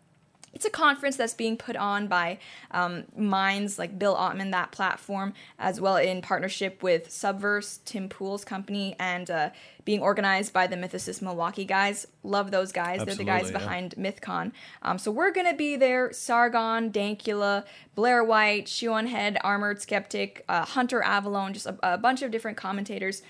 it's 0.52 0.64
a 0.64 0.70
conference 0.70 1.16
that's 1.16 1.34
being 1.34 1.56
put 1.56 1.76
on 1.76 2.08
by 2.08 2.38
um, 2.72 3.04
Minds, 3.16 3.78
like 3.78 3.98
Bill 3.98 4.16
Ottman, 4.16 4.50
that 4.50 4.72
platform, 4.72 5.32
as 5.58 5.80
well 5.80 5.96
in 5.96 6.22
partnership 6.22 6.82
with 6.82 7.08
Subverse, 7.08 7.78
Tim 7.84 8.08
Pool's 8.08 8.44
company, 8.44 8.96
and 8.98 9.30
uh, 9.30 9.50
being 9.84 10.00
organized 10.00 10.52
by 10.52 10.66
the 10.66 10.76
Mythicist 10.76 11.22
Milwaukee 11.22 11.64
guys. 11.64 12.06
Love 12.24 12.50
those 12.50 12.72
guys. 12.72 13.04
They're 13.04 13.14
the 13.14 13.24
guys 13.24 13.46
yeah. 13.46 13.58
behind 13.58 13.94
MythCon. 13.96 14.52
Um, 14.82 14.98
so 14.98 15.10
we're 15.10 15.30
going 15.30 15.46
to 15.46 15.56
be 15.56 15.76
there. 15.76 16.12
Sargon, 16.12 16.90
Dankula, 16.90 17.64
Blair 17.94 18.24
White, 18.24 18.68
Shoe 18.68 18.92
on 18.92 19.06
Head, 19.06 19.38
Armored 19.44 19.80
Skeptic, 19.80 20.44
uh, 20.48 20.64
Hunter 20.64 21.00
Avallone, 21.04 21.52
just 21.52 21.66
a, 21.66 21.76
a 21.82 21.98
bunch 21.98 22.22
of 22.22 22.32
different 22.32 22.56
commentators. 22.56 23.22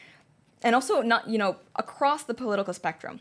And 0.63 0.75
also, 0.75 1.03
not, 1.03 1.29
you 1.29 1.39
know, 1.39 1.57
across 1.77 2.25
the 2.25 2.35
political 2.35 2.75
spectrum 2.75 3.21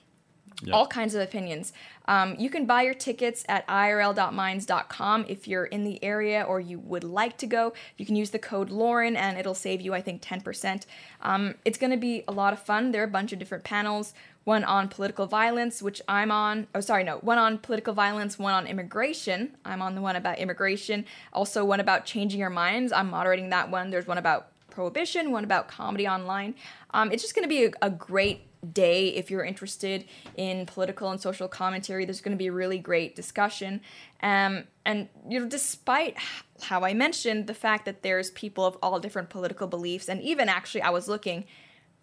Yeah. 0.62 0.74
all 0.74 0.88
kinds 0.88 1.16
of 1.16 1.22
opinions. 1.22 1.72
Um, 2.06 2.36
you 2.38 2.50
can 2.50 2.66
buy 2.66 2.82
your 2.82 2.94
tickets 2.94 3.46
at 3.48 3.68
irl.minds.com 3.68 5.26
if 5.28 5.48
you're 5.48 5.66
in 5.66 5.84
the 5.84 6.04
area 6.04 6.44
or 6.44 6.60
you 6.60 6.80
would 6.80 7.04
like 7.04 7.38
to 7.38 7.48
go. 7.48 7.74
You 7.98 8.06
can 8.06 8.16
use 8.16 8.32
the 8.32 8.40
code 8.40 8.70
Lauren 8.70 9.16
and 9.16 9.38
it'll 9.38 9.54
save 9.54 9.80
you, 9.82 9.94
I 9.94 10.02
think, 10.02 10.22
10%. 10.22 10.86
Um, 11.22 11.56
it's 11.64 11.78
going 11.78 11.92
to 11.92 11.98
be 11.98 12.24
a 12.28 12.32
lot 12.32 12.54
of 12.54 12.60
fun. 12.60 12.92
There 12.92 13.02
are 13.02 13.06
a 13.06 13.10
bunch 13.10 13.32
of 13.32 13.40
different 13.40 13.64
panels. 13.64 14.14
One 14.44 14.64
on 14.64 14.88
political 14.88 15.28
violence, 15.28 15.82
which 15.82 16.02
I'm 16.08 16.32
on. 16.32 16.68
Oh, 16.74 16.80
sorry, 16.80 17.04
no. 17.04 17.18
One 17.18 17.38
on 17.38 17.60
political 17.60 17.94
violence, 17.94 18.40
one 18.40 18.54
on 18.54 18.66
immigration. 18.68 19.56
I'm 19.64 19.82
on 19.82 19.96
the 19.96 20.02
one 20.02 20.16
about 20.16 20.40
immigration. 20.40 21.06
Also, 21.34 21.64
one 21.64 21.80
about 21.80 22.06
changing 22.06 22.40
your 22.40 22.50
minds. 22.50 22.92
I'm 22.92 23.10
moderating 23.12 23.50
that 23.50 23.70
one. 23.70 23.92
There's 23.92 24.08
one 24.08 24.18
about 24.18 24.48
prohibition, 24.72 25.32
one 25.32 25.44
about 25.44 25.68
comedy 25.68 26.08
online. 26.08 26.56
Um, 26.92 27.12
it's 27.12 27.22
just 27.22 27.36
going 27.36 27.44
to 27.44 27.50
be 27.50 27.66
a, 27.66 27.72
a 27.82 27.90
great 27.92 28.42
day 28.74 29.10
if 29.10 29.32
you're 29.32 29.44
interested 29.44 30.06
in 30.36 30.66
political 30.66 31.10
and 31.10 31.22
social 31.22 31.48
commentary. 31.48 32.06
There's 32.06 32.22
going 32.22 32.36
to 32.36 32.38
be 32.38 32.48
a 32.48 32.52
really 32.52 32.78
great 32.78 33.16
discussion. 33.16 33.82
Um, 34.22 34.66
and 34.86 35.08
you 35.28 35.40
know, 35.40 35.48
despite 35.48 36.18
how 36.64 36.84
I 36.84 36.94
mentioned 36.94 37.48
the 37.48 37.54
fact 37.54 37.86
that 37.86 38.02
there's 38.02 38.32
people 38.32 38.66
of 38.66 38.78
all 38.82 39.00
different 39.00 39.30
political 39.30 39.68
beliefs, 39.68 40.10
and 40.10 40.22
even 40.22 40.50
actually, 40.50 40.82
I 40.82 40.90
was 40.90 41.08
looking. 41.08 41.46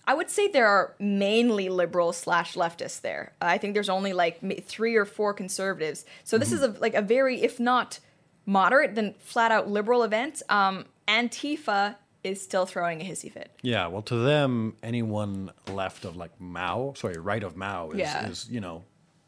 I 0.08 0.14
would 0.14 0.30
say 0.30 0.46
there 0.46 0.68
are 0.68 0.94
mainly 1.00 1.68
liberal 1.68 2.12
slash 2.12 2.54
leftists 2.54 3.00
there. 3.00 3.32
I 3.40 3.58
think 3.58 3.74
there's 3.74 3.88
only 3.88 4.12
like 4.12 4.40
three 4.64 4.94
or 4.94 5.04
four 5.04 5.34
conservatives. 5.34 6.04
So 6.22 6.38
this 6.38 6.52
is 6.52 6.62
a, 6.62 6.68
like 6.68 6.94
a 6.94 7.02
very, 7.02 7.42
if 7.42 7.58
not 7.58 7.98
moderate, 8.46 8.94
then 8.94 9.14
flat 9.18 9.50
out 9.50 9.68
liberal 9.68 10.04
event. 10.04 10.42
Um, 10.48 10.84
Antifa 11.08 11.96
is 12.26 12.42
still 12.42 12.66
throwing 12.66 13.00
a 13.00 13.04
hissy 13.04 13.30
fit. 13.32 13.50
Yeah, 13.62 13.86
well, 13.86 14.02
to 14.02 14.16
them, 14.16 14.76
anyone 14.82 15.50
left 15.72 16.04
of 16.04 16.16
like 16.16 16.32
Mao, 16.40 16.92
sorry, 16.96 17.18
right 17.18 17.42
of 17.42 17.56
Mao 17.56 17.90
is, 17.90 17.98
Yeah. 17.98 18.28
is 18.28 18.48
you 18.50 18.60
know, 18.60 18.84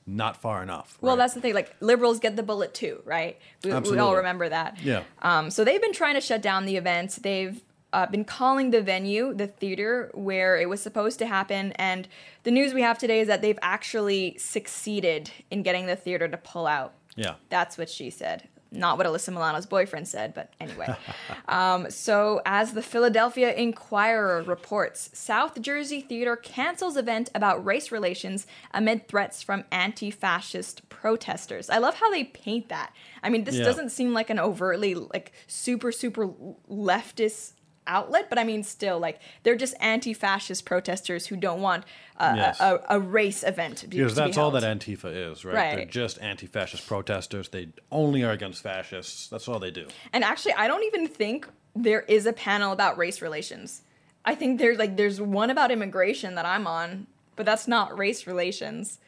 not 0.06 0.36
far 0.40 0.62
enough. 0.62 0.98
Well, 1.00 1.14
right? 1.14 1.18
that's 1.22 1.34
the 1.34 1.40
thing. 1.40 1.54
Like 1.54 1.74
liberals 1.80 2.18
get 2.18 2.34
the 2.36 2.42
bullet 2.42 2.74
too, 2.74 3.00
right? 3.04 3.38
We, 3.64 3.72
we 3.74 3.98
all 3.98 4.16
remember 4.16 4.48
that. 4.48 4.78
Yeah. 4.82 5.02
Um, 5.22 5.50
so 5.50 5.64
they've 5.64 5.80
been 5.82 5.92
trying 5.92 6.14
to 6.14 6.20
shut 6.20 6.40
down 6.42 6.64
the 6.64 6.76
events. 6.76 7.16
They've 7.16 7.60
uh, 7.92 8.06
been 8.06 8.24
calling 8.24 8.70
the 8.70 8.80
venue 8.82 9.32
the 9.34 9.46
theater 9.46 10.10
where 10.14 10.58
it 10.58 10.68
was 10.68 10.80
supposed 10.82 11.18
to 11.20 11.26
happen, 11.26 11.72
and 11.72 12.06
the 12.42 12.50
news 12.50 12.74
we 12.74 12.82
have 12.82 12.98
today 12.98 13.20
is 13.20 13.28
that 13.28 13.40
they've 13.42 13.58
actually 13.62 14.36
succeeded 14.38 15.30
in 15.50 15.62
getting 15.62 15.86
the 15.86 15.96
theater 15.96 16.28
to 16.28 16.36
pull 16.36 16.66
out. 16.66 16.92
yeah. 17.16 17.34
That's 17.48 17.76
what 17.78 17.88
she 17.88 18.10
said. 18.10 18.48
Not 18.70 18.98
what 18.98 19.06
Alyssa 19.06 19.32
Milano's 19.32 19.64
boyfriend 19.66 20.06
said, 20.06 20.34
but 20.34 20.52
anyway. 20.60 20.94
um, 21.48 21.90
so, 21.90 22.42
as 22.44 22.72
the 22.72 22.82
Philadelphia 22.82 23.54
Inquirer 23.54 24.42
reports, 24.42 25.08
South 25.14 25.60
Jersey 25.62 26.00
Theater 26.02 26.36
cancels 26.36 26.96
event 26.96 27.30
about 27.34 27.64
race 27.64 27.90
relations 27.90 28.46
amid 28.74 29.08
threats 29.08 29.42
from 29.42 29.64
anti 29.72 30.10
fascist 30.10 30.88
protesters. 30.90 31.70
I 31.70 31.78
love 31.78 31.94
how 31.94 32.10
they 32.10 32.24
paint 32.24 32.68
that. 32.68 32.92
I 33.22 33.30
mean, 33.30 33.44
this 33.44 33.54
Yeah. 33.56 33.64
doesn't 33.64 33.90
seem 33.90 34.12
like 34.12 34.28
an 34.28 34.38
overtly, 34.38 34.94
like, 34.94 35.32
super, 35.46 35.90
super 35.90 36.28
leftist 36.70 37.52
outlet, 37.88 38.28
but 38.28 38.38
I 38.38 38.44
mean, 38.44 38.62
still, 38.62 38.98
like, 39.00 39.18
they're 39.42 39.56
just 39.56 39.74
anti 39.80 40.12
fascist 40.14 40.64
protesters 40.64 41.26
who 41.26 41.36
don't 41.36 41.60
want 41.60 41.84
a, 42.18 42.36
Yes. 42.36 42.60
a, 42.60 42.80
a 42.90 43.00
race 43.00 43.42
event. 43.42 43.78
To, 43.78 43.88
Because 43.88 44.14
to 44.14 44.20
be 44.20 44.26
that's 44.26 44.38
all 44.38 44.50
that 44.52 44.62
Antifa 44.62 45.32
is, 45.32 45.44
right? 45.44 45.54
Right. 45.54 45.76
They're 45.76 45.84
just 45.86 46.20
anti-fascist 46.20 46.86
protesters. 46.86 47.48
They 47.48 47.68
only 47.90 48.22
are 48.24 48.32
against 48.32 48.62
fascists. 48.62 49.28
That's 49.28 49.48
all 49.48 49.58
they 49.58 49.70
do. 49.70 49.86
And 50.12 50.22
actually, 50.24 50.54
I 50.54 50.68
don't 50.68 50.84
even 50.84 51.08
think 51.08 51.48
there 51.74 52.02
is 52.02 52.26
a 52.26 52.32
panel 52.32 52.72
about 52.72 52.98
race 52.98 53.22
relations. 53.22 53.82
I 54.24 54.34
think 54.34 54.58
there's 54.58 54.78
like 54.78 54.96
there's 54.96 55.20
one 55.20 55.48
about 55.50 55.70
immigration 55.70 56.34
that 56.34 56.44
I'm 56.44 56.66
on, 56.66 57.06
but 57.36 57.46
that's 57.46 57.66
not 57.68 57.96
race 57.96 58.26
relations. 58.26 58.98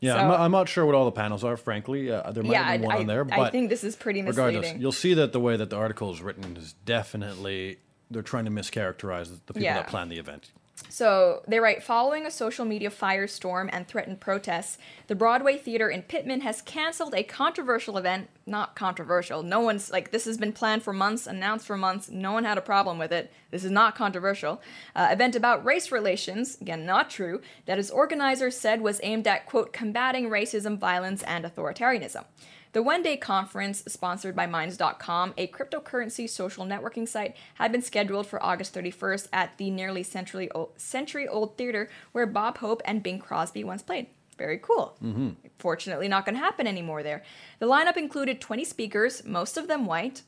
Yeah, 0.00 0.14
So- 0.14 0.18
I'm, 0.20 0.28
not, 0.28 0.40
I'm 0.40 0.50
not 0.52 0.68
sure 0.68 0.86
what 0.86 0.94
all 0.94 1.04
the 1.04 1.12
panels 1.12 1.44
are. 1.44 1.56
Frankly, 1.58 2.10
uh, 2.10 2.30
there 2.32 2.42
might 2.42 2.52
yeah, 2.52 2.62
have 2.62 2.80
been 2.80 2.86
one 2.86 2.96
I, 2.96 3.00
on 3.00 3.06
there, 3.06 3.24
but 3.24 3.38
I 3.38 3.50
think 3.50 3.68
this 3.68 3.84
is 3.84 3.96
pretty 3.96 4.22
misleading. 4.22 4.60
regardless, 4.60 4.80
you'll 4.80 4.92
see 4.92 5.14
that 5.14 5.32
the 5.32 5.40
way 5.40 5.56
that 5.56 5.68
the 5.70 5.76
article 5.76 6.10
is 6.12 6.22
written 6.22 6.56
is 6.56 6.74
definitely 6.86 7.78
they're 8.10 8.22
trying 8.22 8.44
to 8.44 8.50
mischaracterize 8.50 9.30
the 9.46 9.54
people 9.54 9.62
Yeah. 9.62 9.74
that 9.74 9.88
planned 9.88 10.10
the 10.10 10.18
event. 10.18 10.50
So 10.88 11.42
they 11.46 11.60
write 11.60 11.82
Following 11.82 12.24
a 12.24 12.30
social 12.30 12.64
media 12.64 12.90
firestorm 12.90 13.68
and 13.70 13.86
threatened 13.86 14.20
protests, 14.20 14.78
the 15.08 15.14
Broadway 15.14 15.58
Theater 15.58 15.90
in 15.90 16.02
Pitman 16.02 16.40
has 16.40 16.62
canceled 16.62 17.14
a 17.14 17.22
controversial 17.22 17.98
event. 17.98 18.30
Not 18.46 18.74
controversial. 18.74 19.42
No 19.42 19.60
one's 19.60 19.90
like, 19.90 20.10
this 20.10 20.24
has 20.24 20.38
been 20.38 20.52
planned 20.52 20.82
for 20.82 20.92
months, 20.92 21.26
announced 21.26 21.66
for 21.66 21.76
months. 21.76 22.08
No 22.08 22.32
one 22.32 22.44
had 22.44 22.58
a 22.58 22.62
problem 22.62 22.98
with 22.98 23.12
it. 23.12 23.30
This 23.50 23.62
is 23.62 23.70
not 23.70 23.94
controversial. 23.94 24.60
Uh, 24.96 25.08
event 25.12 25.36
about 25.36 25.64
race 25.64 25.92
relations, 25.92 26.58
again, 26.60 26.86
not 26.86 27.10
true, 27.10 27.40
that 27.66 27.78
its 27.78 27.90
organizers 27.90 28.56
said 28.56 28.80
was 28.80 29.00
aimed 29.02 29.26
at, 29.26 29.46
quote, 29.46 29.72
combating 29.72 30.28
racism, 30.30 30.78
violence, 30.78 31.22
and 31.24 31.44
authoritarianism. 31.44 32.24
The 32.72 32.82
one 32.82 33.02
day 33.02 33.16
conference, 33.16 33.82
sponsored 33.88 34.36
by 34.36 34.46
Minds.com, 34.46 35.34
a 35.36 35.48
cryptocurrency 35.48 36.28
social 36.28 36.64
networking 36.64 37.08
site, 37.08 37.36
had 37.54 37.72
been 37.72 37.82
scheduled 37.82 38.26
for 38.26 38.42
August 38.42 38.74
31st 38.74 39.28
at 39.32 39.58
the 39.58 39.70
nearly 39.70 40.02
century 40.04 40.50
old, 40.52 40.78
century 40.78 41.26
old 41.26 41.56
theater 41.56 41.88
where 42.12 42.26
Bob 42.26 42.58
Hope 42.58 42.80
and 42.84 43.02
Bing 43.02 43.18
Crosby 43.18 43.64
once 43.64 43.82
played. 43.82 44.06
Very 44.38 44.58
cool. 44.58 44.96
Mm-hmm. 45.02 45.30
Fortunately, 45.58 46.08
not 46.08 46.24
going 46.24 46.34
to 46.34 46.40
happen 46.40 46.66
anymore 46.66 47.02
there. 47.02 47.22
The 47.58 47.66
lineup 47.66 47.96
included 47.96 48.40
20 48.40 48.64
speakers, 48.64 49.24
most 49.24 49.56
of 49.56 49.66
them 49.68 49.84
white. 49.84 50.22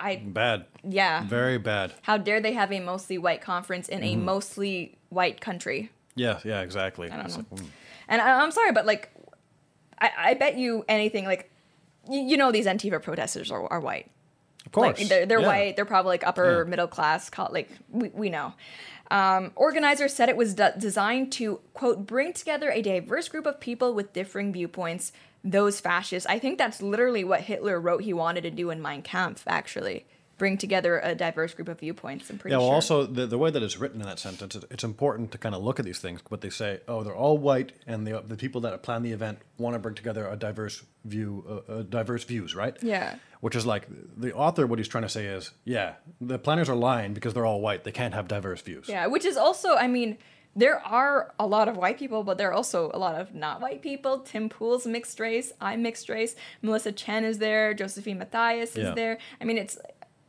I, 0.00 0.16
Bad, 0.16 0.66
yeah. 0.84 1.24
very 1.24 1.58
bad. 1.58 1.92
How 2.02 2.18
dare 2.18 2.40
they 2.40 2.52
have 2.52 2.72
a 2.72 2.78
mostly 2.78 3.18
white 3.18 3.40
conference 3.40 3.88
in 3.88 4.02
a 4.04 4.16
mostly 4.16 4.96
white 5.08 5.40
country? 5.40 5.90
Yeah, 6.14 6.40
yeah, 6.44 6.60
exactly. 6.60 7.10
I 7.10 7.16
don't 7.16 7.26
It's 7.26 7.36
know. 7.36 7.44
like, 7.50 7.62
mm. 7.62 7.66
And 8.08 8.20
I, 8.20 8.42
I'm 8.42 8.50
sorry, 8.50 8.70
but 8.72 8.86
like, 8.86 9.10
I, 10.00 10.10
I 10.18 10.34
bet 10.34 10.56
you 10.56 10.84
anything 10.88 11.24
like, 11.24 11.50
you, 12.10 12.20
you 12.20 12.36
know, 12.36 12.52
these 12.52 12.66
Antifa 12.66 13.02
protesters 13.02 13.50
are, 13.50 13.66
are 13.68 13.80
white. 13.80 14.10
Of 14.66 14.72
course. 14.72 14.98
Like 14.98 15.08
they're, 15.08 15.26
they're 15.26 15.40
yeah. 15.40 15.46
white. 15.46 15.76
They're 15.76 15.84
probably 15.84 16.10
like 16.10 16.26
upper 16.26 16.62
Yeah. 16.64 16.68
middle 16.68 16.86
class. 16.88 17.30
Like 17.50 17.70
we, 17.90 18.08
we 18.10 18.30
know. 18.30 18.54
Um, 19.10 19.52
organizers 19.56 20.12
said 20.12 20.28
it 20.28 20.36
was 20.36 20.54
de- 20.54 20.74
designed 20.78 21.32
to 21.32 21.60
quote 21.72 22.06
bring 22.06 22.34
together 22.34 22.70
a 22.70 22.82
diverse 22.82 23.28
group 23.28 23.46
of 23.46 23.60
people 23.60 23.94
with 23.94 24.12
differing 24.12 24.52
viewpoints. 24.52 25.12
Those 25.42 25.80
fascists. 25.80 26.26
I 26.28 26.38
think 26.38 26.58
that's 26.58 26.82
literally 26.82 27.24
what 27.24 27.42
Hitler 27.42 27.80
wrote 27.80 28.02
he 28.02 28.12
wanted 28.12 28.42
to 28.42 28.50
do 28.50 28.68
in 28.70 28.82
Mein 28.82 29.02
Kampf. 29.02 29.44
Actually, 29.46 30.04
bring 30.38 30.56
together 30.56 31.00
a 31.02 31.14
diverse 31.14 31.52
group 31.52 31.68
of 31.68 31.78
viewpoints. 31.80 32.30
I'm 32.30 32.38
pretty 32.38 32.52
Yeah, 32.54 32.58
well, 32.58 32.68
sure. 32.68 32.74
also 32.74 33.06
the, 33.06 33.26
the 33.26 33.36
way 33.38 33.50
that 33.50 33.62
it's 33.62 33.76
written 33.78 34.00
in 34.00 34.06
that 34.06 34.18
sentence, 34.18 34.54
it- 34.56 34.64
it's 34.70 34.84
important 34.84 35.32
to 35.32 35.38
kind 35.38 35.54
of 35.54 35.62
look 35.62 35.78
at 35.78 35.84
these 35.84 35.98
things. 35.98 36.20
But 36.30 36.40
they 36.40 36.50
say, 36.50 36.80
oh, 36.88 37.02
they're 37.02 37.14
all 37.16 37.36
white, 37.38 37.72
and 37.86 38.06
the 38.06 38.22
the 38.26 38.36
people 38.36 38.60
that 38.62 38.82
plan 38.82 39.02
the 39.02 39.12
event 39.12 39.38
want 39.58 39.74
to 39.74 39.78
bring 39.78 39.94
together 39.94 40.26
a 40.28 40.36
diverse 40.36 40.84
view, 41.04 41.44
uh, 41.68 41.72
uh, 41.72 41.82
diverse 41.82 42.24
views, 42.24 42.54
right? 42.54 42.76
Yeah. 42.82 43.16
Which 43.40 43.54
is 43.56 43.66
like 43.66 43.86
the 44.16 44.32
author, 44.34 44.66
what 44.66 44.78
he's 44.78 44.88
trying 44.88 45.04
to 45.04 45.08
say 45.08 45.26
is, 45.26 45.50
yeah, 45.64 45.94
the 46.20 46.38
planners 46.38 46.68
are 46.68 46.76
lying 46.76 47.12
because 47.14 47.34
they're 47.34 47.46
all 47.46 47.60
white. 47.60 47.84
They 47.84 47.92
can't 47.92 48.14
have 48.14 48.26
diverse 48.28 48.60
views. 48.62 48.86
Yeah, 48.88 49.06
which 49.06 49.24
is 49.24 49.36
also, 49.36 49.76
I 49.76 49.86
mean, 49.86 50.18
there 50.56 50.80
are 50.80 51.34
a 51.38 51.46
lot 51.46 51.68
of 51.68 51.76
white 51.76 51.98
people, 51.98 52.24
but 52.24 52.36
there 52.36 52.48
are 52.50 52.52
also 52.52 52.90
a 52.92 52.98
lot 52.98 53.14
of 53.20 53.32
not 53.34 53.60
white 53.60 53.80
people. 53.80 54.18
Tim 54.20 54.48
Pool's 54.48 54.86
mixed 54.86 55.20
race. 55.20 55.52
I'm 55.60 55.82
mixed 55.82 56.08
race. 56.08 56.34
Melissa 56.62 56.90
Chen 56.90 57.24
is 57.24 57.38
there. 57.38 57.74
Josephine 57.74 58.18
Mathias 58.18 58.70
is 58.76 58.88
Yeah. 58.88 58.94
there. 58.94 59.18
I 59.40 59.44
mean, 59.44 59.56
it's 59.58 59.78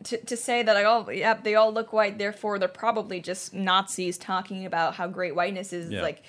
to, 0.06 0.18
to 0.18 0.38
say 0.38 0.64
that 0.64 0.74
like, 0.74 0.86
oh, 0.86 1.10
yeah, 1.10 1.34
they 1.34 1.56
all 1.56 1.74
look 1.74 1.92
white, 1.94 2.18
therefore 2.18 2.60
they're 2.60 2.68
probably 2.68 3.20
just 3.20 3.54
Nazis 3.54 4.18
talking 4.18 4.66
about 4.66 4.96
how 4.96 5.08
great 5.08 5.36
whiteness 5.36 5.74
is. 5.74 5.92
Yeah. 5.92 6.02
Like, 6.02 6.24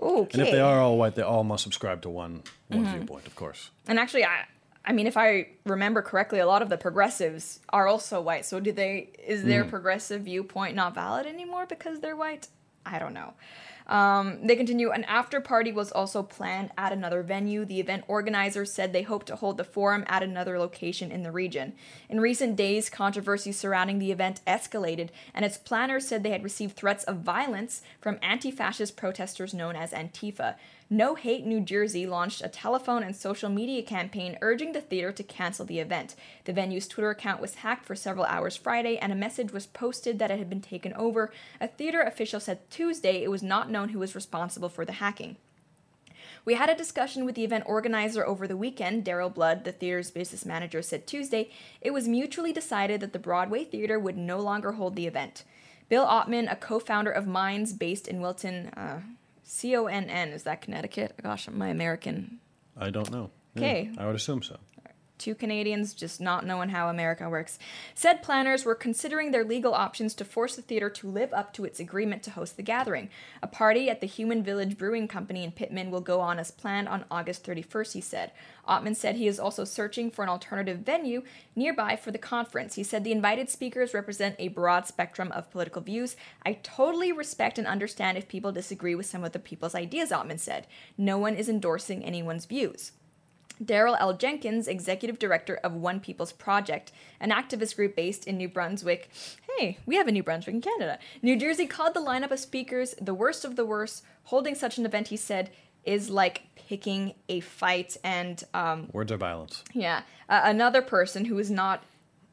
okay. 0.00 0.38
And 0.40 0.48
if 0.48 0.52
they 0.52 0.60
are 0.60 0.80
all 0.80 0.98
white, 0.98 1.14
they 1.14 1.22
all 1.22 1.44
must 1.44 1.62
subscribe 1.62 2.02
to 2.02 2.10
one 2.10 2.42
one 2.68 2.84
Mm-hmm. 2.84 2.96
viewpoint, 2.96 3.26
of 3.26 3.36
course. 3.36 3.70
And 3.86 3.98
actually, 3.98 4.24
I, 4.24 4.46
I 4.84 4.92
mean, 4.92 5.06
if 5.06 5.16
I 5.16 5.48
remember 5.64 6.02
correctly, 6.02 6.40
a 6.40 6.46
lot 6.46 6.60
of 6.60 6.68
the 6.68 6.76
progressives 6.76 7.60
are 7.70 7.86
also 7.86 8.20
white. 8.20 8.44
So, 8.44 8.58
do 8.60 8.72
they? 8.72 9.10
Is 9.26 9.44
their 9.44 9.64
progressive 9.64 10.22
viewpoint 10.22 10.74
not 10.74 10.94
valid 10.94 11.26
anymore 11.26 11.66
because 11.66 12.00
they're 12.00 12.16
white? 12.16 12.48
I 12.84 12.98
don't 12.98 13.14
know. 13.14 13.32
Um, 13.86 14.46
they 14.46 14.56
continue. 14.56 14.90
An 14.90 15.04
after 15.04 15.40
party 15.40 15.70
was 15.70 15.92
also 15.92 16.22
planned 16.22 16.70
at 16.78 16.92
another 16.92 17.22
venue. 17.22 17.64
The 17.64 17.80
event 17.80 18.04
organizers 18.08 18.72
said 18.72 18.92
they 18.92 19.02
hope 19.02 19.24
to 19.26 19.36
hold 19.36 19.58
the 19.58 19.64
forum 19.64 20.04
at 20.06 20.22
another 20.22 20.58
location 20.58 21.10
in 21.10 21.22
the 21.22 21.30
region. 21.30 21.74
In 22.08 22.20
recent 22.20 22.56
days, 22.56 22.88
controversy 22.88 23.52
surrounding 23.52 23.98
the 23.98 24.12
event 24.12 24.40
escalated, 24.46 25.10
and 25.34 25.44
its 25.44 25.58
planners 25.58 26.08
said 26.08 26.22
they 26.22 26.30
had 26.30 26.44
received 26.44 26.76
threats 26.76 27.04
of 27.04 27.18
violence 27.18 27.82
from 28.00 28.18
anti 28.22 28.50
fascist 28.50 28.96
protesters 28.96 29.52
known 29.52 29.76
as 29.76 29.92
Antifa. 29.92 30.54
No 30.94 31.16
Hate 31.16 31.44
New 31.44 31.58
Jersey 31.58 32.06
launched 32.06 32.40
a 32.44 32.48
telephone 32.48 33.02
and 33.02 33.16
social 33.16 33.50
media 33.50 33.82
campaign 33.82 34.38
urging 34.40 34.70
the 34.70 34.80
theater 34.80 35.10
to 35.10 35.24
cancel 35.24 35.66
the 35.66 35.80
event. 35.80 36.14
The 36.44 36.52
venue's 36.52 36.86
Twitter 36.86 37.10
account 37.10 37.40
was 37.40 37.56
hacked 37.56 37.84
for 37.84 37.96
several 37.96 38.24
hours 38.26 38.54
Friday, 38.54 38.96
and 38.98 39.10
a 39.10 39.16
message 39.16 39.52
was 39.52 39.66
posted 39.66 40.20
that 40.20 40.30
it 40.30 40.38
had 40.38 40.48
been 40.48 40.60
taken 40.60 40.92
over. 40.92 41.32
A 41.60 41.66
theater 41.66 42.00
official 42.00 42.38
said 42.38 42.70
Tuesday 42.70 43.24
it 43.24 43.30
was 43.32 43.42
not 43.42 43.72
known 43.72 43.88
who 43.88 43.98
was 43.98 44.14
responsible 44.14 44.68
for 44.68 44.84
the 44.84 44.92
hacking. 44.92 45.36
We 46.44 46.54
had 46.54 46.70
a 46.70 46.76
discussion 46.76 47.24
with 47.24 47.34
the 47.34 47.42
event 47.42 47.64
organizer 47.66 48.24
over 48.24 48.46
the 48.46 48.56
weekend. 48.56 49.04
Daryl 49.04 49.34
Blood, 49.34 49.64
the 49.64 49.72
theater's 49.72 50.12
business 50.12 50.46
manager, 50.46 50.80
said 50.80 51.08
Tuesday 51.08 51.50
it 51.80 51.92
was 51.92 52.06
mutually 52.06 52.52
decided 52.52 53.00
that 53.00 53.12
the 53.12 53.18
Broadway 53.18 53.64
Theater 53.64 53.98
would 53.98 54.16
no 54.16 54.38
longer 54.38 54.72
hold 54.72 54.94
the 54.94 55.08
event. 55.08 55.42
Bill 55.88 56.06
Ottman, 56.06 56.50
a 56.52 56.54
co 56.54 56.78
founder 56.78 57.10
of 57.10 57.26
Minds 57.26 57.72
based 57.72 58.06
in 58.06 58.20
Wilton, 58.20 58.68
uh, 58.76 59.00
C 59.44 59.76
O 59.76 59.86
N 59.86 60.10
N, 60.10 60.30
is 60.30 60.42
that 60.44 60.60
Connecticut? 60.62 61.14
Gosh, 61.22 61.48
my 61.48 61.68
American. 61.68 62.40
I 62.76 62.90
don't 62.90 63.10
know. 63.12 63.30
Yeah, 63.54 63.60
Okay. 63.62 63.90
I 63.98 64.06
would 64.06 64.16
assume 64.16 64.42
so. 64.42 64.56
Two 65.24 65.34
Canadians 65.34 65.94
just 65.94 66.20
not 66.20 66.44
knowing 66.44 66.68
how 66.68 66.90
America 66.90 67.30
works. 67.30 67.58
Said 67.94 68.22
planners 68.22 68.66
were 68.66 68.74
considering 68.74 69.30
their 69.30 69.42
legal 69.42 69.72
options 69.72 70.12
to 70.16 70.22
force 70.22 70.54
the 70.54 70.60
theater 70.60 70.90
to 70.90 71.08
live 71.08 71.32
up 71.32 71.54
to 71.54 71.64
its 71.64 71.80
agreement 71.80 72.22
to 72.24 72.32
host 72.32 72.58
the 72.58 72.62
gathering. 72.62 73.08
A 73.42 73.46
party 73.46 73.88
at 73.88 74.02
the 74.02 74.06
Human 74.06 74.42
Village 74.42 74.76
Brewing 74.76 75.08
Company 75.08 75.42
in 75.42 75.52
Pitman 75.52 75.90
will 75.90 76.02
go 76.02 76.20
on 76.20 76.38
as 76.38 76.50
planned 76.50 76.88
on 76.88 77.06
August 77.10 77.42
31st, 77.46 77.92
he 77.94 78.02
said. 78.02 78.32
Ottman 78.68 78.94
said 78.94 79.16
he 79.16 79.26
is 79.26 79.40
also 79.40 79.64
searching 79.64 80.10
for 80.10 80.22
an 80.22 80.28
alternative 80.28 80.80
venue 80.80 81.22
nearby 81.56 81.96
for 81.96 82.10
the 82.10 82.18
conference. 82.18 82.74
He 82.74 82.82
said 82.82 83.02
the 83.02 83.10
invited 83.10 83.48
speakers 83.48 83.94
represent 83.94 84.36
a 84.38 84.48
broad 84.48 84.86
spectrum 84.86 85.32
of 85.32 85.50
political 85.50 85.80
views. 85.80 86.16
I 86.44 86.58
totally 86.62 87.12
respect 87.12 87.56
and 87.56 87.66
understand 87.66 88.18
if 88.18 88.28
people 88.28 88.52
disagree 88.52 88.94
with 88.94 89.06
some 89.06 89.24
of 89.24 89.32
the 89.32 89.38
people's 89.38 89.74
ideas, 89.74 90.10
Ottman 90.10 90.38
said. 90.38 90.66
No 90.98 91.16
one 91.16 91.34
is 91.34 91.48
endorsing 91.48 92.04
anyone's 92.04 92.44
views. 92.44 92.92
Daryle 93.62 93.96
L. 94.00 94.16
Jenkins, 94.16 94.66
executive 94.68 95.18
director 95.18 95.56
of 95.62 95.74
One 95.74 96.00
People's 96.00 96.32
Project, 96.32 96.92
an 97.20 97.30
activist 97.30 97.76
group 97.76 97.94
based 97.94 98.26
in 98.26 98.36
New 98.36 98.48
Brunswick. 98.48 99.10
Hey, 99.56 99.78
we 99.86 99.96
have 99.96 100.08
a 100.08 100.12
New 100.12 100.22
Brunswick 100.22 100.54
in 100.54 100.60
Canada. 100.60 100.98
New 101.22 101.36
Jersey 101.36 101.66
called 101.66 101.94
the 101.94 102.00
lineup 102.00 102.30
of 102.30 102.40
speakers 102.40 102.94
the 103.00 103.14
worst 103.14 103.44
of 103.44 103.56
the 103.56 103.64
worst. 103.64 104.04
Holding 104.24 104.54
such 104.54 104.78
an 104.78 104.86
event, 104.86 105.08
he 105.08 105.16
said, 105.16 105.50
is 105.84 106.10
like 106.10 106.42
picking 106.56 107.14
a 107.28 107.40
fight. 107.40 107.96
And 108.02 108.42
um, 108.54 108.88
Words 108.92 109.12
are 109.12 109.16
violence. 109.18 109.62
yeah, 109.72 110.02
uh, 110.28 110.40
another 110.44 110.82
person 110.82 111.26
who 111.26 111.38
is 111.38 111.50
not 111.50 111.84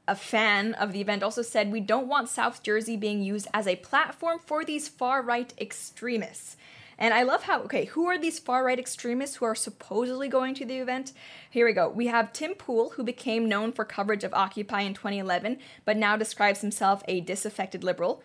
a 0.08 0.16
fan 0.16 0.74
of 0.74 0.94
the 0.94 1.02
event 1.02 1.22
also 1.22 1.42
said, 1.42 1.72
We 1.72 1.80
don't 1.82 2.08
want 2.08 2.30
South 2.30 2.64
Jersey 2.64 2.98
being 2.98 3.22
used 3.22 3.48
as 3.54 3.68
a 3.68 3.76
platform 3.76 4.40
for 4.44 4.66
these 4.66 4.88
far 4.90 5.22
right 5.22 5.54
extremists. 5.60 6.58
And 7.02 7.16
I 7.16 7.24
love 7.24 7.44
how, 7.44 7.62
okay, 7.64 7.86
who 7.86 8.06
are 8.06 8.18
these 8.20 8.38
far 8.38 8.64
right 8.64 8.78
extremists 8.78 9.38
who 9.38 9.46
are 9.46 9.56
supposedly 9.56 10.28
going 10.30 10.54
to 10.54 10.66
the 10.66 10.78
event? 10.78 11.14
Here 11.50 11.66
we 11.66 11.74
go. 11.74 11.90
We 11.90 12.06
have 12.08 12.32
Tim 12.32 12.54
Pool, 12.54 12.92
who 12.92 13.04
became 13.04 13.50
known 13.50 13.72
for 13.72 13.84
coverage 13.84 14.24
of 14.24 14.36
Occupy 14.36 14.82
in 14.82 14.94
2011, 14.94 15.58
but 15.84 15.98
now 15.98 16.16
describes 16.16 16.62
himself 16.62 17.02
a 17.08 17.20
disaffected 17.22 17.84
liberal. 17.84 18.22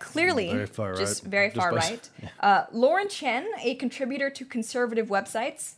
Clearly, 0.00 0.50
Very 0.50 0.66
far 0.66 0.94
just 0.94 1.22
right. 1.22 1.30
very 1.30 1.50
far 1.50 1.72
right. 1.72 2.10
Uh, 2.40 2.64
Lauren 2.72 3.08
Chen, 3.08 3.46
a 3.62 3.76
contributor 3.76 4.28
to 4.28 4.44
conservative 4.44 5.06
websites. 5.06 5.74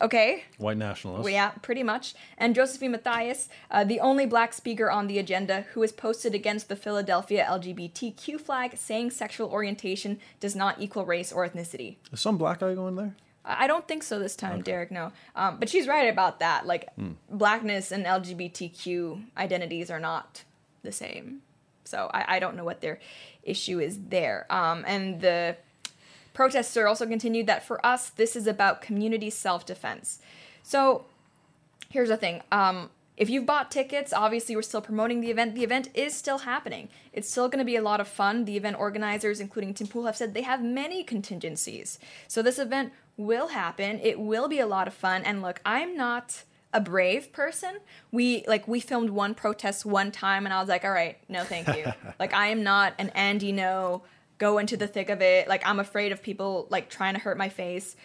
Okay, 0.00 0.44
White 0.58 0.76
nationalists. 0.76 1.30
yeah, 1.30 1.50
pretty 1.62 1.82
much. 1.82 2.14
And 2.38 2.54
Josephine 2.54 2.92
Mathias, 2.92 3.48
uh, 3.70 3.84
the 3.84 4.00
only 4.00 4.26
black 4.26 4.52
speaker 4.52 4.90
on 4.90 5.06
the 5.06 5.18
agenda, 5.18 5.66
who 5.72 5.82
is 5.82 5.92
posted 5.92 6.34
against 6.34 6.68
the 6.68 6.76
Philadelphia 6.76 7.46
LGBTQ 7.48 8.40
flag, 8.40 8.76
saying 8.76 9.10
sexual 9.12 9.48
orientation 9.50 10.18
does 10.40 10.54
not 10.54 10.80
equal 10.80 11.04
race 11.04 11.32
or 11.32 11.48
ethnicity. 11.48 11.96
Is 12.12 12.20
some 12.20 12.38
black 12.38 12.60
guy 12.60 12.74
going 12.74 12.96
there? 12.96 13.14
I 13.44 13.66
don't 13.66 13.86
think 13.86 14.02
so 14.02 14.18
this 14.18 14.36
time, 14.36 14.62
Derek. 14.62 14.90
No, 14.90 15.12
um, 15.36 15.58
but 15.58 15.68
she's 15.68 15.86
right 15.86 16.08
about 16.10 16.38
that. 16.40 16.64
Like, 16.66 16.88
blackness 17.30 17.92
and 17.92 18.06
LGBTQ 18.06 19.22
identities 19.36 19.90
are 19.90 20.00
not 20.00 20.44
the 20.82 20.92
same. 20.92 21.40
So 21.84 22.10
I, 22.14 22.36
I 22.36 22.38
don't 22.38 22.56
know 22.56 22.64
what 22.64 22.80
their 22.80 22.98
issue 23.42 23.80
is 23.80 23.98
there. 24.08 24.46
Um, 24.48 24.84
and 24.86 25.20
the 25.20 25.56
protester 26.34 26.86
also 26.86 27.06
continued 27.06 27.46
that 27.46 27.64
for 27.64 27.84
us, 27.84 28.10
this 28.10 28.36
is 28.36 28.46
about 28.46 28.82
community 28.82 29.30
self 29.30 29.64
defense. 29.64 30.18
So 30.62 31.06
here's 31.88 32.10
the 32.10 32.16
thing. 32.16 32.42
Um, 32.52 32.90
if 33.16 33.30
you've 33.30 33.46
bought 33.46 33.70
tickets, 33.70 34.12
obviously 34.12 34.56
we're 34.56 34.62
still 34.62 34.80
promoting 34.80 35.20
the 35.20 35.30
event. 35.30 35.54
The 35.54 35.62
event 35.62 35.88
is 35.94 36.14
still 36.14 36.38
happening. 36.38 36.88
It's 37.12 37.30
still 37.30 37.48
going 37.48 37.60
to 37.60 37.64
be 37.64 37.76
a 37.76 37.82
lot 37.82 38.00
of 38.00 38.08
fun. 38.08 38.44
The 38.44 38.56
event 38.56 38.76
organizers, 38.78 39.38
including 39.38 39.72
Tim 39.72 39.86
Pool, 39.86 40.06
have 40.06 40.16
said 40.16 40.34
they 40.34 40.42
have 40.42 40.62
many 40.62 41.04
contingencies. 41.04 42.00
So 42.26 42.42
this 42.42 42.58
event 42.58 42.92
will 43.16 43.48
happen. 43.48 44.00
It 44.02 44.18
will 44.18 44.48
be 44.48 44.58
a 44.58 44.66
lot 44.66 44.88
of 44.88 44.94
fun. 44.94 45.22
And 45.22 45.42
look, 45.42 45.60
I'm 45.64 45.96
not 45.96 46.42
a 46.72 46.80
brave 46.80 47.32
person. 47.32 47.78
We 48.10 48.44
like 48.48 48.66
we 48.66 48.80
filmed 48.80 49.10
one 49.10 49.34
protest 49.34 49.86
one 49.86 50.10
time, 50.10 50.44
and 50.44 50.52
I 50.52 50.58
was 50.58 50.68
like, 50.68 50.84
all 50.84 50.90
right, 50.90 51.16
no, 51.28 51.44
thank 51.44 51.68
you. 51.68 51.84
like 52.18 52.34
I 52.34 52.48
am 52.48 52.64
not 52.64 52.94
an 52.98 53.10
Andy 53.10 53.52
No. 53.52 54.02
Go 54.44 54.58
into 54.58 54.76
the 54.76 54.86
thick 54.86 55.08
of 55.08 55.22
it. 55.22 55.48
Like 55.48 55.62
I'm 55.66 55.80
afraid 55.80 56.12
of 56.12 56.18
people 56.22 56.66
like 56.68 56.90
trying 56.90 57.14
to 57.14 57.20
hurt 57.20 57.38
my 57.38 57.48
face. 57.48 57.96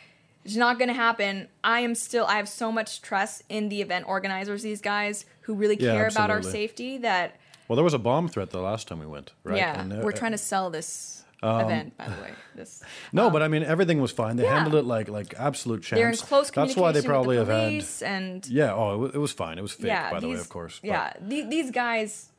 It's 0.46 0.56
not 0.56 0.80
going 0.80 0.88
to 0.88 0.94
happen. 1.08 1.50
I 1.66 1.82
am 1.82 1.94
still, 1.96 2.26
I 2.26 2.38
have 2.38 2.48
so 2.48 2.72
much 2.72 3.02
trust 3.02 3.44
in 3.50 3.68
the 3.68 3.82
event 3.82 4.06
organizers, 4.08 4.64
these 4.64 4.80
guys 4.80 5.26
who 5.42 5.54
really 5.54 5.76
Yeah, 5.76 5.96
care 5.96 6.08
about 6.08 6.30
our 6.30 6.42
safety 6.42 6.98
that, 7.00 7.36
Well, 7.68 7.76
there 7.76 7.84
was 7.84 7.94
a 7.94 8.00
bomb 8.00 8.30
threat 8.30 8.52
the 8.52 8.62
last 8.62 8.88
time 8.88 9.00
we 9.00 9.06
went, 9.06 9.34
right? 9.44 9.58
yeah, 9.58 9.82
And, 9.82 9.92
uh, 9.92 9.98
we're 10.02 10.14
trying 10.14 10.32
to 10.32 10.38
sell 10.38 10.70
this 10.70 11.26
event, 11.44 11.98
by 11.98 12.08
the 12.08 12.22
way. 12.22 12.32
This 12.56 12.82
No, 13.12 13.30
but 13.30 13.42
I 13.44 13.50
mean 13.50 13.64
everything 13.64 14.00
was 14.00 14.12
fine. 14.14 14.38
They 14.38 14.44
yeah. 14.44 14.54
handled 14.56 14.76
it 14.76 14.86
like 14.96 15.10
like 15.10 15.34
absolute 15.38 15.82
champs. 15.84 16.00
They're 16.00 16.10
in 16.10 16.16
close 16.16 16.50
That's 16.52 16.78
why 16.78 16.94
they 16.94 17.02
probably 17.02 17.38
with 17.38 17.50
have 17.50 17.58
the 17.58 18.06
had. 18.06 18.14
and 18.16 18.48
Yeah. 18.48 18.74
Oh, 18.74 18.94
it 18.94 18.98
was, 18.98 19.12
it 19.16 19.22
was 19.28 19.34
fine. 19.34 19.58
It 19.58 19.62
was 19.62 19.74
fake, 19.74 19.88
yeah, 19.88 20.10
by 20.10 20.22
the 20.22 20.30
way, 20.30 20.36
of 20.36 20.48
course. 20.48 20.80
but- 20.82 20.88
Yeah, 20.88 21.14
the, 21.20 21.42
these 21.56 21.70
guys, 21.72 22.30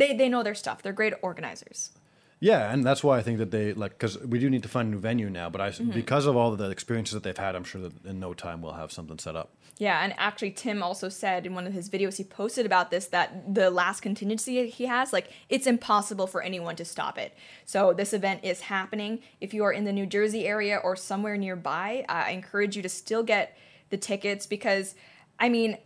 they, 0.00 0.12
they 0.14 0.28
know 0.28 0.42
their 0.42 0.54
stuff. 0.54 0.82
They're 0.82 0.92
great 0.92 1.14
organizers. 1.22 1.92
Yeah, 2.38 2.70
and 2.70 2.84
that's 2.84 3.02
why 3.02 3.18
I 3.18 3.22
think 3.22 3.38
that 3.38 3.50
they 3.50 3.72
like 3.72 3.92
because 3.92 4.18
we 4.18 4.38
do 4.38 4.50
need 4.50 4.62
to 4.62 4.68
find 4.68 4.88
a 4.88 4.90
new 4.90 4.98
venue 4.98 5.30
now. 5.30 5.48
But 5.48 5.60
I, 5.60 5.70
Mm-hmm. 5.70 5.90
because 5.92 6.26
of 6.26 6.36
all 6.36 6.54
the 6.54 6.70
experiences 6.70 7.14
that 7.14 7.22
they've 7.22 7.36
had, 7.36 7.54
I'm 7.56 7.64
sure 7.64 7.80
that 7.82 8.04
in 8.04 8.20
no 8.20 8.34
time 8.34 8.60
we'll 8.62 8.72
have 8.74 8.92
something 8.92 9.18
set 9.18 9.36
up. 9.36 9.50
Yeah, 9.78 10.02
and 10.02 10.14
actually, 10.16 10.52
Tim 10.52 10.82
also 10.82 11.10
said 11.10 11.44
in 11.44 11.54
one 11.54 11.66
of 11.66 11.74
his 11.74 11.90
videos 11.90 12.16
he 12.16 12.24
posted 12.24 12.64
about 12.64 12.90
this 12.90 13.06
that 13.08 13.54
the 13.54 13.68
last 13.68 14.00
contingency 14.00 14.70
he 14.70 14.86
has, 14.86 15.12
like, 15.12 15.28
it's 15.50 15.66
impossible 15.66 16.26
for 16.26 16.40
anyone 16.40 16.76
to 16.76 16.84
stop 16.86 17.18
it. 17.18 17.34
So, 17.66 17.92
this 17.92 18.14
event 18.14 18.40
is 18.42 18.60
happening. 18.62 19.20
If 19.40 19.52
you 19.52 19.64
are 19.64 19.72
in 19.72 19.84
the 19.84 19.92
New 19.92 20.06
Jersey 20.06 20.46
area 20.46 20.78
or 20.82 20.96
somewhere 20.96 21.36
nearby, 21.36 22.06
I 22.08 22.30
encourage 22.30 22.74
you 22.76 22.82
to 22.82 22.88
still 22.88 23.22
get 23.22 23.56
the 23.90 23.98
tickets 23.98 24.46
because, 24.46 24.94
I 25.38 25.50
mean, 25.50 25.76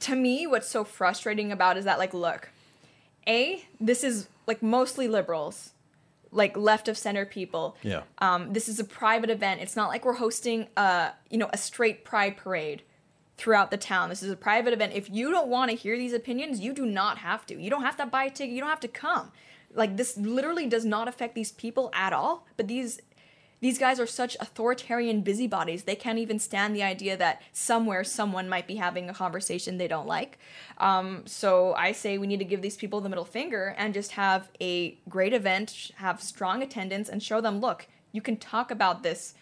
to 0.00 0.14
me, 0.14 0.46
what's 0.46 0.68
so 0.68 0.84
frustrating 0.84 1.50
about 1.50 1.76
is 1.76 1.84
that, 1.84 1.98
like, 1.98 2.14
look, 2.14 2.50
A, 3.26 3.64
this 3.80 4.04
is 4.04 4.28
like 4.46 4.62
mostly 4.62 5.08
liberals, 5.08 5.70
like 6.32 6.56
left 6.56 6.88
of 6.88 6.98
center 6.98 7.24
people. 7.24 7.76
Yeah. 7.82 8.02
Um, 8.18 8.52
this 8.52 8.68
is 8.68 8.80
a 8.80 8.84
private 8.84 9.30
event. 9.30 9.60
It's 9.60 9.76
not 9.76 9.88
like 9.88 10.04
we're 10.04 10.14
hosting 10.14 10.68
a 10.76 11.12
you 11.30 11.38
know 11.38 11.50
a 11.52 11.58
straight 11.58 12.04
pride 12.04 12.36
parade 12.36 12.82
throughout 13.36 13.70
the 13.70 13.76
town. 13.76 14.08
This 14.08 14.22
is 14.22 14.30
a 14.30 14.36
private 14.36 14.72
event. 14.72 14.92
If 14.94 15.10
you 15.10 15.30
don't 15.30 15.48
want 15.48 15.70
to 15.70 15.76
hear 15.76 15.96
these 15.96 16.12
opinions, 16.12 16.60
you 16.60 16.72
do 16.72 16.86
not 16.86 17.18
have 17.18 17.46
to. 17.46 17.60
You 17.60 17.70
don't 17.70 17.82
have 17.82 17.96
to 17.98 18.06
buy 18.06 18.24
a 18.24 18.30
ticket. 18.30 18.54
You 18.54 18.60
don't 18.60 18.70
have 18.70 18.80
to 18.80 18.88
come. 18.88 19.30
Like 19.74 19.96
this 19.96 20.16
literally 20.16 20.66
does 20.66 20.84
not 20.84 21.08
affect 21.08 21.34
these 21.34 21.52
people 21.52 21.90
at 21.94 22.12
all. 22.12 22.46
But 22.56 22.68
these 22.68 23.00
these 23.62 23.78
guys 23.78 24.00
are 24.00 24.08
such 24.08 24.36
authoritarian 24.40 25.20
busybodies. 25.20 25.84
They 25.84 25.94
can't 25.94 26.18
even 26.18 26.40
stand 26.40 26.74
the 26.74 26.82
idea 26.82 27.16
that 27.16 27.40
somewhere 27.52 28.02
someone 28.02 28.48
might 28.48 28.66
be 28.66 28.74
having 28.74 29.08
a 29.08 29.14
conversation 29.14 29.78
they 29.78 29.86
don't 29.86 30.08
like. 30.08 30.36
Um, 30.78 31.22
so 31.26 31.72
I 31.74 31.92
say 31.92 32.18
we 32.18 32.26
need 32.26 32.40
to 32.40 32.44
give 32.44 32.60
these 32.60 32.76
people 32.76 33.00
the 33.00 33.08
middle 33.08 33.24
finger 33.24 33.76
and 33.78 33.94
just 33.94 34.10
have 34.12 34.50
a 34.60 34.98
great 35.08 35.32
event, 35.32 35.92
have 35.96 36.20
strong 36.20 36.60
attendance, 36.60 37.08
and 37.08 37.22
show 37.22 37.40
them 37.40 37.60
look, 37.60 37.86
you 38.10 38.20
can 38.20 38.36
talk 38.36 38.72
about 38.72 39.04
this 39.04 39.34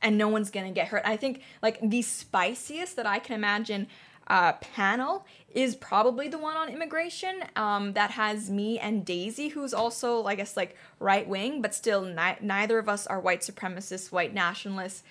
and 0.00 0.16
no 0.16 0.28
one's 0.28 0.50
gonna 0.52 0.70
get 0.70 0.88
hurt. 0.88 1.02
I 1.04 1.16
think 1.16 1.42
like 1.60 1.80
the 1.82 2.02
spiciest 2.02 2.94
that 2.94 3.06
I 3.06 3.18
can 3.18 3.34
imagine 3.34 3.88
uh, 4.26 4.52
panel 4.54 5.26
is 5.52 5.76
probably 5.76 6.28
the 6.28 6.38
one 6.38 6.56
on 6.56 6.68
immigration 6.68 7.44
um, 7.56 7.92
that 7.92 8.10
has 8.12 8.50
me 8.50 8.78
and 8.78 9.04
Daisy, 9.04 9.48
who's 9.48 9.74
also, 9.74 10.24
I 10.24 10.34
guess, 10.34 10.56
like 10.56 10.76
right 10.98 11.28
wing, 11.28 11.62
but 11.62 11.74
still 11.74 12.02
ni- 12.02 12.38
neither 12.40 12.78
of 12.78 12.88
us 12.88 13.06
are 13.06 13.20
white 13.20 13.40
supremacists, 13.40 14.10
white 14.10 14.34
nationalists. 14.34 15.02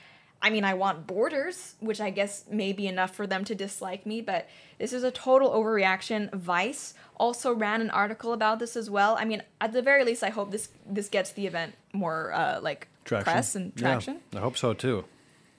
I 0.42 0.50
mean, 0.50 0.66
I 0.66 0.74
want 0.74 1.08
borders, 1.08 1.76
which 1.80 2.02
I 2.02 2.10
guess 2.10 2.44
may 2.52 2.74
be 2.74 2.86
enough 2.88 3.16
for 3.16 3.26
them 3.26 3.46
to 3.46 3.56
dislike 3.56 4.06
me, 4.06 4.20
but 4.20 4.50
this 4.78 4.92
is 4.92 5.04
a 5.04 5.12
total 5.12 5.52
overreaction. 5.52 6.34
Vice 6.34 6.96
also 7.16 7.54
ran 7.54 7.80
an 7.80 7.90
article 7.90 8.34
about 8.34 8.60
this 8.60 8.76
as 8.76 8.90
well. 8.90 9.16
I 9.18 9.24
mean, 9.24 9.42
at 9.62 9.72
the 9.72 9.82
very 9.82 10.04
least, 10.04 10.22
I 10.22 10.30
hope 10.30 10.52
this 10.52 10.68
this 10.86 11.08
gets 11.08 11.32
the 11.32 11.48
event 11.48 11.76
more 11.94 12.34
uh, 12.34 12.60
like 12.62 12.90
Traction. 13.06 13.24
press 13.24 13.56
and 13.56 13.76
traction. 13.76 14.20
Yeah, 14.34 14.40
I 14.40 14.42
hope 14.42 14.58
so 14.58 14.74
too. 14.74 15.06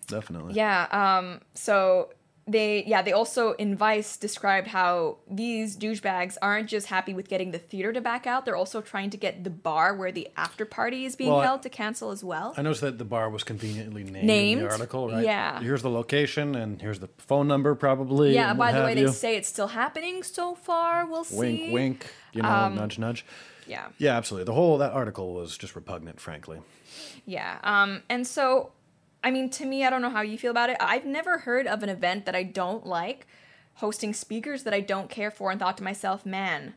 Definitely. 0.07 0.53
Yeah. 0.53 0.87
Um. 0.90 1.40
So 1.55 2.11
they, 2.47 2.85
yeah, 2.87 3.01
they 3.01 3.13
also 3.13 3.53
in 3.53 3.75
Vice 3.75 4.17
described 4.19 4.69
how 4.69 5.17
these 5.31 5.77
douchebags 5.79 6.37
aren't 6.43 6.69
just 6.69 6.89
happy 6.89 7.15
with 7.15 7.29
getting 7.29 7.53
the 7.53 7.59
theater 7.59 7.93
to 7.93 8.01
back 8.03 8.27
out; 8.27 8.45
they're 8.45 8.57
also 8.57 8.81
trying 8.83 9.09
to 9.11 9.17
get 9.17 9.45
the 9.45 9.51
bar 9.51 9.95
where 9.95 10.13
the 10.13 10.29
after 10.37 10.67
party 10.67 11.05
is 11.07 11.17
being 11.17 11.31
Well, 11.31 11.41
I- 11.41 11.45
held 11.47 11.63
to 11.63 11.71
cancel 11.71 12.11
as 12.11 12.23
well. 12.23 12.53
I 12.57 12.63
noticed 12.63 12.83
that 12.83 12.99
the 12.99 13.05
bar 13.05 13.31
was 13.31 13.45
conveniently 13.45 14.05
named, 14.05 14.61
in 14.61 14.67
the 14.67 14.71
article, 14.71 15.09
right? 15.11 15.25
Yeah. 15.25 15.59
Here's 15.61 15.81
the 15.83 15.91
location 15.91 16.55
and 16.55 16.83
here's 16.83 16.99
the 17.01 17.09
phone 17.19 17.49
number, 17.49 17.75
probably. 17.75 18.35
yeah. 18.35 18.53
By 18.53 18.73
the 18.73 18.83
way, 18.83 18.95
have 18.95 19.07
they 19.07 19.13
say 19.13 19.37
it's 19.37 19.49
still 19.49 19.69
happening 19.69 20.23
so 20.23 20.55
far. 20.55 21.07
We'll 21.07 21.25
see. 21.25 21.39
wink, 21.39 21.73
wink. 21.73 22.13
You 22.33 22.43
know, 22.43 22.49
Um, 22.51 22.75
nudge, 22.75 22.99
nudge. 22.99 23.25
Yeah. 23.67 23.87
Yeah, 23.97 24.17
absolutely. 24.17 24.45
The 24.45 24.53
whole 24.53 24.77
that 24.79 24.93
article 24.93 25.33
was 25.33 25.57
just 25.57 25.75
repugnant, 25.75 26.21
frankly. 26.21 26.59
Yeah. 27.25 27.59
Um, 27.65 28.03
and 28.11 28.27
so, 28.27 28.73
I 29.25 29.31
mean, 29.31 29.49
to 29.51 29.65
me, 29.65 29.85
I 29.85 29.91
don't 29.91 30.03
know 30.03 30.11
how 30.11 30.21
you 30.21 30.37
feel 30.37 30.51
about 30.51 30.69
it. 30.69 30.77
I've 30.79 31.07
never 31.07 31.39
heard 31.39 31.67
of 31.67 31.83
an 31.83 31.89
event 31.89 32.27
that 32.27 32.37
I 32.37 32.43
don't 32.43 32.87
like, 32.87 33.27
hosting 33.77 34.13
speakers 34.13 34.65
that 34.65 34.75
I 34.75 34.81
don't 34.81 35.09
care 35.09 35.31
for, 35.31 35.51
and 35.51 35.59
thought 35.59 35.79
to 35.79 35.83
myself, 35.83 36.27
man, 36.27 36.75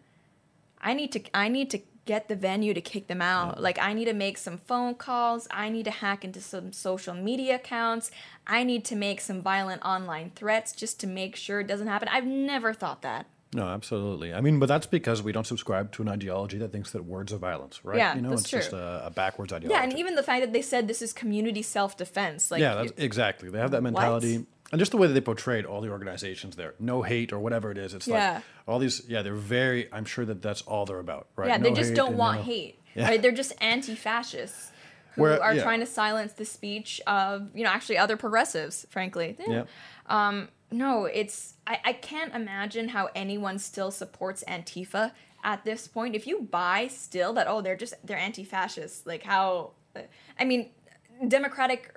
I 0.80 0.94
need 0.94 1.12
to, 1.12 1.22
I 1.34 1.50
need 1.50 1.70
to 1.72 1.82
get 2.06 2.30
the 2.30 2.38
venue 2.38 2.74
to 2.74 2.80
kick 2.80 3.08
them 3.08 3.22
out. 3.22 3.62
Like, 3.62 3.78
I 3.80 3.92
need 3.92 4.06
to 4.06 4.14
make 4.14 4.38
some 4.38 4.58
phone 4.58 4.96
calls. 4.96 5.48
I 5.52 5.68
need 5.68 5.84
to 5.84 5.92
hack 5.92 6.24
into 6.24 6.40
some 6.40 6.72
social 6.72 7.14
media 7.14 7.56
accounts. 7.56 8.12
I 8.48 8.64
need 8.64 8.86
to 8.86 8.96
make 8.96 9.20
some 9.20 9.42
violent 9.42 9.84
online 9.84 10.32
threats 10.34 10.72
just 10.72 11.02
to 11.02 11.08
make 11.08 11.36
sure 11.36 11.60
it 11.60 11.68
doesn't 11.68 11.88
happen. 11.88 12.08
I've 12.08 12.26
never 12.26 12.74
thought 12.74 13.02
that. 13.02 13.28
No, 13.54 13.68
absolutely. 13.68 14.34
I 14.34 14.42
mean, 14.42 14.60
but 14.60 14.66
that's 14.68 14.86
because 14.88 15.24
we 15.24 15.32
don't 15.32 15.48
subscribe 15.48 15.92
to 15.94 16.02
an 16.02 16.10
ideology 16.10 16.58
that 16.58 16.72
thinks 16.72 16.92
that 16.92 17.06
words 17.06 17.32
are 17.32 17.38
violence, 17.38 17.84
right? 17.86 17.98
Yeah, 17.98 18.16
you 18.16 18.22
know, 18.22 18.30
that's 18.32 18.42
it's 18.42 18.52
just 18.52 18.74
a, 18.74 19.06
a 19.06 19.10
backwards 19.10 19.54
ideology. 19.54 19.74
Yeah, 19.74 19.84
and 19.84 19.98
even 19.98 20.16
the 20.16 20.24
fact 20.24 20.42
that 20.42 20.52
they 20.54 20.62
said 20.62 20.88
this 20.88 21.02
is 21.02 21.14
community 21.14 21.62
self 21.62 21.96
defense. 21.96 22.52
Like, 22.52 22.60
yeah, 22.60 22.76
that's, 22.76 22.92
exactly. 22.98 23.50
They 23.50 23.60
have 23.60 23.72
that 23.72 23.84
mentality. 23.84 24.46
And 24.70 24.80
just 24.80 24.92
the 24.92 24.98
way 24.98 25.08
that 25.08 25.14
they 25.14 25.22
portrayed 25.22 25.64
all 25.66 25.80
the 25.80 25.90
organizations 25.90 26.58
there, 26.58 26.74
no 26.78 27.02
hate 27.02 27.32
or 27.32 27.40
whatever 27.40 27.72
it 27.72 27.78
is. 27.78 27.94
It's 27.94 28.06
Yeah. 28.06 28.34
like 28.34 28.44
all 28.68 28.80
these, 28.80 29.04
yeah, 29.08 29.22
they're 29.22 29.34
very, 29.34 29.88
I'm 29.94 30.04
sure 30.04 30.26
that 30.26 30.42
that's 30.42 30.62
all 30.64 30.86
they're 30.86 31.00
about, 31.00 31.28
right? 31.38 31.48
Yeah, 31.48 31.58
they 31.58 31.72
just 31.72 31.94
don't 31.94 32.18
want 32.18 32.40
no- 32.40 32.44
hate. 32.44 32.80
Yeah. 32.94 33.08
Right? 33.08 33.22
They're 33.22 33.32
just 33.32 33.54
anti-fascists 33.62 34.72
who 35.16 35.22
Where- 35.22 35.42
are 35.42 35.54
yeah. 35.54 35.64
trying 35.64 35.80
to 35.80 35.86
silence 35.86 36.34
the 36.34 36.44
speech 36.46 37.00
of, 37.08 37.48
you 37.56 37.64
know, 37.64 37.70
actually 37.70 37.98
other 37.98 38.18
progressives, 38.18 38.86
frankly. 38.90 39.38
Yeah. 39.48 39.64
Um, 40.08 40.50
No, 40.72 41.06
it's 41.06 41.54
I, 41.66 41.80
I 41.86 41.94
can't 41.94 42.34
imagine 42.36 42.90
how 42.90 43.10
anyone 43.16 43.58
still 43.60 43.92
supports 43.92 44.44
Antifa 44.48 45.12
at 45.44 45.64
this 45.64 45.88
point. 45.88 46.16
If 46.16 46.28
you 46.28 46.42
buy 46.42 46.88
still 46.88 47.34
that 47.34 47.48
oh 47.48 47.62
they're 47.62 47.78
just 47.78 47.94
they're 48.06 48.18
anti-fascists, 48.18 49.06
like 49.06 49.24
how 49.24 49.72
I 50.40 50.44
mean 50.44 50.72
democratic 51.28 51.96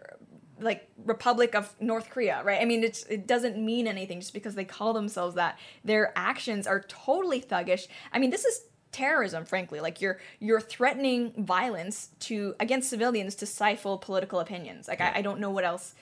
like 0.61 0.89
Republic 1.05 1.55
of 1.55 1.75
North 1.81 2.11
Korea, 2.11 2.43
right? 2.45 2.61
I 2.61 2.65
mean 2.65 2.85
it's 2.85 3.03
it 3.05 3.27
doesn't 3.27 3.57
mean 3.59 3.89
anything 3.89 4.21
just 4.21 4.35
because 4.35 4.55
they 4.55 4.65
call 4.65 4.93
themselves 4.93 5.35
that. 5.35 5.59
Their 5.85 6.13
actions 6.17 6.67
are 6.67 6.81
totally 6.81 7.41
thuggish. 7.41 7.89
I 8.13 8.19
mean 8.21 8.31
this 8.31 8.45
is 8.45 8.63
terrorism 8.93 9.45
frankly 9.45 9.79
like 9.79 10.01
you're 10.01 10.19
you're 10.41 10.61
threatening 10.61 11.33
violence 11.45 12.09
to 12.19 12.57
against 12.59 12.91
civilians 12.91 13.37
to 13.37 13.47
stifle 13.47 13.97
political 13.99 14.41
opinions 14.41 14.89
like 14.89 15.01
I, 15.01 15.13
I 15.17 15.23
don't 15.23 15.39
know 15.39 15.51
what 15.51 15.63
else 15.63 15.95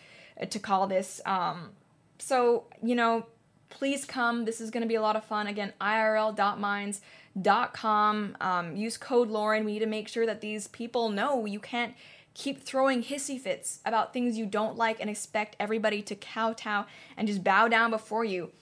to 0.49 0.59
call 0.59 0.87
this 0.87 1.21
um 1.27 1.73
so 2.19 2.65
you 2.83 2.95
know 2.95 3.27
please 3.71 4.05
come. 4.05 4.45
This 4.45 4.61
is 4.61 4.71
going 4.71 4.83
to 4.83 4.89
be 4.89 4.95
a 4.95 5.03
lot 5.03 5.17
of 5.17 5.25
fun. 5.25 5.47
Again 5.47 5.73
irl.minds.com 5.81 8.37
um, 8.41 8.77
use 8.77 8.97
code 8.97 9.29
lauren. 9.29 9.65
We 9.65 9.73
need 9.73 9.81
to 9.81 9.87
make 9.87 10.09
sure 10.09 10.27
that 10.27 10.41
these 10.41 10.69
people 10.69 11.11
know 11.11 11.45
you 11.45 11.61
can't 11.61 11.95
keep 12.35 12.63
throwing 12.63 13.03
hissy 13.03 13.41
fits 13.41 13.81
about 13.85 14.13
things 14.13 14.39
you 14.39 14.47
don't 14.47 14.77
like 14.77 15.01
and 15.01 15.11
expect 15.11 15.57
everybody 15.59 16.01
to 16.03 16.15
kowtow 16.15 16.87
and 17.17 17.27
just 17.27 17.43
bow 17.43 17.67
down 17.69 17.91
before 17.91 18.25
you. 18.25 18.53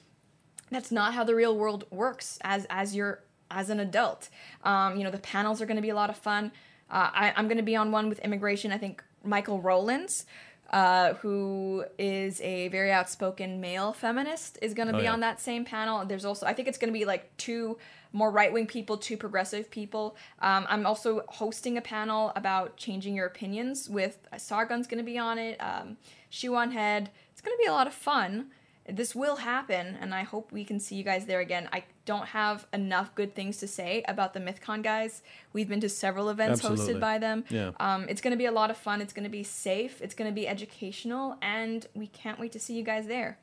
That's 0.70 0.90
not 0.90 1.12
how 1.14 1.24
the 1.24 1.34
real 1.34 1.56
world 1.56 1.84
works 1.90 2.38
as 2.42 2.66
as 2.68 2.96
you're 2.96 3.22
as 3.50 3.70
an 3.70 3.80
adult. 3.80 4.28
Um, 4.64 4.96
you 4.96 5.04
know 5.04 5.10
the 5.10 5.18
panels 5.18 5.62
are 5.62 5.66
going 5.66 5.76
to 5.76 5.82
be 5.82 5.90
a 5.90 5.94
lot 5.94 6.10
of 6.10 6.16
fun. 6.16 6.52
Uh, 6.88 7.10
I, 7.12 7.32
i'm 7.34 7.48
going 7.48 7.56
to 7.56 7.64
be 7.64 7.74
on 7.74 7.90
one 7.90 8.08
with 8.08 8.20
immigration 8.20 8.70
i 8.70 8.78
think 8.78 9.02
michael 9.24 9.60
rowlands 9.60 10.24
uh, 10.70 11.14
who 11.14 11.84
is 11.98 12.40
a 12.40 12.68
very 12.68 12.90
outspoken 12.90 13.60
male 13.60 13.92
feminist 13.92 14.58
is 14.62 14.74
going 14.74 14.88
to 14.88 14.94
Oh, 14.94 14.98
be 14.98 15.04
yeah. 15.04 15.12
on 15.12 15.20
that 15.20 15.40
same 15.40 15.64
panel. 15.64 16.04
There's 16.04 16.24
also 16.24 16.46
i 16.46 16.52
think 16.52 16.66
it's 16.68 16.78
going 16.78 16.92
to 16.92 16.98
be 16.98 17.04
like 17.04 17.36
two 17.36 17.78
more 18.12 18.30
right-wing 18.30 18.66
people 18.66 18.96
two 18.96 19.16
progressive 19.16 19.70
people. 19.70 20.16
Um, 20.40 20.66
i'm 20.68 20.86
also 20.86 21.22
hosting 21.28 21.76
a 21.78 21.82
panel 21.82 22.32
about 22.34 22.76
changing 22.76 23.14
your 23.14 23.26
opinions 23.26 23.88
with 23.90 24.18
uh, 24.32 24.38
sargon's 24.38 24.86
going 24.86 24.98
to 24.98 25.04
be 25.04 25.18
on 25.18 25.38
it 25.38 25.56
um, 25.60 25.96
shoe 26.30 26.54
on 26.56 26.70
head. 26.72 27.10
It's 27.32 27.40
going 27.40 27.56
to 27.56 27.62
be 27.62 27.68
a 27.68 27.72
lot 27.72 27.86
of 27.86 27.94
fun 27.94 28.46
this 28.88 29.14
will 29.14 29.36
happen 29.36 29.96
and 30.00 30.14
i 30.14 30.22
hope 30.22 30.52
we 30.52 30.64
can 30.64 30.78
see 30.78 30.94
you 30.96 31.02
guys 31.04 31.26
there 31.26 31.40
again. 31.40 31.68
I 31.72 31.84
don't 32.04 32.26
have 32.28 32.66
enough 32.72 33.14
good 33.16 33.34
things 33.34 33.56
to 33.58 33.66
say 33.66 34.04
about 34.06 34.32
the 34.32 34.38
mythcon 34.40 34.82
guys. 34.82 35.22
We've 35.52 35.68
been 35.68 35.80
to 35.80 35.88
several 35.88 36.28
events 36.30 36.64
Absolutely. 36.64 36.94
hosted 36.94 37.00
by 37.00 37.18
them. 37.18 37.44
Yeah. 37.50 37.72
um, 37.80 38.06
it's 38.08 38.20
going 38.20 38.30
to 38.30 38.36
be 38.36 38.46
a 38.46 38.52
lot 38.52 38.70
of 38.70 38.76
fun. 38.76 39.00
It's 39.00 39.12
going 39.12 39.24
to 39.24 39.30
be 39.30 39.42
safe. 39.42 40.00
It's 40.00 40.14
going 40.14 40.30
to 40.30 40.34
be 40.34 40.46
educational 40.46 41.36
and 41.42 41.84
we 41.94 42.06
can't 42.06 42.38
wait 42.38 42.52
to 42.52 42.60
see 42.60 42.74
you 42.74 42.84
guys 42.84 43.06
there. 43.08 43.38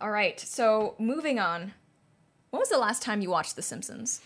All 0.00 0.10
right 0.10 0.38
so 0.40 0.94
moving 0.98 1.38
on. 1.38 1.72
When 2.50 2.58
was 2.60 2.68
the 2.70 2.78
last 2.78 3.02
time 3.02 3.20
you 3.20 3.30
watched 3.30 3.56
the 3.56 3.62
simpsons? 3.62 4.20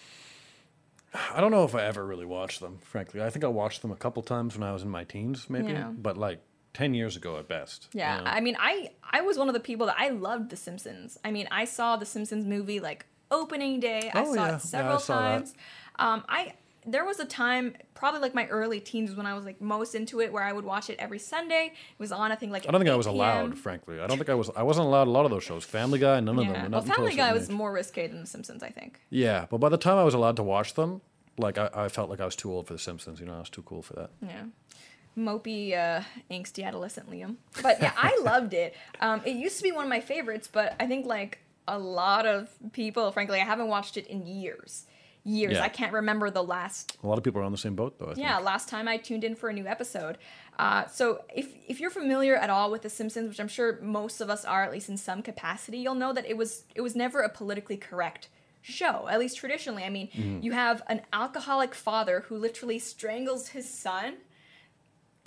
I 1.35 1.40
don't 1.40 1.51
know 1.51 1.64
if 1.64 1.75
I 1.75 1.85
ever 1.85 2.05
really 2.05 2.27
watched 2.27 2.61
them, 2.61 2.79
frankly. 2.83 3.23
I 3.23 3.31
think 3.31 3.44
I 3.44 3.49
watched 3.49 3.81
them 3.83 3.90
a 3.90 3.97
couple 3.97 4.23
times 4.23 4.57
when 4.59 4.68
I 4.68 4.73
was 4.73 4.83
in 4.83 4.90
my 4.90 5.05
teens, 5.05 5.49
maybe, 5.49 5.73
Yeah. 5.73 5.90
but 5.90 6.18
like 6.18 6.40
10 6.74 6.94
years 6.94 7.16
ago 7.16 7.38
at 7.38 7.48
best. 7.48 7.88
you 7.92 8.00
Yeah, 8.00 8.18
know? 8.18 8.24
I 8.26 8.40
mean, 8.40 8.57
I 8.59 8.90
I 9.11 9.20
was 9.22 9.38
one 9.38 9.48
of 9.48 9.54
the 9.54 9.61
people 9.61 9.87
that 9.87 9.96
I 9.98 10.09
loved 10.11 10.50
The 10.50 10.57
Simpsons. 10.57 11.18
I 11.24 11.31
mean, 11.31 11.48
I 11.50 11.64
saw 11.64 11.96
The 11.96 12.07
Simpsons 12.07 12.44
movie 12.44 12.81
like 12.81 13.07
opening 13.31 13.81
day. 13.81 14.11
I 14.14 14.22
Oh, 14.22 14.35
saw 14.35 14.35
yeah. 14.35 14.46
Yeah, 14.46 14.52
I 14.52 14.57
it 14.57 14.61
several 14.62 14.98
saw 14.98 15.20
that. 15.22 15.28
times. 15.38 15.54
Um, 15.98 16.24
I 16.28 16.54
there 16.87 17.04
was 17.04 17.20
a 17.20 17.26
time, 17.26 17.74
probably 17.94 18.20
like 18.20 18.35
my 18.35 18.46
early 18.46 18.81
teens, 18.81 19.14
when 19.14 19.26
I 19.26 19.35
was 19.35 19.44
like 19.44 19.61
most 19.61 19.94
into 19.94 20.20
it, 20.22 20.33
where 20.33 20.42
I 20.42 20.52
would 20.52 20.64
watch 20.64 20.88
it 20.88 20.96
every 20.98 21.18
Sunday. 21.18 21.72
It 21.74 21.98
was 21.98 22.12
on, 22.12 22.33
I 22.33 22.35
think, 22.35 22.50
like 22.52 22.66
I 22.66 22.70
don't 22.70 22.81
think 22.81 22.88
I 22.90 22.96
was 22.96 23.07
8 23.07 23.11
allowed, 23.11 23.59
frankly. 23.59 24.00
I 24.00 24.07
don't 24.07 24.16
think 24.16 24.31
I 24.31 24.35
was. 24.35 24.48
I 24.57 24.62
wasn't 24.62 24.87
allowed 24.87 25.07
a 25.07 25.11
lot 25.11 25.24
of 25.26 25.31
those 25.31 25.44
shows. 25.44 25.64
Family 25.64 25.98
Guy, 25.98 26.20
none 26.20 26.38
of 26.38 26.46
them. 26.46 26.54
Yeah, 26.54 26.61
well, 26.62 26.70
not 26.70 26.83
until 26.85 26.92
a 26.92 26.96
Family 26.96 27.16
Guy 27.16 27.33
was 27.35 27.50
age. 27.50 27.54
more 27.54 27.72
risque 27.72 28.07
than 28.07 28.20
The 28.20 28.26
Simpsons, 28.26 28.62
I 28.62 28.70
think. 28.70 29.00
Yeah, 29.11 29.46
but 29.50 29.59
by 29.59 29.68
the 29.68 29.76
time 29.76 29.98
I 29.98 30.04
was 30.04 30.14
allowed 30.14 30.37
to 30.37 30.42
watch 30.42 30.74
them, 30.74 31.02
like 31.37 31.59
I, 31.59 31.68
I 31.74 31.88
felt 31.88 32.09
like 32.09 32.20
I 32.20 32.24
was 32.24 32.37
too 32.37 32.50
old 32.50 32.66
for 32.68 32.72
The 32.72 32.78
Simpsons. 32.78 33.20
You 33.20 33.26
know, 33.26 33.35
I 33.35 33.40
was 33.40 33.50
too 33.50 33.62
cool 33.62 33.83
for 33.83 33.92
that. 33.94 34.11
Yeah. 34.22 34.44
Mopey, 35.18 35.74
uh, 35.76 36.02
angsty 36.31 36.64
adolescent 36.64 37.11
Liam. 37.11 37.37
But 37.62 37.81
yeah, 37.83 37.92
I 37.96 38.18
loved 38.22 38.54
it. 38.54 38.74
Um, 39.00 39.20
it 39.24 39.37
used 39.37 39.57
to 39.59 39.62
be 39.62 39.72
one 39.72 39.85
of 39.85 39.90
my 39.90 40.00
favorites, 40.00 40.48
but 40.50 40.74
I 40.81 40.87
think 40.87 41.07
like 41.07 41.38
a 41.66 41.78
lot 41.78 42.24
of 42.26 42.48
people, 42.72 43.11
frankly, 43.12 43.40
I 43.40 43.44
haven't 43.44 43.68
watched 43.68 43.96
it 43.96 44.07
in 44.07 44.26
years. 44.26 44.87
Years. 45.24 45.54
Yeah. 45.54 45.62
I 45.64 45.68
can't 45.68 45.92
remember 45.92 46.31
the 46.31 46.42
last 46.42 46.96
A 47.02 47.07
lot 47.07 47.18
of 47.18 47.24
people 47.24 47.40
are 47.42 47.44
on 47.44 47.52
the 47.52 47.59
same 47.59 47.74
boat, 47.74 47.98
though. 47.98 48.07
I 48.07 48.14
yeah, 48.16 48.37
think. 48.37 48.46
last 48.46 48.68
time 48.70 48.88
I 48.88 48.96
tuned 48.96 49.24
in 49.24 49.35
for 49.35 49.50
a 49.50 49.52
new 49.52 49.66
episode. 49.66 50.16
Uh, 50.59 50.87
so 50.87 51.22
if 51.35 51.52
if 51.68 51.81
you're 51.81 51.90
familiar 51.90 52.35
at 52.37 52.48
all 52.48 52.70
with 52.70 52.83
The 52.83 52.88
Simpsons, 52.88 53.28
which 53.28 53.38
I'm 53.40 53.48
sure 53.48 53.78
most 53.83 54.20
of 54.22 54.31
us 54.31 54.44
are, 54.46 54.62
at 54.64 54.72
least 54.72 54.88
in 54.88 54.96
some 54.96 55.20
capacity, 55.22 55.78
you'll 55.78 55.94
know 55.96 56.12
that 56.14 56.24
it 56.24 56.37
was 56.38 56.64
it 56.74 56.81
was 56.81 56.96
never 56.96 57.20
a 57.20 57.28
politically 57.28 57.76
correct 57.76 58.28
show, 58.62 59.07
at 59.09 59.18
least 59.18 59.37
traditionally. 59.37 59.85
I 59.85 59.90
mean, 59.90 60.09
Mm-hmm. 60.09 60.42
you 60.42 60.52
have 60.52 60.83
an 60.88 61.02
alcoholic 61.12 61.74
father 61.74 62.24
who 62.28 62.37
literally 62.38 62.78
strangles 62.78 63.48
his 63.48 63.68
son. 63.68 64.14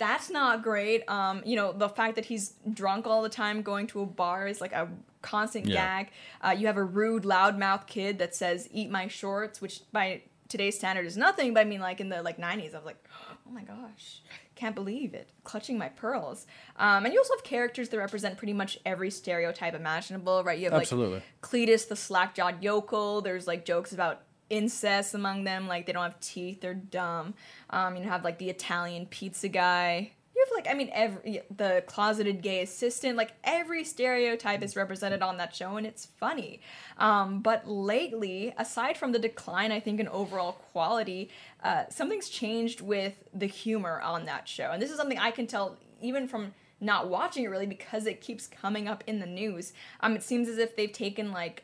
That's 0.02 0.30
not 0.30 0.62
great. 0.64 1.08
Um, 1.08 1.42
you 1.44 1.54
know, 1.54 1.70
the 1.72 1.88
fact 1.88 2.16
that 2.16 2.24
he's 2.24 2.54
drunk 2.72 3.06
all 3.06 3.22
the 3.22 3.28
time, 3.28 3.62
going 3.62 3.86
to 3.88 4.00
a 4.02 4.06
bar 4.06 4.48
is 4.48 4.60
like 4.60 4.72
a 4.72 4.88
constant 5.22 5.68
Yeah. 5.68 5.74
gag. 6.02 6.10
Uh, 6.44 6.50
you 6.58 6.66
have 6.66 6.76
a 6.76 6.82
rude, 6.82 7.22
loudmouth 7.22 7.86
kid 7.86 8.18
that 8.18 8.34
says 8.34 8.68
"eat 8.72 8.90
my 8.90 9.06
shorts," 9.06 9.60
which 9.60 9.80
by 9.92 10.22
today's 10.48 10.76
standard 10.76 11.06
is 11.06 11.16
nothing. 11.16 11.54
But 11.54 11.60
I 11.60 11.64
mean, 11.64 11.80
like 11.80 12.00
in 12.00 12.08
the 12.08 12.20
like 12.20 12.36
'90s, 12.38 12.74
I 12.74 12.78
was 12.78 12.84
like, 12.84 13.02
"Oh 13.46 13.50
my 13.52 13.62
gosh, 13.62 14.22
can't 14.56 14.74
believe 14.74 15.14
it!" 15.14 15.30
Clutching 15.44 15.78
my 15.78 15.88
pearls. 15.90 16.46
Um, 16.76 17.04
and 17.04 17.14
you 17.14 17.20
also 17.20 17.34
have 17.36 17.44
characters 17.44 17.88
that 17.90 17.98
represent 17.98 18.38
pretty 18.38 18.54
much 18.54 18.80
every 18.84 19.10
stereotype 19.10 19.74
imaginable, 19.74 20.42
right? 20.42 20.58
You 20.58 20.64
have 20.64 20.74
Absolutely. 20.74 21.22
like 21.22 21.40
Cletus, 21.42 21.86
the 21.86 21.94
slack-jawed 21.96 22.60
yokel. 22.60 23.20
There's 23.20 23.46
like 23.46 23.64
jokes 23.64 23.92
about 23.92 24.22
incest 24.50 25.14
among 25.14 25.44
them, 25.44 25.68
like 25.68 25.86
they 25.86 25.92
don't 25.92 26.02
have 26.02 26.20
teeth, 26.20 26.60
they're 26.60 26.74
dumb. 26.74 27.34
Um, 27.70 27.96
you 27.96 28.04
have 28.04 28.24
like 28.24 28.38
the 28.38 28.50
Italian 28.50 29.06
pizza 29.06 29.48
guy. 29.48 30.12
You 30.34 30.46
have 30.46 30.64
like, 30.64 30.72
I 30.72 30.76
mean, 30.76 30.90
every 30.92 31.42
the 31.54 31.84
closeted 31.86 32.42
gay 32.42 32.62
assistant. 32.62 33.16
Like 33.16 33.32
every 33.44 33.84
stereotype 33.84 34.62
is 34.62 34.76
represented 34.76 35.22
on 35.22 35.36
that 35.36 35.54
show, 35.54 35.76
and 35.76 35.86
it's 35.86 36.06
funny. 36.06 36.60
Um, 36.98 37.40
but 37.40 37.68
lately, 37.68 38.54
aside 38.56 38.96
from 38.96 39.12
the 39.12 39.18
decline, 39.18 39.72
I 39.72 39.80
think 39.80 40.00
in 40.00 40.08
overall 40.08 40.52
quality, 40.52 41.28
uh, 41.62 41.84
something's 41.90 42.28
changed 42.30 42.80
with 42.80 43.14
the 43.34 43.46
humor 43.46 44.00
on 44.00 44.24
that 44.24 44.48
show, 44.48 44.70
and 44.72 44.80
this 44.80 44.90
is 44.90 44.96
something 44.96 45.18
I 45.18 45.30
can 45.30 45.46
tell 45.46 45.76
even 46.00 46.26
from 46.26 46.54
not 46.82 47.08
watching 47.08 47.44
it 47.44 47.48
really 47.48 47.66
because 47.66 48.06
it 48.06 48.20
keeps 48.20 48.46
coming 48.46 48.88
up 48.88 49.04
in 49.06 49.20
the 49.20 49.26
news. 49.26 49.72
Um, 50.00 50.16
it 50.16 50.22
seems 50.22 50.48
as 50.48 50.58
if 50.58 50.76
they've 50.76 50.92
taken 50.92 51.30
like 51.30 51.62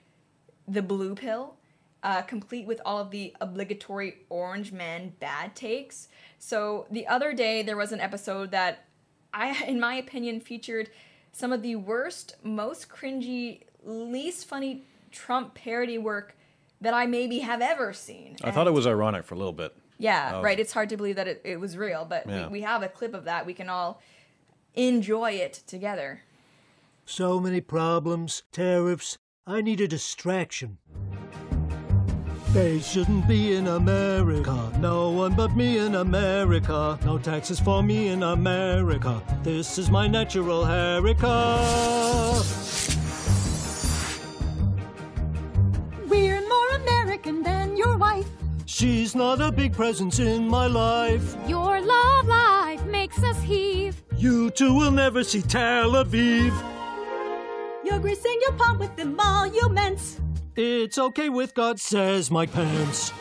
the 0.67 0.81
blue 0.81 1.15
pill, 1.15 1.57
uh, 2.03 2.23
complete 2.23 2.67
with 2.67 2.81
all 2.85 2.99
of 2.99 3.11
the 3.11 3.35
obligatory 3.41 4.19
Orange 4.29 4.73
Man 4.73 5.13
bad 5.21 5.55
takes. 5.57 6.09
So 6.39 6.87
the 6.91 7.07
other 7.07 7.33
day 7.33 7.63
there 7.63 7.77
was 7.77 7.93
an 7.93 8.01
episode 8.01 8.51
that 8.53 8.85
I, 9.35 9.65
in 9.67 9.81
my 9.81 9.95
opinion, 9.95 10.41
featured 10.41 10.91
some 11.33 11.53
of 11.53 11.63
the 11.63 11.77
worst, 11.77 12.37
most 12.43 12.89
cringy, 12.89 13.63
least 13.85 14.47
funny 14.47 14.85
Trump 15.11 15.55
parody 15.55 15.99
work 15.99 16.37
that 16.81 16.95
I 16.95 17.07
maybe 17.07 17.41
have 17.41 17.61
ever 17.61 17.93
seen. 17.93 18.37
I 18.45 18.51
thought 18.53 18.67
it 18.67 18.73
was 18.73 18.87
ironic 18.87 19.25
for 19.25 19.35
a 19.35 19.39
little 19.39 19.53
bit. 19.53 19.75
Yeah, 19.99 20.37
of- 20.37 20.45
right. 20.45 20.59
It's 20.61 20.73
hard 20.73 20.89
to 20.91 20.97
believe 20.97 21.17
that 21.17 21.27
it, 21.27 21.41
it 21.45 21.59
was 21.59 21.77
real, 21.77 22.05
but 22.05 22.27
Yeah. 22.29 22.47
we, 22.47 22.53
we 22.55 22.61
have 22.63 22.83
a 22.83 22.89
clip 22.89 23.15
of 23.15 23.25
that. 23.25 23.47
We 23.47 23.55
can 23.55 23.69
all 23.69 24.01
enjoy 24.75 25.33
it 25.33 25.55
together. 25.67 26.23
So 27.05 27.41
many 27.41 27.61
problems, 27.61 28.45
tariffs. 28.53 29.17
I 29.47 29.61
need 29.63 29.81
a 29.81 29.89
distraction. 29.89 30.79
They 32.53 32.81
shouldn't 32.81 33.29
be 33.29 33.55
in 33.57 33.69
America. 33.69 34.73
No 34.81 35.11
one 35.11 35.35
but 35.35 35.55
me 35.55 35.79
in 35.79 35.97
America. 35.97 36.99
No 37.05 37.19
taxes 37.19 37.61
for 37.61 37.83
me 37.83 38.09
in 38.09 38.23
America. 38.23 39.23
This 39.43 39.77
is 39.77 39.91
my 39.91 40.07
natural 40.07 40.65
America. 40.65 42.43
We're 46.09 46.41
more 46.41 46.71
American 46.77 47.43
than 47.43 47.77
your 47.77 47.99
wife. 47.99 48.27
She's 48.65 49.15
not 49.15 49.43
a 49.43 49.53
big 49.53 49.75
presence 49.75 50.19
in 50.19 50.49
my 50.49 50.69
life. 50.69 51.37
Your 51.47 51.83
love 51.83 52.27
life 52.27 52.83
makes 52.87 53.23
us 53.25 53.43
heave. 53.43 54.03
You 54.17 54.51
two 54.51 54.73
will 54.73 54.91
never 54.91 55.23
see 55.23 55.43
Tel 55.43 55.91
Aviv. 55.93 56.53
You're 57.85 57.99
greasing 57.99 58.39
your 58.41 58.53
palm 58.53 58.79
with 58.79 58.97
the 58.97 59.03
emoluments. 59.03 60.19
It's 60.61 60.99
okay 60.99 61.29
with 61.29 61.55
God, 61.55 61.79
says 61.79 62.33
Mike 62.33 62.51
Pence. 62.51 63.13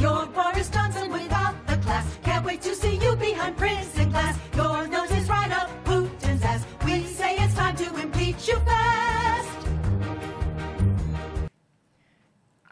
You're 0.00 0.26
Boris 0.26 0.68
Johnson 0.68 1.12
without 1.12 1.54
the 1.68 1.76
class. 1.76 2.18
Can't 2.24 2.44
wait 2.44 2.62
to 2.62 2.74
see 2.74 2.96
you 2.96 3.14
behind 3.14 3.56
prison 3.56 4.10
glass. 4.10 4.36
Your 4.56 4.88
nose 4.88 5.08
is 5.12 5.28
right 5.28 5.52
up 5.52 5.70
Putin's 5.84 6.42
ass. 6.42 6.66
We 6.84 7.04
say 7.04 7.36
it's 7.36 7.54
time 7.54 7.76
to 7.76 7.96
impeach 8.00 8.48
you 8.48 8.56
fast. 8.58 9.68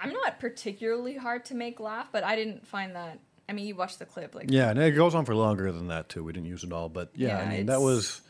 I'm 0.01 0.12
not 0.12 0.40
particularly 0.40 1.16
hard 1.16 1.44
to 1.44 1.55
make 1.55 1.79
laugh, 1.79 2.09
but 2.11 2.25
I 2.25 2.35
didn't 2.35 2.66
find 2.66 2.96
that. 2.96 3.20
I 3.49 3.53
mean, 3.53 3.66
you 3.66 3.77
watched 3.77 4.01
the 4.01 4.05
clip, 4.07 4.35
like 4.35 4.51
Yeah, 4.51 4.70
and 4.70 4.81
it 4.81 4.96
goes 4.96 5.14
on 5.14 5.25
for 5.25 5.37
longer 5.37 5.70
than 5.70 5.87
that 5.88 6.09
too. 6.09 6.25
We 6.25 6.33
didn't 6.33 6.49
use 6.49 6.64
it 6.64 6.72
all, 6.72 6.88
but 6.88 7.11
yeah, 7.14 7.29
Yeah, 7.29 7.38
I 7.38 7.49
mean 7.49 7.66
that 7.66 7.75
it's- 7.75 7.81
was 7.85 8.20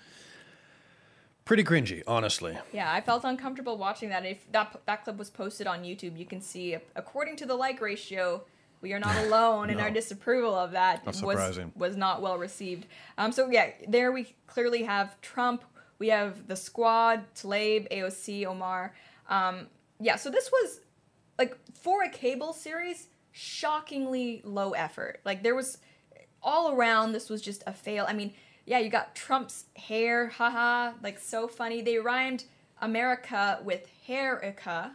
pretty 1.46 1.64
cringy, 1.64 2.02
honestly. 2.06 2.58
Yeah, 2.74 2.92
I 2.92 3.00
felt 3.00 3.24
uncomfortable 3.24 3.78
watching 3.78 4.10
that. 4.10 4.26
If 4.26 4.50
that 4.52 4.78
that 4.84 5.04
clip 5.04 5.16
was 5.16 5.30
posted 5.30 5.66
on 5.66 5.82
YouTube, 5.82 6.18
you 6.18 6.26
can 6.26 6.42
see 6.42 6.76
according 6.94 7.36
to 7.36 7.46
the 7.46 7.54
like 7.54 7.80
ratio, 7.80 8.42
we 8.82 8.92
are 8.92 8.98
not 9.00 9.16
alone 9.24 9.70
in 9.70 9.80
our 9.80 9.90
disapproval 9.90 10.54
of 10.54 10.72
that. 10.72 11.06
Not 11.06 11.14
It 11.14 11.24
was 11.24 11.36
surprising. 11.38 11.72
was 11.74 11.96
not 11.96 12.20
well 12.20 12.36
received. 12.36 12.84
Um, 13.16 13.32
so 13.32 13.48
yeah, 13.50 13.70
there 13.88 14.12
we 14.12 14.34
clearly 14.46 14.82
have 14.82 15.18
Trump. 15.22 15.64
We 15.98 16.08
have 16.08 16.46
the 16.46 16.56
squad, 16.56 17.24
Tlaib, 17.34 17.90
AOC, 17.90 18.44
Omar. 18.44 18.94
Um, 19.30 19.68
yeah, 19.98 20.16
so 20.16 20.30
this 20.30 20.50
was 20.52 20.80
like 21.38 21.56
for 21.74 22.02
a 22.02 22.10
cable 22.10 22.52
series, 22.52 23.08
shockingly 23.32 24.42
low 24.44 24.72
effort. 24.72 25.20
Like 25.24 25.42
there 25.42 25.54
was 25.54 25.78
all 26.42 26.72
around 26.72 27.12
this 27.12 27.30
was 27.30 27.40
just 27.40 27.62
a 27.66 27.72
fail. 27.72 28.04
I 28.06 28.12
mean, 28.12 28.34
yeah, 28.66 28.78
you 28.80 28.90
got 28.90 29.14
Trump's 29.14 29.64
hair, 29.76 30.28
haha, 30.28 30.92
like 31.02 31.18
so 31.18 31.48
funny. 31.48 31.80
They 31.82 31.98
rhymed 31.98 32.44
America 32.82 33.60
with 33.64 33.86
hairica. 34.08 34.90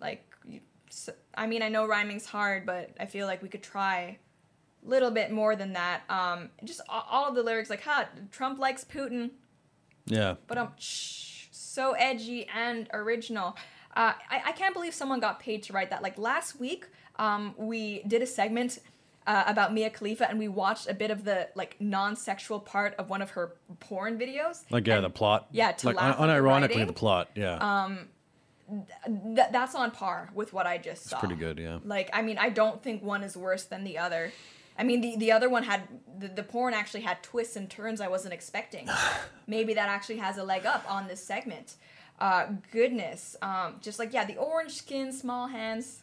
Like, 0.00 0.24
you, 0.48 0.60
I 1.34 1.46
mean, 1.46 1.62
I 1.62 1.68
know 1.68 1.86
rhyming's 1.86 2.26
hard, 2.26 2.66
but 2.66 2.90
I 2.98 3.06
feel 3.06 3.26
like 3.26 3.42
we 3.42 3.48
could 3.48 3.62
try 3.62 4.18
a 4.84 4.88
little 4.88 5.10
bit 5.10 5.30
more 5.30 5.54
than 5.56 5.74
that. 5.74 6.02
Um, 6.08 6.50
just 6.64 6.80
all, 6.88 7.06
all 7.10 7.28
of 7.28 7.34
the 7.34 7.42
lyrics, 7.42 7.70
like, 7.70 7.82
ha, 7.82 8.08
Trump 8.30 8.58
likes 8.58 8.84
Putin, 8.84 9.30
Yeah. 10.06 10.34
but 10.46 10.58
um, 10.58 10.72
shh, 10.78 11.46
so 11.50 11.92
edgy 11.92 12.46
and 12.54 12.88
original. 12.92 13.56
Uh, 13.94 14.12
I, 14.30 14.42
I 14.46 14.52
can't 14.52 14.72
believe 14.74 14.94
someone 14.94 15.20
got 15.20 15.40
paid 15.40 15.62
to 15.64 15.72
write 15.72 15.90
that. 15.90 16.02
Like 16.02 16.16
last 16.18 16.58
week, 16.58 16.86
um, 17.16 17.54
we 17.58 18.02
did 18.04 18.22
a 18.22 18.26
segment 18.26 18.78
uh, 19.26 19.44
about 19.46 19.72
Mia 19.74 19.90
Khalifa, 19.90 20.28
and 20.28 20.38
we 20.38 20.48
watched 20.48 20.88
a 20.88 20.94
bit 20.94 21.10
of 21.10 21.24
the 21.24 21.48
like 21.54 21.76
non-sexual 21.80 22.60
part 22.60 22.94
of 22.98 23.10
one 23.10 23.22
of 23.22 23.30
her 23.30 23.54
porn 23.80 24.18
videos. 24.18 24.64
Like 24.70 24.86
yeah, 24.86 24.96
And 24.96 25.04
the 25.04 25.10
plot. 25.10 25.48
yeah, 25.52 25.72
to 25.72 25.86
like 25.88 25.96
laugh 25.96 26.16
unironically 26.18 26.42
writing. 26.62 26.86
The 26.86 26.92
plot. 26.92 27.30
Yeah. 27.34 27.56
Um, 27.56 28.08
th- 29.34 29.48
that's 29.52 29.74
on 29.74 29.90
par 29.90 30.30
with 30.34 30.52
what 30.52 30.66
I 30.66 30.78
just 30.78 31.04
saw. 31.04 31.18
pretty 31.18 31.34
good, 31.36 31.58
yeah. 31.58 31.78
Like, 31.84 32.10
I 32.12 32.22
mean, 32.22 32.38
I 32.38 32.50
don't 32.50 32.82
think 32.82 33.02
one 33.02 33.22
is 33.22 33.36
worse 33.36 33.64
than 33.64 33.84
the 33.84 33.98
other. 33.98 34.32
I 34.78 34.84
mean, 34.84 35.00
the, 35.00 35.16
the 35.16 35.32
other 35.32 35.50
one 35.50 35.62
had 35.64 35.82
the, 36.18 36.28
the 36.28 36.42
porn 36.42 36.72
actually 36.72 37.02
had 37.02 37.22
twists 37.22 37.56
and 37.56 37.68
turns 37.68 38.00
I 38.00 38.08
wasn't 38.08 38.32
expecting. 38.32 38.88
Maybe 39.46 39.74
that 39.74 39.88
actually 39.88 40.18
has 40.18 40.38
a 40.38 40.44
leg 40.44 40.64
up 40.64 40.84
on 40.90 41.06
this 41.08 41.22
segment. 41.22 41.74
Uh, 42.18 42.46
goodness, 42.70 43.36
um, 43.42 43.76
just 43.80 43.98
like 43.98 44.12
yeah, 44.12 44.24
the 44.24 44.36
orange 44.36 44.72
skin, 44.72 45.12
small 45.12 45.48
hands, 45.48 46.02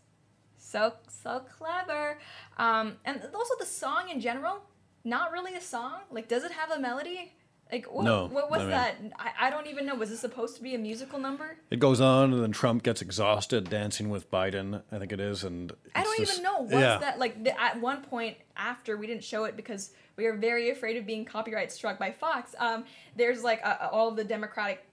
so 0.67 0.93
so 1.07 1.41
clever. 1.57 2.19
Um, 2.57 2.93
and 3.05 3.21
also 3.33 3.55
the 3.59 3.65
song 3.65 4.09
in 4.09 4.19
general, 4.19 4.61
not 5.03 5.31
really 5.31 5.55
a 5.55 5.61
song. 5.61 6.01
Like, 6.11 6.27
does 6.27 6.43
it 6.43 6.51
have 6.51 6.71
a 6.71 6.79
melody? 6.79 7.33
Like, 7.69 7.93
what, 7.93 8.05
No, 8.05 8.27
what 8.27 8.49
was 8.49 8.61
I 8.61 8.63
mean- 8.63 8.71
that? 8.71 8.95
I, 9.19 9.47
I 9.47 9.49
don't 9.49 9.67
even 9.67 9.85
know. 9.85 9.95
Was 9.95 10.09
it 10.09 10.17
supposed 10.17 10.55
to 10.55 10.63
be 10.63 10.73
a 10.73 10.77
musical 10.77 11.19
number? 11.19 11.57
it 11.69 11.79
goes 11.79 11.99
on, 11.99 12.31
and 12.33 12.41
then 12.41 12.53
Trump 12.53 12.81
gets 12.83 13.01
exhausted 13.01 13.69
dancing 13.69 14.09
with 14.09 14.31
Biden. 14.31 14.81
I 14.89 14.99
think 14.99 15.11
it 15.11 15.19
is, 15.19 15.43
and 15.43 15.73
I 15.93 16.03
don't 16.03 16.17
just- 16.17 16.33
even 16.33 16.43
know. 16.43 16.59
What's 16.61 16.73
yeah. 16.73 16.97
that 16.99 17.19
like 17.19 17.43
the, 17.43 17.59
at 17.61 17.79
one 17.81 18.03
point 18.03 18.37
after 18.55 18.95
we 18.97 19.05
didn't 19.07 19.23
show 19.23 19.43
it 19.45 19.55
because 19.57 19.91
we 20.15 20.23
were 20.25 20.37
very 20.37 20.69
afraid 20.69 20.95
of 20.97 21.05
being 21.05 21.25
copyright 21.25 21.71
struck 21.71 21.99
by 21.99 22.11
Fox? 22.11 22.55
Um, 22.59 22.85
there's 23.15 23.43
like 23.43 23.61
uh, 23.65 23.89
all 23.91 24.07
of 24.09 24.15
the 24.15 24.23
Democratic 24.23 24.85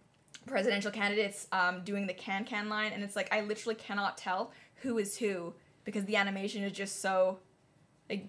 presidential 0.46 0.90
candidates 0.90 1.46
um, 1.52 1.82
doing 1.84 2.06
the 2.08 2.14
can 2.14 2.44
can 2.44 2.68
line, 2.68 2.92
and 2.92 3.02
it's 3.04 3.14
like 3.16 3.32
I 3.32 3.40
literally 3.42 3.76
cannot 3.76 4.18
tell 4.18 4.50
who 4.82 4.98
is 4.98 5.16
who 5.16 5.54
because 5.84 6.04
the 6.04 6.16
animation 6.16 6.62
is 6.62 6.72
just 6.72 7.00
so 7.00 7.38
like 8.08 8.28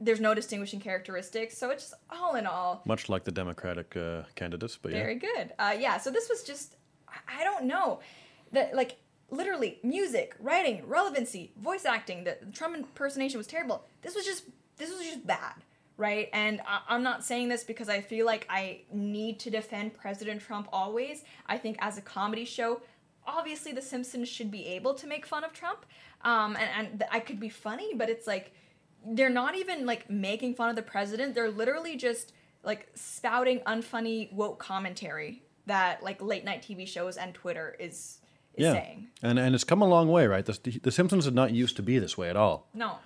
there's 0.00 0.20
no 0.20 0.34
distinguishing 0.34 0.80
characteristics. 0.80 1.56
So 1.56 1.70
it's 1.70 1.84
just 1.84 1.94
all 2.10 2.34
in 2.34 2.46
all 2.46 2.82
much 2.84 3.08
like 3.08 3.24
the 3.24 3.30
Democratic 3.30 3.96
uh, 3.96 4.22
candidates, 4.34 4.76
but 4.80 4.92
yeah. 4.92 4.98
very 4.98 5.14
good. 5.14 5.52
Uh, 5.58 5.74
yeah, 5.78 5.98
so 5.98 6.10
this 6.10 6.28
was 6.28 6.42
just, 6.42 6.76
I- 7.08 7.44
don't 7.44 7.64
know. 7.64 8.00
That 8.50 8.74
like 8.74 8.96
literally 9.30 9.78
music, 9.82 10.34
writing, 10.38 10.82
relevancy, 10.86 11.52
voice 11.56 11.86
acting. 11.86 12.24
The, 12.24 12.36
the 12.42 12.52
Trump 12.52 12.76
impersonation 12.76 13.38
was 13.38 13.46
terrible. 13.46 13.84
This 14.02 14.14
was 14.14 14.26
just 14.26 14.44
this 14.76 14.90
was 14.90 15.00
just 15.00 15.26
bad, 15.26 15.54
right? 15.96 16.28
And 16.34 16.60
I, 16.66 16.80
I'm 16.88 17.02
not 17.02 17.24
saying 17.24 17.48
this 17.48 17.64
because 17.64 17.88
I 17.88 18.00
feel 18.02 18.26
like 18.26 18.46
I 18.50 18.82
need 18.92 19.38
to 19.40 19.50
defend 19.50 19.94
President 19.94 20.42
Trump 20.42 20.68
always. 20.72 21.24
I 21.46 21.56
think 21.56 21.78
as 21.80 21.96
a 21.96 22.02
comedy 22.02 22.44
show, 22.44 22.82
obviously 23.26 23.72
The 23.72 23.82
Simpsons 23.82 24.28
should 24.28 24.50
be 24.50 24.66
able 24.66 24.94
to 24.94 25.06
make 25.06 25.26
fun 25.26 25.44
of 25.44 25.52
Trump, 25.52 25.84
um, 26.22 26.56
and 26.56 26.68
and 26.78 26.98
th- 27.00 27.10
I 27.12 27.20
could 27.20 27.40
be 27.40 27.48
funny, 27.48 27.94
but 27.94 28.08
it's 28.08 28.26
like 28.26 28.52
they're 29.04 29.30
not 29.30 29.56
even 29.56 29.84
like 29.86 30.08
making 30.10 30.54
fun 30.54 30.68
of 30.70 30.76
the 30.76 30.82
president. 30.82 31.34
They're 31.34 31.50
literally 31.50 31.96
just 31.96 32.32
like 32.62 32.88
spouting 32.94 33.58
unfunny 33.66 34.32
woke 34.32 34.58
commentary 34.60 35.42
that 35.66 36.02
like 36.02 36.22
late 36.22 36.44
night 36.44 36.62
TV 36.62 36.86
shows 36.86 37.16
and 37.16 37.34
Twitter 37.34 37.76
is 37.80 38.18
is 38.54 38.64
Yeah, 38.64 38.72
saying. 38.72 39.08
and 39.22 39.38
and 39.38 39.54
it's 39.54 39.64
come 39.64 39.82
a 39.82 39.88
long 39.88 40.08
way, 40.08 40.26
right? 40.26 40.44
The, 40.44 40.78
the 40.82 40.92
Simpsons 40.92 41.24
did 41.24 41.34
not 41.34 41.52
used 41.52 41.76
to 41.76 41.82
be 41.82 41.98
this 41.98 42.16
way 42.18 42.28
at 42.30 42.36
all. 42.36 42.68
No. 42.74 42.96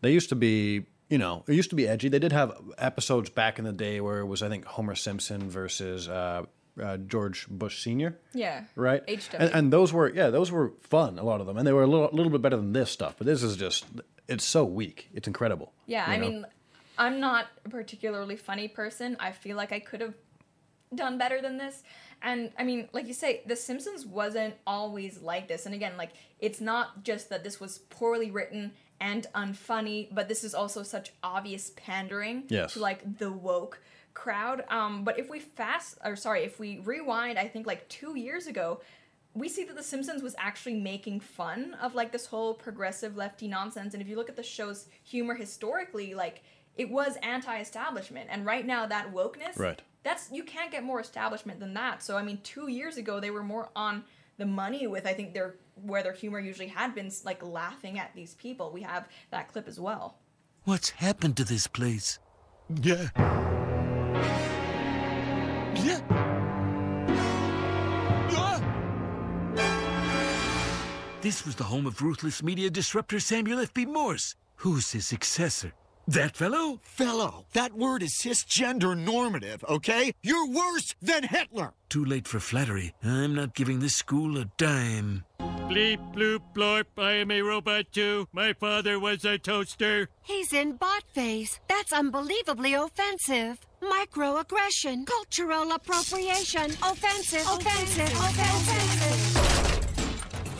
They 0.00 0.12
used 0.12 0.28
to 0.28 0.34
be, 0.36 0.86
you 1.08 1.18
know, 1.18 1.44
it 1.48 1.54
used 1.54 1.70
to 1.70 1.76
be 1.76 1.88
edgy. 1.88 2.08
They 2.08 2.18
did 2.18 2.32
have 2.32 2.52
episodes 2.78 3.30
back 3.30 3.58
in 3.58 3.64
the 3.64 3.72
day 3.72 4.00
where 4.02 4.20
it 4.20 4.26
was, 4.26 4.42
I 4.42 4.48
think, 4.50 4.66
Homer 4.66 4.94
Simpson 4.94 5.48
versus 5.50 6.08
uh, 6.08 6.44
uh, 6.82 6.96
George 6.98 7.46
Bush 7.48 7.82
Senior. 7.82 8.18
Yeah. 8.32 8.64
right? 8.76 9.02
And, 9.32 9.50
and 9.54 9.72
those 9.72 9.92
were 9.92 10.12
yeah, 10.12 10.30
those 10.30 10.50
were 10.50 10.72
fun. 10.80 11.18
A 11.18 11.22
lot 11.24 11.40
of 11.40 11.46
them, 11.46 11.56
and 11.56 11.66
they 11.66 11.72
were 11.72 11.82
a 11.82 11.86
little, 11.86 12.08
little 12.12 12.30
bit 12.32 12.42
better 12.42 12.56
than 12.56 12.72
this 12.72 12.90
stuff. 12.90 13.14
But 13.18 13.26
this 13.26 13.42
is 13.42 13.56
just 13.56 13.84
it's 14.28 14.44
so 14.44 14.64
weak. 14.64 15.08
It's 15.14 15.28
incredible. 15.28 15.72
Yeah, 15.86 16.04
I 16.06 16.16
know? 16.16 16.28
mean, 16.28 16.46
I'm 16.98 17.20
not 17.20 17.46
a 17.64 17.68
particularly 17.68 18.36
funny 18.36 18.68
person. 18.68 19.16
I 19.20 19.32
feel 19.32 19.56
like 19.56 19.72
I 19.72 19.80
could 19.80 20.00
have 20.00 20.14
done 20.94 21.18
better 21.18 21.40
than 21.42 21.58
this. 21.58 21.82
And 22.22 22.50
I 22.58 22.64
mean, 22.64 22.88
like 22.92 23.06
you 23.06 23.12
say, 23.14 23.42
The 23.46 23.56
Simpsons 23.56 24.06
wasn't 24.06 24.54
always 24.66 25.20
like 25.20 25.48
this. 25.48 25.66
And 25.66 25.74
again, 25.74 25.92
like, 25.98 26.12
it's 26.38 26.60
not 26.60 27.02
just 27.04 27.28
that 27.30 27.44
this 27.44 27.60
was 27.60 27.78
poorly 27.78 28.30
written 28.30 28.72
and 29.00 29.26
unfunny, 29.34 30.08
but 30.14 30.28
this 30.28 30.42
is 30.44 30.54
also 30.54 30.82
such 30.82 31.12
obvious 31.22 31.72
pandering 31.76 32.44
Yes. 32.48 32.72
to 32.74 32.78
like 32.80 33.18
the 33.18 33.30
woke 33.30 33.80
crowd. 34.14 34.64
Um, 34.68 35.04
but 35.04 35.18
if 35.18 35.28
we 35.28 35.40
fast, 35.40 35.98
or 36.04 36.16
sorry, 36.16 36.44
if 36.44 36.58
we 36.58 36.78
rewind, 36.78 37.38
I 37.38 37.48
think 37.48 37.66
like 37.66 37.88
two 37.88 38.16
years 38.16 38.46
ago, 38.46 38.80
we 39.34 39.48
see 39.48 39.64
that 39.64 39.76
The 39.76 39.82
Simpsons 39.82 40.22
was 40.22 40.36
actually 40.38 40.76
making 40.76 41.20
fun 41.20 41.74
of 41.82 41.94
like 41.94 42.12
this 42.12 42.26
whole 42.26 42.54
progressive 42.54 43.16
lefty 43.16 43.48
nonsense. 43.48 43.92
And 43.92 44.02
if 44.02 44.08
you 44.08 44.16
look 44.16 44.28
at 44.28 44.36
the 44.36 44.42
show's 44.42 44.86
humor 45.02 45.34
historically, 45.34 46.14
like 46.14 46.42
it 46.76 46.88
was 46.88 47.16
anti-establishment. 47.22 48.28
And 48.30 48.46
right 48.46 48.64
now, 48.64 48.86
that 48.86 49.12
wokeness, 49.12 49.58
Right. 49.58 49.82
That's 50.04 50.30
you 50.30 50.44
can't 50.44 50.70
get 50.70 50.84
more 50.84 51.00
establishment 51.00 51.58
than 51.58 51.74
that. 51.74 52.02
So 52.02 52.16
I 52.16 52.22
mean, 52.22 52.38
two 52.42 52.68
years 52.68 52.98
ago 52.98 53.20
they 53.20 53.30
were 53.30 53.42
more 53.42 53.70
on 53.74 54.04
the 54.36 54.46
money 54.46 54.86
with 54.86 55.06
I 55.06 55.14
think 55.14 55.32
their 55.32 55.56
where 55.82 56.02
their 56.02 56.12
humor 56.12 56.38
usually 56.38 56.68
had 56.68 56.94
been 56.94 57.10
like 57.24 57.42
laughing 57.42 57.98
at 57.98 58.14
these 58.14 58.34
people. 58.34 58.70
We 58.70 58.82
have 58.82 59.08
that 59.30 59.50
clip 59.50 59.66
as 59.66 59.80
well. 59.80 60.18
What's 60.64 60.90
happened 60.90 61.36
to 61.38 61.44
this 61.44 61.66
place? 61.66 62.18
Yeah. 62.82 63.08
Yeah. 65.84 66.00
This 71.20 71.44
was 71.46 71.54
the 71.56 71.64
home 71.64 71.86
of 71.86 72.02
ruthless 72.02 72.42
media 72.42 72.70
disruptor 72.70 73.18
Samuel 73.18 73.60
F.B. 73.60 73.86
Morse. 73.86 74.36
Who's 74.56 74.92
his 74.92 75.06
successor? 75.06 75.72
That 76.06 76.36
fellow? 76.36 76.80
Fellow, 76.82 77.46
that 77.54 77.72
word 77.72 78.02
is 78.02 78.18
cisgender 78.22 78.94
normative, 78.96 79.64
okay? 79.66 80.12
You're 80.22 80.46
worse 80.46 80.94
than 81.00 81.22
Hitler! 81.24 81.72
Too 81.88 82.04
late 82.04 82.28
for 82.28 82.40
flattery. 82.40 82.92
I'm 83.02 83.34
not 83.34 83.54
giving 83.54 83.80
this 83.80 83.94
school 83.96 84.36
a 84.36 84.44
dime. 84.58 85.24
Bleep, 85.40 86.14
bloop, 86.14 86.40
blorp, 86.54 86.84
I 86.98 87.12
am 87.12 87.30
a 87.30 87.40
robot 87.40 87.86
too. 87.90 88.28
My 88.32 88.52
father 88.52 89.00
was 89.00 89.24
a 89.24 89.38
toaster. 89.38 90.10
He's 90.22 90.52
in 90.52 90.76
bot 90.76 91.04
phase. 91.14 91.58
That's 91.68 91.92
unbelievably 91.92 92.74
offensive. 92.74 93.60
Microaggression, 93.84 95.06
cultural 95.06 95.70
appropriation, 95.72 96.70
offensive, 96.82 97.42
offensive, 97.46 98.10
offensive. 98.16 99.84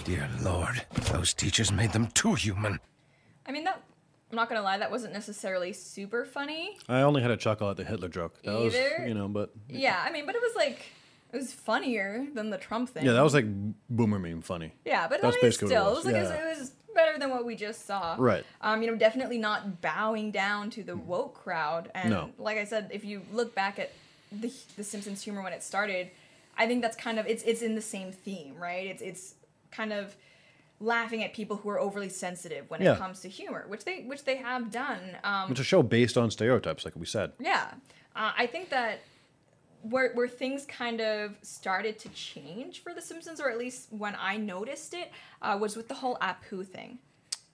Dear 0.05 0.29
Lord, 0.43 0.85
those 1.13 1.33
teachers 1.33 1.73
made 1.73 1.93
them 1.93 2.09
too 2.09 2.35
human. 2.35 2.79
I 3.47 3.53
mean 3.53 3.65
that. 3.65 3.81
I'm 4.31 4.37
not 4.37 4.49
gonna 4.49 4.63
lie, 4.63 4.77
that 4.79 4.91
wasn't 4.91 5.13
necessarily 5.15 5.73
super 5.73 6.25
funny. 6.25 6.77
I 6.89 7.01
only 7.03 7.23
had 7.23 7.31
a 7.31 7.37
chuckle 7.37 7.71
at 7.71 7.77
the 7.77 7.85
Hitler 7.85 8.09
joke. 8.09 8.43
That 8.43 8.55
was, 8.59 8.75
Either? 8.75 9.07
you 9.07 9.15
know, 9.15 9.29
but 9.29 9.51
Yeah, 9.69 10.03
I 10.05 10.11
mean, 10.11 10.27
but 10.27 10.35
it 10.35 10.43
was 10.43 10.55
like 10.57 10.85
it 11.33 11.37
was 11.37 11.53
funnier 11.53 12.27
than 12.35 12.51
the 12.51 12.59
Trump 12.59 12.91
thing. 12.91 13.07
yeah, 13.07 13.13
that 13.13 13.23
was 13.23 13.33
like 13.33 13.47
boomer 13.89 14.19
meme 14.19 14.43
funny. 14.43 14.73
Yeah, 14.85 15.09
but 15.09 15.23
That's 15.23 15.37
I 15.37 15.39
mean, 15.39 15.47
basically 15.47 15.69
still, 15.69 15.85
what 15.85 15.93
it 15.93 15.97
was 15.97 16.05
like 16.07 16.15
Yeah. 16.17 16.51
it 16.53 16.59
was 16.59 16.73
better 16.95 17.19
than 17.19 17.31
what 17.31 17.45
we 17.45 17.57
just 17.57 17.87
saw. 17.87 18.17
Right. 18.19 18.45
Um, 18.61 18.83
you 18.83 18.91
know, 18.91 18.97
definitely 18.97 19.39
not 19.39 19.81
bowing 19.81 20.31
down 20.31 20.71
to 20.71 20.83
the 20.83 20.97
woke 20.97 21.35
crowd. 21.35 21.91
And 21.95 22.11
No. 22.11 22.31
like 22.39 22.59
I 22.59 22.65
said, 22.65 22.91
if 22.93 23.05
you 23.05 23.23
look 23.33 23.55
back 23.55 23.79
at 23.79 23.93
the 24.33 24.53
the 24.77 24.85
Simpsons 24.85 25.23
humor 25.23 25.43
when 25.43 25.53
it 25.53 25.63
started, 25.63 26.11
I 26.57 26.67
think 26.67 26.83
that's 26.83 26.97
kind 26.97 27.19
of 27.19 27.27
it's 27.27 27.43
it's 27.45 27.63
in 27.63 27.75
the 27.75 27.83
same 27.83 28.13
theme, 28.13 28.57
right? 28.59 28.87
It's 28.87 29.03
it's 29.03 29.35
kind 29.71 29.93
of 29.93 30.17
laughing 30.81 31.23
at 31.23 31.33
people 31.33 31.57
who 31.57 31.69
are 31.71 31.79
overly 31.81 32.09
sensitive 32.09 32.69
when 32.69 32.83
Yeah. 32.83 32.95
it 32.95 32.99
comes 32.99 33.21
to 33.21 33.29
humor, 33.29 33.65
which 33.69 33.85
they 33.85 34.03
which 34.03 34.25
they 34.25 34.37
have 34.37 34.71
done. 34.71 35.17
Um, 35.23 35.51
It's 35.53 35.61
a 35.61 35.65
show 35.65 35.83
based 35.83 36.17
on 36.19 36.31
stereotypes, 36.31 36.85
like 36.85 36.97
we 36.97 37.07
said. 37.07 37.33
yeah, 37.39 37.75
uh, 38.17 38.33
I 38.37 38.47
think 38.47 38.71
that 38.71 39.01
where 39.91 40.13
where 40.15 40.29
things 40.29 40.65
kind 40.67 41.01
of 41.01 41.37
started 41.43 41.99
to 42.01 42.09
change 42.11 42.83
for 42.83 42.93
The 42.95 43.03
Simpsons, 43.03 43.41
or 43.41 43.51
at 43.51 43.59
least 43.59 43.89
when 43.91 44.17
I 44.19 44.37
noticed 44.37 44.95
it, 44.95 45.11
uh, 45.43 45.57
was 45.61 45.77
with 45.77 45.89
the 45.89 45.95
whole 45.95 46.17
Apu 46.21 46.67
thing. 46.67 46.99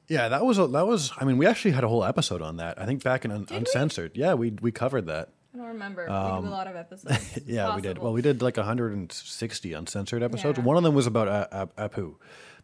Yeah, 0.08 0.28
that 0.28 0.44
was 0.44 0.58
a, 0.58 0.66
that 0.68 0.86
was. 0.86 1.12
I 1.20 1.24
mean, 1.24 1.38
we 1.38 1.46
actually 1.46 1.70
had 1.70 1.84
a 1.84 1.88
whole 1.88 2.04
episode 2.04 2.42
on 2.42 2.56
that. 2.56 2.80
I 2.80 2.86
think 2.86 3.02
back 3.04 3.24
in 3.24 3.30
Un- 3.30 3.46
we? 3.50 3.56
Uncensored. 3.56 4.12
Yeah, 4.16 4.34
we 4.34 4.50
we 4.60 4.72
covered 4.72 5.06
that. 5.06 5.28
I 5.54 5.58
don't 5.58 5.66
remember. 5.68 6.02
we 6.02 6.08
did 6.42 6.48
a 6.48 6.50
lot 6.50 6.66
of 6.68 6.76
episodes. 6.84 7.36
Um, 7.36 7.42
Yeah, 7.46 7.74
we 7.76 7.82
did. 7.82 7.98
Well, 7.98 8.12
we 8.12 8.22
did 8.22 8.40
like 8.42 8.56
160 8.56 9.72
uncensored 9.72 10.22
episodes. 10.22 10.58
Yeah. 10.58 10.64
One 10.64 10.76
of 10.76 10.82
them 10.82 10.94
was 10.94 11.06
about 11.06 11.28
A- 11.28 11.62
A- 11.76 11.88
Apu, 11.88 12.14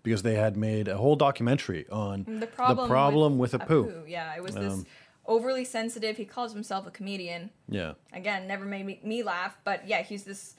because 0.02 0.22
they 0.22 0.34
had 0.34 0.56
made 0.56 0.88
a 0.88 0.96
whole 0.96 1.16
documentary 1.16 1.88
on 1.90 2.24
the 2.40 2.46
problem, 2.46 2.88
problem 2.88 3.38
with, 3.38 3.52
with, 3.54 3.62
Apu. 3.62 4.08
Yeah, 4.08 4.34
it 4.36 4.42
was 4.42 4.54
this 4.54 4.72
Um, 4.72 4.86
overly 5.26 5.64
sensitive. 5.64 6.16
He 6.16 6.24
calls 6.24 6.52
himself 6.52 6.86
a 6.86 6.90
comedian. 6.90 7.50
Yeah, 7.68 7.92
Again, 8.12 8.46
never 8.46 8.64
made 8.64 8.86
me, 8.86 9.00
me 9.02 9.22
laugh, 9.22 9.56
but 9.64 9.86
yeah, 9.88 10.02
he's 10.02 10.24
this 10.24 10.54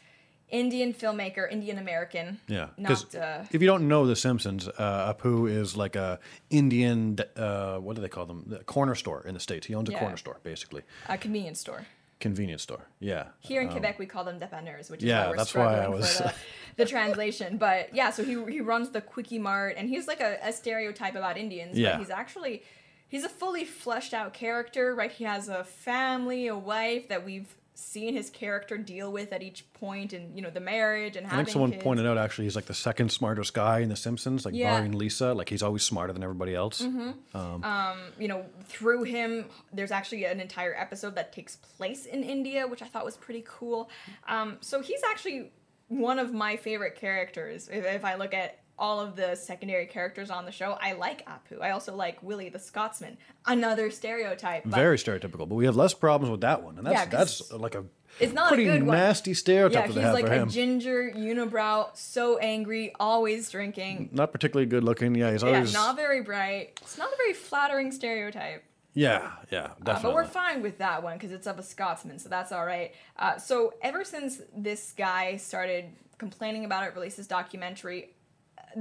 Indian 0.50 0.94
filmmaker, 0.94 1.52
Indian 1.52 1.78
American. 1.78 2.40
yeah. 2.48 2.68
Because 2.78 3.14
uh, 3.16 3.46
if 3.52 3.62
you 3.62 3.68
don't 3.68 3.88
know 3.90 4.06
The 4.08 4.16
Simpsons, 4.16 4.68
uh, 4.70 5.14
Apu 5.14 5.50
is 5.52 5.76
like 5.76 5.96
a 5.98 6.20
Indian. 6.50 7.18
Uh, 7.36 7.78
what 7.80 7.96
do 7.98 8.02
they 8.02 8.08
call 8.10 8.26
them? 8.26 8.44
The 8.48 8.60
corner 8.64 8.96
store 8.96 9.24
in 9.28 9.34
the 9.34 9.40
states. 9.42 9.68
He 9.68 9.76
owns 9.76 9.90
a 9.90 9.92
Yeah. 9.92 10.00
corner 10.00 10.18
store, 10.18 10.40
basically, 10.44 10.84
a 11.10 11.18
convenience 11.18 11.60
store. 11.60 11.86
convenience 12.20 12.64
store. 12.64 12.88
Yeah. 13.00 13.26
Here 13.42 13.62
in 13.62 13.70
Quebec, 13.70 14.00
we 14.00 14.06
call 14.08 14.24
them 14.24 14.40
dépanneurs, 14.40 14.90
which 14.90 15.04
is 15.04 15.04
Um, 15.04 15.10
yeah, 15.10 15.24
why 15.26 15.30
we're 15.32 15.38
that's 15.38 15.54
why 15.54 15.76
I 15.86 15.88
was- 15.90 16.18
for 16.18 16.24
the, 16.24 16.34
the 16.78 16.86
translation. 16.86 17.58
But 17.68 17.94
yeah, 17.94 18.10
so 18.12 18.24
he 18.24 18.34
he 18.56 18.62
runs 18.62 18.90
the 18.92 19.02
Kwik-E-Mart, 19.02 19.76
and 19.78 19.88
he's 19.90 20.08
like 20.08 20.22
a, 20.22 20.38
a 20.42 20.52
stereotype 20.54 21.16
about 21.16 21.38
Indians. 21.38 21.78
Yeah. 21.78 21.92
But 21.92 22.00
he's 22.00 22.10
actually 22.10 22.64
he's 23.08 23.24
a 23.24 23.30
fully 23.30 23.66
fleshed 23.66 24.14
out 24.14 24.34
character, 24.34 24.94
right? 24.96 25.12
He 25.12 25.24
has 25.24 25.50
a 25.50 25.64
family, 25.64 26.48
a 26.48 26.58
wife 26.58 27.08
that 27.10 27.26
we've 27.26 27.56
seen 27.80 28.16
his 28.16 28.32
character 28.32 28.76
deal 28.76 29.12
with 29.12 29.32
at 29.32 29.44
each 29.44 29.72
point, 29.74 30.12
and 30.12 30.36
you 30.36 30.42
know 30.42 30.50
the 30.50 30.60
marriage 30.60 31.16
and 31.16 31.28
I 31.28 31.36
think 31.36 31.50
someone 31.50 31.72
kids. 31.72 31.84
pointed 31.84 32.08
out 32.08 32.18
actually 32.18 32.46
he's 32.46 32.56
like 32.56 32.66
the 32.66 32.74
second 32.74 33.12
smartest 33.12 33.54
guy 33.54 33.80
in 33.82 33.90
The 33.90 33.96
Simpsons, 33.96 34.46
like 34.46 34.56
Yeah. 34.56 34.72
barring 34.74 34.94
Lisa. 34.94 35.32
Like 35.36 35.48
he's 35.50 35.62
always 35.62 35.84
smarter 35.84 36.12
than 36.12 36.24
everybody 36.24 36.56
else. 36.56 36.82
Mm-hmm. 36.82 37.38
Um, 37.38 37.64
um, 37.64 38.00
you 38.18 38.28
know, 38.28 38.46
through 38.66 39.04
him, 39.04 39.46
there's 39.72 39.92
actually 39.92 40.26
an 40.26 40.40
entire 40.40 40.74
episode 40.76 41.14
that 41.16 41.32
takes 41.32 41.58
place 41.58 42.08
in 42.08 42.24
India, 42.24 42.66
which 42.68 42.82
I 42.82 42.88
thought 42.88 43.06
was 43.06 43.16
pretty 43.16 43.44
cool. 43.48 43.92
Um, 44.28 44.58
so 44.62 44.82
he's 44.82 45.02
actually 45.08 45.52
one 45.88 46.18
of 46.18 46.34
my 46.34 46.58
favorite 46.58 46.96
characters. 46.96 47.70
If, 47.72 47.86
if 47.86 48.04
I 48.04 48.16
look 48.16 48.34
at 48.34 48.58
all 48.80 49.00
of 49.00 49.16
the 49.16 49.36
secondary 49.36 49.86
characters 49.88 50.30
on 50.30 50.46
the 50.46 50.52
show, 50.52 50.78
I 50.82 50.94
like 50.94 51.26
Apu. 51.28 51.62
I 51.62 51.72
also 51.72 51.96
like 51.96 52.22
Willie 52.22 52.50
the 52.50 52.60
Scotsman, 52.60 53.18
another 53.46 53.90
stereotype. 53.90 54.64
But 54.66 54.74
Very 54.76 54.98
stereotypical, 54.98 55.48
but 55.50 55.56
we 55.56 55.66
have 55.66 55.76
less 55.76 55.94
problems 55.94 56.32
with 56.32 56.42
that 56.42 56.62
one, 56.64 56.78
and 56.78 56.86
that's 56.86 56.94
Yeah, 57.00 57.06
that's 57.06 57.52
like 57.52 57.76
a 57.76 57.86
it's 58.20 58.34
not 58.34 58.48
pretty 58.50 58.68
a 58.68 58.74
good 58.74 58.84
one. 58.84 58.96
nasty 58.98 59.34
stereotype 59.34 59.88
Yeah, 59.88 59.94
he's 59.94 60.02
have 60.04 60.14
like 60.14 60.26
for 60.28 60.32
a 60.34 60.38
him. 60.40 60.50
ginger 60.50 61.12
unibrow, 61.16 61.96
so 61.96 62.38
angry, 62.38 62.94
always 63.00 63.50
drinking. 63.50 64.10
Not 64.12 64.32
particularly 64.32 64.68
good 64.68 64.84
looking. 64.84 65.16
Yeah, 65.16 65.32
he's 65.32 65.44
Yeah, 65.44 65.50
always 65.50 65.74
not 65.74 65.96
very 65.96 66.22
bright. 66.22 66.80
It's 66.82 66.98
not 66.98 67.12
a 67.12 67.16
very 67.18 67.34
flattering 67.34 67.92
stereotype. 67.92 68.64
yeah, 68.94 69.32
yeah, 69.52 69.64
Uh, 69.64 69.68
definitely. 69.84 70.02
but 70.04 70.14
we're 70.14 70.26
fine 70.26 70.62
with 70.62 70.78
that 70.80 71.04
one 71.04 71.14
because 71.18 71.32
it's 71.32 71.46
of 71.48 71.60
a 71.60 71.64
Scotsman, 71.64 72.18
so 72.20 72.30
that's 72.30 72.52
all 72.52 72.66
right. 72.66 72.94
Uh, 73.18 73.38
so 73.38 73.74
ever 73.82 74.04
since 74.04 74.42
this 74.56 74.94
guy 74.98 75.38
started 75.38 75.86
complaining 76.18 76.66
about 76.66 76.84
it, 76.88 76.96
released 76.96 77.18
this 77.18 77.28
documentary, 77.28 78.10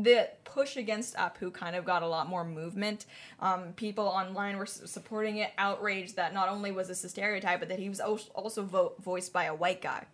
the 0.03 0.29
push 0.45 0.77
against 0.77 1.17
Apu 1.17 1.53
kind 1.53 1.75
of 1.75 1.85
got 1.85 2.03
a 2.03 2.07
lot 2.07 2.29
more 2.29 2.45
movement. 2.45 3.07
Um, 3.41 3.73
people 3.77 4.05
online 4.05 4.59
were 4.59 4.67
supporting 4.67 5.39
it, 5.39 5.53
outraged 5.57 6.17
that 6.17 6.35
not 6.35 6.49
only 6.49 6.71
was 6.71 6.89
this 6.89 7.03
a 7.05 7.09
stereotype, 7.09 7.61
but 7.61 7.69
that 7.69 7.79
he 7.79 7.89
was 7.89 8.01
also 8.01 8.63
vo- 8.63 8.93
voiced 9.03 9.33
by 9.33 9.45
a 9.45 9.55
white 9.55 9.81
guy. 9.81 10.05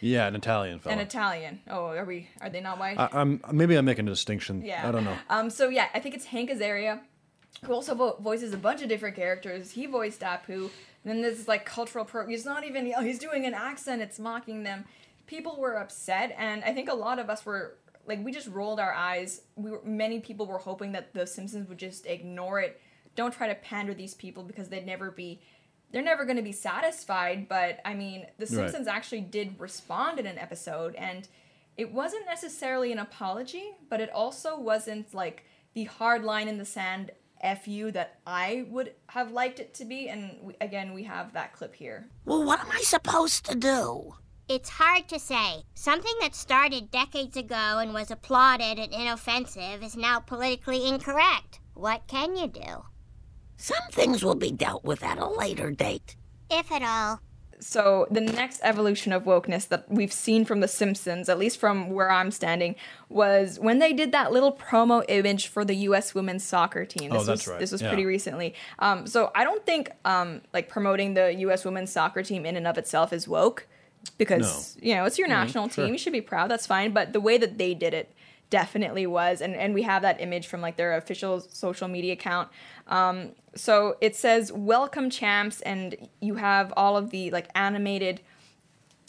Yeah, 0.00 0.26
an 0.26 0.36
Italian 0.36 0.78
fella. 0.78 0.94
An 0.94 1.00
Italian. 1.00 1.60
Oh, 1.68 1.86
are 1.86 2.04
we? 2.04 2.28
Are 2.40 2.50
they 2.50 2.60
not 2.60 2.78
white? 2.78 2.98
I, 2.98 3.08
I'm 3.12 3.40
maybe 3.52 3.76
I'm 3.76 3.84
making 3.84 4.06
a 4.06 4.10
distinction. 4.10 4.62
Yeah. 4.62 4.86
I 4.86 4.92
don't 4.92 5.04
know. 5.04 5.16
Um. 5.30 5.50
So 5.50 5.68
yeah, 5.68 5.88
I 5.94 6.00
think 6.00 6.14
it's 6.14 6.26
Hank 6.26 6.50
Azaria, 6.50 7.00
who 7.64 7.72
also 7.72 7.94
vo- 7.94 8.16
voices 8.20 8.52
a 8.52 8.58
bunch 8.58 8.82
of 8.82 8.88
different 8.88 9.16
characters. 9.16 9.70
He 9.72 9.86
voiced 9.86 10.20
Apu. 10.20 10.70
And 11.04 11.14
then 11.14 11.22
this 11.22 11.46
like 11.48 11.64
cultural 11.64 12.04
pro. 12.04 12.26
He's 12.26 12.44
not 12.44 12.64
even. 12.64 12.92
He's 13.02 13.18
doing 13.18 13.46
an 13.46 13.54
accent. 13.54 14.02
It's 14.02 14.18
mocking 14.18 14.64
them. 14.64 14.84
People 15.26 15.56
were 15.58 15.76
upset, 15.78 16.34
and 16.38 16.62
I 16.62 16.72
think 16.72 16.88
a 16.88 16.94
lot 16.94 17.18
of 17.18 17.30
us 17.30 17.44
were 17.46 17.74
like, 18.06 18.24
we 18.24 18.32
just 18.32 18.48
rolled 18.48 18.80
our 18.80 18.92
eyes. 18.92 19.42
We 19.56 19.70
were, 19.70 19.80
many 19.84 20.20
people 20.20 20.46
were 20.46 20.58
hoping 20.58 20.92
that 20.92 21.14
the 21.14 21.26
Simpsons 21.26 21.68
would 21.68 21.78
just 21.78 22.06
ignore 22.06 22.60
it. 22.60 22.80
Don't 23.14 23.32
try 23.32 23.48
to 23.48 23.54
pander 23.54 23.94
these 23.94 24.14
people 24.14 24.42
because 24.42 24.68
they'd 24.68 24.86
never 24.86 25.10
be. 25.10 25.40
They're 25.92 26.02
never 26.02 26.24
going 26.24 26.36
to 26.36 26.42
be 26.42 26.52
satisfied. 26.52 27.48
But 27.48 27.80
I 27.84 27.94
mean, 27.94 28.26
the 28.38 28.46
Right. 28.46 28.48
Simpsons 28.48 28.86
actually 28.86 29.22
did 29.22 29.58
respond 29.58 30.18
in 30.18 30.26
an 30.26 30.38
episode, 30.38 30.94
and 30.96 31.28
it 31.76 31.92
wasn't 31.92 32.26
necessarily 32.26 32.92
an 32.92 32.98
apology, 32.98 33.70
but 33.88 34.00
it 34.00 34.10
also 34.10 34.58
wasn't 34.58 35.14
like 35.14 35.44
the 35.74 35.84
hard 35.84 36.24
line 36.24 36.48
in 36.48 36.58
the 36.58 36.64
sand 36.64 37.10
fu 37.62 37.90
that 37.92 38.18
I 38.26 38.66
would 38.70 38.94
have 39.08 39.30
liked 39.30 39.60
it 39.60 39.74
to 39.74 39.84
be. 39.84 40.08
And 40.08 40.38
we, 40.42 40.56
again, 40.60 40.94
we 40.94 41.04
have 41.04 41.32
that 41.34 41.52
clip 41.52 41.74
here. 41.74 42.08
Well, 42.24 42.42
what 42.44 42.60
am 42.60 42.70
I 42.72 42.80
supposed 42.80 43.44
to 43.46 43.54
do? 43.54 44.14
It's 44.48 44.68
hard 44.68 45.08
to 45.08 45.18
say. 45.18 45.64
Something 45.74 46.14
that 46.20 46.34
started 46.36 46.92
decades 46.92 47.36
ago 47.36 47.78
and 47.80 47.92
was 47.92 48.12
applauded 48.12 48.78
and 48.78 48.92
inoffensive 48.92 49.82
is 49.82 49.96
now 49.96 50.20
politically 50.20 50.86
incorrect. 50.86 51.58
What 51.74 52.06
can 52.06 52.36
you 52.36 52.46
do? 52.46 52.84
Some 53.56 53.82
things 53.90 54.22
will 54.24 54.36
be 54.36 54.52
dealt 54.52 54.84
with 54.84 55.02
at 55.02 55.18
a 55.18 55.26
later 55.28 55.72
date. 55.72 56.14
If 56.48 56.70
at 56.70 56.82
all. 56.82 57.20
So 57.58 58.06
the 58.10 58.20
next 58.20 58.60
evolution 58.62 59.12
of 59.12 59.24
wokeness 59.24 59.66
that 59.68 59.90
we've 59.90 60.12
seen 60.12 60.44
from 60.44 60.60
The 60.60 60.68
Simpsons, 60.68 61.28
at 61.28 61.38
least 61.38 61.58
from 61.58 61.90
where 61.90 62.10
I'm 62.10 62.30
standing, 62.30 62.76
was 63.08 63.58
when 63.58 63.78
they 63.80 63.92
did 63.94 64.12
that 64.12 64.30
little 64.30 64.52
promo 64.52 65.02
image 65.08 65.48
for 65.48 65.64
the 65.64 65.74
U.S. 65.74 66.14
women's 66.14 66.44
soccer 66.44 66.84
team. 66.84 67.10
Oh, 67.12 67.18
This 67.18 67.26
that's 67.26 67.40
was, 67.46 67.48
right. 67.48 67.58
This 67.60 67.72
was 67.72 67.82
Yeah. 67.82 67.88
pretty 67.88 68.04
recently. 68.04 68.54
Um, 68.78 69.06
so 69.08 69.32
I 69.34 69.42
don't 69.42 69.64
think 69.66 69.90
um, 70.04 70.42
like 70.52 70.68
promoting 70.68 71.14
the 71.14 71.34
U.S. 71.38 71.64
women's 71.64 71.90
soccer 71.90 72.22
team 72.22 72.46
in 72.46 72.56
and 72.56 72.66
of 72.66 72.76
itself 72.78 73.12
is 73.12 73.26
woke, 73.26 73.66
because 74.10 74.76
you 74.80 74.94
know 74.94 75.04
it's 75.04 75.18
your 75.18 75.28
Mhm, 75.28 75.30
national 75.32 75.68
sure. 75.68 75.84
team. 75.84 75.94
You 75.94 75.98
should 75.98 76.12
be 76.12 76.20
proud. 76.20 76.50
That's 76.50 76.66
fine. 76.66 76.92
But 76.92 77.12
the 77.12 77.20
way 77.20 77.38
that 77.38 77.58
they 77.58 77.74
did 77.74 77.94
it 77.94 78.12
definitely 78.50 79.06
was, 79.06 79.40
and 79.40 79.54
and 79.56 79.74
we 79.74 79.82
have 79.82 80.02
that 80.02 80.20
image 80.20 80.46
from 80.46 80.60
like 80.60 80.76
their 80.76 80.96
official 80.96 81.40
social 81.40 81.88
media 81.88 82.12
account. 82.12 82.48
Um, 82.86 83.32
so 83.54 83.96
it 84.00 84.14
says 84.16 84.52
"Welcome 84.52 85.10
champs," 85.10 85.60
and 85.62 86.08
you 86.20 86.36
have 86.36 86.72
all 86.76 86.96
of 86.96 87.10
the 87.10 87.30
like 87.30 87.48
animated 87.54 88.20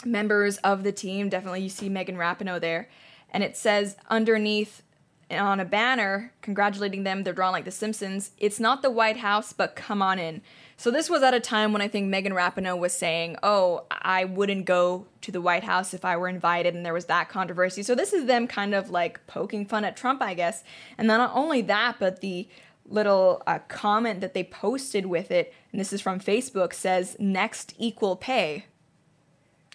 members 0.05 0.57
of 0.57 0.83
the 0.83 0.91
team. 0.91 1.29
Definitely, 1.29 1.61
you 1.61 1.69
see 1.69 1.89
Megan 1.89 2.15
Rapinoe 2.17 2.59
there, 2.59 2.89
and 3.31 3.43
it 3.43 3.57
says 3.57 3.95
underneath 4.09 4.83
on 5.29 5.59
a 5.59 5.65
banner 5.65 6.31
congratulating 6.41 7.03
them. 7.03 7.23
They're 7.23 7.33
drawn 7.33 7.51
like 7.51 7.65
The 7.65 7.71
Simpsons. 7.71 8.31
It's 8.37 8.59
not 8.59 8.81
the 8.81 8.89
White 8.89 9.17
House, 9.17 9.51
but 9.53 9.75
come 9.75 10.01
on 10.01 10.19
in. 10.19 10.41
So 10.79 10.91
this 10.91 11.09
was 11.09 11.23
at 11.23 11.33
a 11.33 11.39
time 11.39 11.73
when 11.73 11.81
I 11.81 11.87
think 11.87 12.07
Megan 12.07 12.33
Rapinoe 12.33 12.77
was 12.77 12.93
saying, 12.93 13.35
"Oh, 13.41 13.85
I 13.89 14.25
wouldn't 14.25 14.65
go 14.65 15.07
to 15.21 15.31
the 15.31 15.41
White 15.41 15.63
House 15.63 15.93
if 15.93 16.05
I 16.05 16.15
were 16.17 16.29
invited," 16.29 16.75
and 16.75 16.85
there 16.85 16.93
was 16.93 17.05
that 17.05 17.29
controversy. 17.29 17.81
So 17.81 17.95
this 17.95 18.13
is 18.13 18.25
them 18.25 18.47
kind 18.47 18.75
of 18.75 18.91
like 18.91 19.25
poking 19.25 19.65
fun 19.65 19.83
at 19.83 19.97
Trump, 19.97 20.21
I 20.21 20.35
guess. 20.35 20.63
And 20.97 21.09
then 21.09 21.17
not 21.17 21.31
only 21.33 21.63
that, 21.63 21.97
but 21.99 22.21
the 22.21 22.47
little 22.85 23.41
uh, 23.47 23.59
comment 23.67 24.21
that 24.21 24.35
they 24.35 24.43
posted 24.43 25.07
with 25.07 25.31
it, 25.31 25.51
and 25.71 25.81
this 25.81 25.91
is 25.91 25.99
from 25.99 26.19
Facebook, 26.19 26.73
says 26.73 27.15
"Next 27.19 27.73
equal 27.79 28.15
pay." 28.15 28.65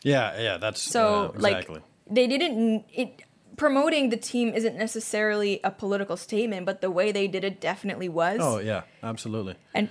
Yeah, 0.05 0.41
yeah, 0.41 0.57
that's 0.57 0.81
So 0.81 1.25
uh, 1.25 1.33
exactly. 1.35 1.75
like 1.75 1.85
they 2.09 2.27
didn't 2.29 2.85
it 2.93 3.23
promoting 3.57 4.11
the 4.11 4.17
team 4.17 4.55
isn't 4.55 4.77
necessarily 4.77 5.61
a 5.65 5.71
political 5.71 6.17
statement, 6.17 6.65
but 6.65 6.81
the 6.81 6.91
way 6.91 7.13
they 7.13 7.27
did 7.27 7.43
it 7.43 7.61
definitely 7.61 8.09
was. 8.09 8.39
oh 8.41 8.59
yeah, 8.59 8.83
absolutely. 9.03 9.57
And 9.75 9.89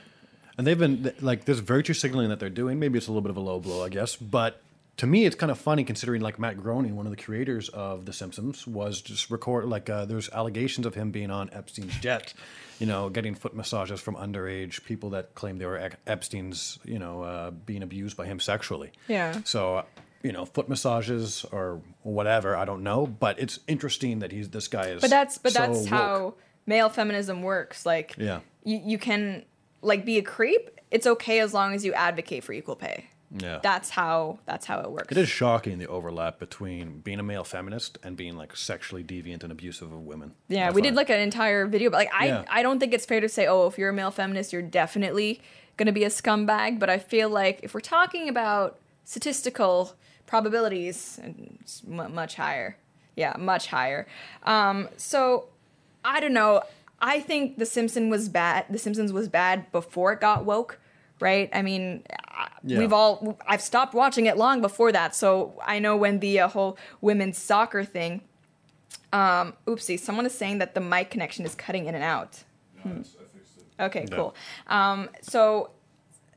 And 0.62 0.68
they've 0.68 0.78
been 0.78 1.12
like 1.22 1.46
this 1.46 1.58
virtue 1.58 1.94
signaling 1.96 2.30
that 2.30 2.40
they're 2.40 2.52
doing. 2.52 2.78
Maybe 2.78 3.00
it's 3.00 3.08
a 3.08 3.12
little 3.12 3.24
bit 3.24 3.32
of 3.32 3.38
a 3.38 3.40
low 3.40 3.60
blow, 3.60 3.84
I 3.84 3.90
guess. 3.90 4.16
But 4.16 4.62
to 4.98 5.08
me, 5.08 5.26
it's 5.26 5.36
kind 5.36 5.50
of 5.52 5.58
funny 5.58 5.84
considering 5.84 6.22
like 6.22 6.38
Matt 6.38 6.58
Groening, 6.62 6.96
one 6.96 7.08
of 7.08 7.12
the 7.12 7.18
creators 7.24 7.68
of 7.70 8.06
The 8.06 8.14
Simpsons, 8.14 8.68
was 8.68 9.02
just 9.02 9.32
record 9.32 9.66
like 9.66 9.90
uh, 9.90 10.06
there's 10.06 10.30
allegations 10.30 10.86
of 10.86 10.94
him 10.94 11.10
being 11.10 11.32
on 11.32 11.50
Epstein's 11.52 11.98
jet, 11.98 12.36
you 12.78 12.86
know, 12.86 13.10
getting 13.10 13.34
foot 13.34 13.56
massages 13.56 14.00
from 14.02 14.14
underage 14.16 14.84
people 14.86 15.10
that 15.10 15.34
claim 15.34 15.58
they 15.58 15.66
were 15.66 15.90
Epstein's, 16.06 16.78
you 16.86 17.00
know, 17.00 17.24
uh, 17.24 17.50
being 17.50 17.82
abused 17.82 18.16
by 18.16 18.28
him 18.28 18.40
sexually. 18.40 18.92
Yeah. 19.08 19.42
So. 19.44 19.78
uh, 19.78 19.84
You 20.24 20.32
know, 20.32 20.46
foot 20.46 20.70
massages 20.70 21.44
or 21.52 21.82
whatever. 22.04 22.56
I 22.56 22.66
don't 22.66 22.84
know, 22.84 23.08
but 23.08 23.40
it's 23.40 23.60
interesting 23.68 24.20
that 24.20 24.32
he's 24.32 24.50
this 24.50 24.68
guy 24.68 24.90
is. 24.94 25.02
but 25.02 25.10
that's 25.10 25.40
but 25.40 25.54
so 25.54 25.60
that's 25.60 25.80
woke. 25.80 25.90
how 25.90 26.34
male 26.68 26.90
feminism 26.90 27.42
works. 27.42 27.88
Like 27.88 28.14
Yeah. 28.20 28.42
you, 28.64 28.80
you 28.86 28.98
can 29.00 29.46
like 29.82 30.06
be 30.06 30.18
a 30.18 30.22
creep. 30.22 30.70
It's 30.90 31.08
okay 31.08 31.40
as 31.40 31.54
long 31.54 31.74
as 31.74 31.86
you 31.86 31.94
advocate 31.94 32.44
for 32.44 32.54
equal 32.54 32.76
pay. 32.76 33.06
Yeah. 33.34 33.60
That's 33.64 33.90
how 33.90 34.40
that's 34.46 34.66
how 34.66 34.82
it 34.82 34.92
works. 34.92 35.12
It 35.12 35.18
is 35.18 35.30
shocking 35.30 35.78
the 35.78 35.88
overlap 35.88 36.38
between 36.38 37.00
being 37.00 37.20
a 37.20 37.24
male 37.24 37.46
feminist 37.46 37.98
and 38.04 38.18
being 38.18 38.36
like 38.36 38.56
sexually 38.58 39.04
deviant 39.04 39.44
and 39.44 39.52
abusive 39.52 39.92
of 39.92 40.02
women. 40.02 40.34
Yeah, 40.50 40.72
we 40.72 40.82
did 40.82 40.96
like 40.96 41.10
an 41.10 41.20
entire 41.20 41.66
video, 41.66 41.90
but 41.90 41.98
like 41.98 42.14
I, 42.14 42.28
Yeah. 42.28 42.46
I 42.50 42.62
don't 42.62 42.80
think 42.80 42.94
it's 42.94 43.06
fair 43.06 43.22
to 43.22 43.30
say, 43.30 43.48
oh, 43.48 43.68
if 43.68 43.78
you're 43.78 43.90
a 43.90 43.94
male 43.94 44.12
feminist, 44.12 44.52
you're 44.52 44.62
definitely 44.62 45.40
gonna 45.78 45.94
be 45.94 46.04
a 46.04 46.10
scumbag. 46.10 46.78
But 46.78 46.90
I 46.90 47.00
feel 47.00 47.30
like 47.30 47.62
if 47.64 47.74
we're 47.74 47.80
talking 47.80 48.28
about 48.28 48.80
statistical 49.06 49.96
probabilities, 50.32 51.20
and 51.22 51.58
much 51.86 52.36
higher. 52.36 52.78
Yeah, 53.18 53.36
much 53.38 53.68
higher. 53.68 54.08
Um, 54.44 54.88
so 54.96 55.50
I 56.06 56.22
don't 56.22 56.34
know. 56.34 56.64
I 57.02 57.20
think 57.20 57.58
The 57.58 57.66
Simpson 57.66 58.10
was 58.10 58.30
bad. 58.30 58.66
The 58.70 58.78
Simpsons 58.78 59.12
was 59.12 59.28
bad 59.28 59.72
before 59.72 60.14
it 60.14 60.22
got 60.22 60.46
woke, 60.46 60.80
right? 61.20 61.50
I 61.52 61.62
mean, 61.62 62.04
Yeah. 62.64 62.78
we've 62.80 62.94
all. 62.94 63.38
I've 63.48 63.62
stopped 63.62 63.94
watching 63.94 64.28
it 64.28 64.38
long 64.38 64.62
before 64.62 64.92
that, 64.92 65.16
so 65.16 65.60
I 65.66 65.80
know 65.80 65.96
when 65.98 66.20
the 66.20 66.40
uh, 66.42 66.48
whole 66.48 66.78
women's 67.02 67.38
soccer 67.38 67.84
thing. 67.84 68.22
Um, 69.14 69.54
oopsie, 69.68 70.00
someone 70.00 70.26
is 70.26 70.34
saying 70.34 70.60
that 70.60 70.74
the 70.76 70.80
mic 70.82 71.10
connection 71.10 71.44
is 71.46 71.56
cutting 71.56 71.88
in 71.88 71.96
and 71.96 72.04
out. 72.04 72.44
Hmm. 72.84 73.02
Okay, 73.80 74.06
Yeah. 74.10 74.16
cool. 74.16 74.36
Um, 74.68 75.10
so 75.22 75.72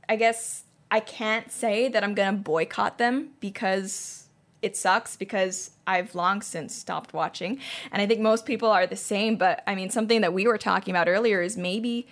I 0.09 0.17
guess 0.17 0.65
I 0.91 1.01
can't 1.01 1.53
say 1.53 1.89
that 1.89 2.03
I'm 2.03 2.15
gonna 2.15 2.37
boycott 2.37 2.99
them 2.99 3.31
because 3.41 4.29
it 4.63 4.77
sucks 4.77 5.15
because 5.17 5.71
I've 5.87 6.15
long 6.15 6.43
since 6.43 6.75
stopped 6.75 7.13
watching. 7.13 7.59
And 7.93 8.01
I 8.01 8.07
think 8.07 8.21
most 8.21 8.47
people 8.47 8.69
are 8.69 8.87
the 8.87 8.97
same, 8.97 9.37
but 9.37 9.63
I 9.67 9.75
mean 9.75 9.91
something 9.91 10.21
that 10.21 10.33
we 10.33 10.47
were 10.47 10.59
talking 10.59 10.93
about 10.93 11.09
earlier 11.09 11.43
is 11.43 11.57
maybe 11.57 12.07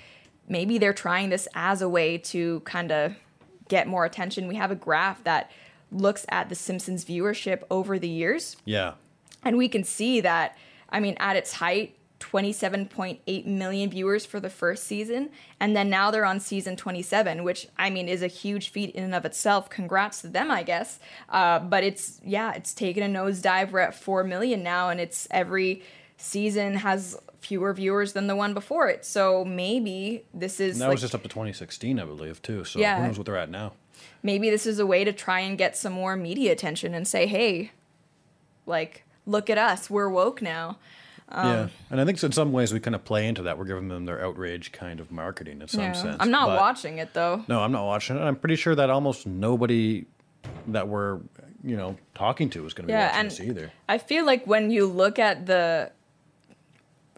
maybe 0.48 0.78
they're 0.78 0.92
trying 0.92 1.30
this 1.30 1.48
as 1.54 1.82
a 1.82 1.88
way 1.88 2.18
to 2.18 2.60
kind 2.60 2.90
of 2.92 3.14
get 3.68 3.86
more 3.86 4.04
attention. 4.04 4.48
We 4.48 4.56
have 4.56 4.70
a 4.70 4.76
graph 4.76 5.24
that 5.24 5.50
looks 5.90 6.26
at 6.28 6.48
the 6.48 6.54
Simpsons 6.54 7.04
viewership 7.04 7.62
over 7.70 7.98
the 7.98 8.08
years. 8.08 8.56
Yeah. 8.64 8.94
And 9.44 9.56
we 9.56 9.68
can 9.68 9.84
see 9.84 10.20
that, 10.20 10.56
I 10.88 11.00
mean, 11.00 11.16
at 11.18 11.36
its 11.36 11.54
height, 11.54 11.96
27.8 12.32 13.46
million 13.46 13.90
viewers 13.90 14.24
for 14.24 14.40
the 14.40 14.48
first 14.48 14.84
season. 14.84 15.30
And 15.60 15.76
then 15.76 15.90
now 15.90 16.10
they're 16.10 16.24
on 16.24 16.40
season 16.40 16.76
27, 16.76 17.44
which, 17.44 17.68
I 17.76 17.90
mean, 17.90 18.08
is 18.08 18.22
a 18.22 18.26
huge 18.26 18.70
feat 18.70 18.90
in 18.94 19.04
and 19.04 19.14
of 19.14 19.24
itself. 19.24 19.68
Congrats 19.68 20.22
to 20.22 20.28
them, 20.28 20.50
I 20.50 20.62
guess. 20.62 20.98
Uh, 21.28 21.58
but 21.58 21.84
it's, 21.84 22.20
yeah, 22.24 22.52
it's 22.54 22.72
taken 22.72 23.02
a 23.02 23.18
nosedive. 23.18 23.70
We're 23.70 23.80
at 23.80 23.94
4 23.94 24.24
million 24.24 24.62
now, 24.62 24.88
and 24.88 25.00
it's 25.00 25.28
every 25.30 25.82
season 26.16 26.76
has 26.76 27.18
fewer 27.40 27.72
viewers 27.74 28.12
than 28.12 28.28
the 28.28 28.36
one 28.36 28.54
before 28.54 28.88
it. 28.88 29.04
So 29.04 29.44
maybe 29.44 30.24
this 30.32 30.60
is. 30.60 30.76
And 30.76 30.82
that 30.82 30.86
like, 30.88 30.94
was 30.94 31.00
just 31.02 31.14
up 31.14 31.22
to 31.22 31.28
2016, 31.28 31.98
I 32.00 32.04
believe, 32.04 32.40
too. 32.40 32.64
So 32.64 32.78
Yeah. 32.78 33.00
who 33.00 33.06
knows 33.06 33.18
what 33.18 33.26
they're 33.26 33.36
at 33.36 33.50
now? 33.50 33.72
maybe 34.24 34.50
this 34.50 34.66
is 34.66 34.78
a 34.78 34.86
way 34.86 35.04
to 35.04 35.12
try 35.12 35.40
and 35.40 35.58
get 35.58 35.76
some 35.76 35.92
more 35.92 36.16
media 36.16 36.50
attention 36.52 36.94
and 36.94 37.06
say, 37.06 37.26
hey, 37.26 37.70
like, 38.66 39.04
look 39.26 39.50
at 39.50 39.58
us, 39.58 39.90
we're 39.90 40.08
woke 40.08 40.40
now. 40.42 40.78
Um, 41.28 41.46
yeah. 41.46 41.68
And 41.90 42.00
I 42.00 42.04
think 42.04 42.22
in 42.22 42.32
some 42.32 42.52
ways 42.52 42.72
we 42.72 42.80
kind 42.80 42.94
of 42.94 43.04
play 43.04 43.26
into 43.26 43.42
that. 43.44 43.56
We're 43.58 43.64
giving 43.64 43.88
them 43.88 44.04
their 44.04 44.24
outrage 44.24 44.70
kind 44.72 45.00
of 45.00 45.10
marketing 45.10 45.62
in 45.62 45.68
some 45.68 45.80
yeah. 45.80 45.92
sense. 45.92 46.16
I'm 46.20 46.30
not 46.30 46.48
but- 46.48 46.60
watching 46.60 46.98
it 46.98 47.14
though. 47.14 47.44
No, 47.48 47.60
I'm 47.60 47.72
not 47.72 47.84
watching 47.86 48.16
it. 48.16 48.20
I'm 48.20 48.36
pretty 48.36 48.56
sure 48.56 48.74
that 48.74 48.90
almost 48.90 49.26
nobody 49.26 50.04
that 50.68 50.88
we're, 50.88 51.20
you 51.64 51.76
know, 51.76 51.96
talking 52.14 52.50
to 52.50 52.66
is 52.66 52.74
going 52.74 52.84
to 52.84 52.88
be 52.88 52.92
Yeah, 52.92 53.06
watching 53.06 53.20
and 53.20 53.30
this 53.30 53.40
either. 53.40 53.72
I 53.88 53.98
feel 53.98 54.26
like 54.26 54.46
when 54.46 54.70
you 54.70 54.86
look 54.86 55.18
at 55.18 55.46
the, 55.46 55.92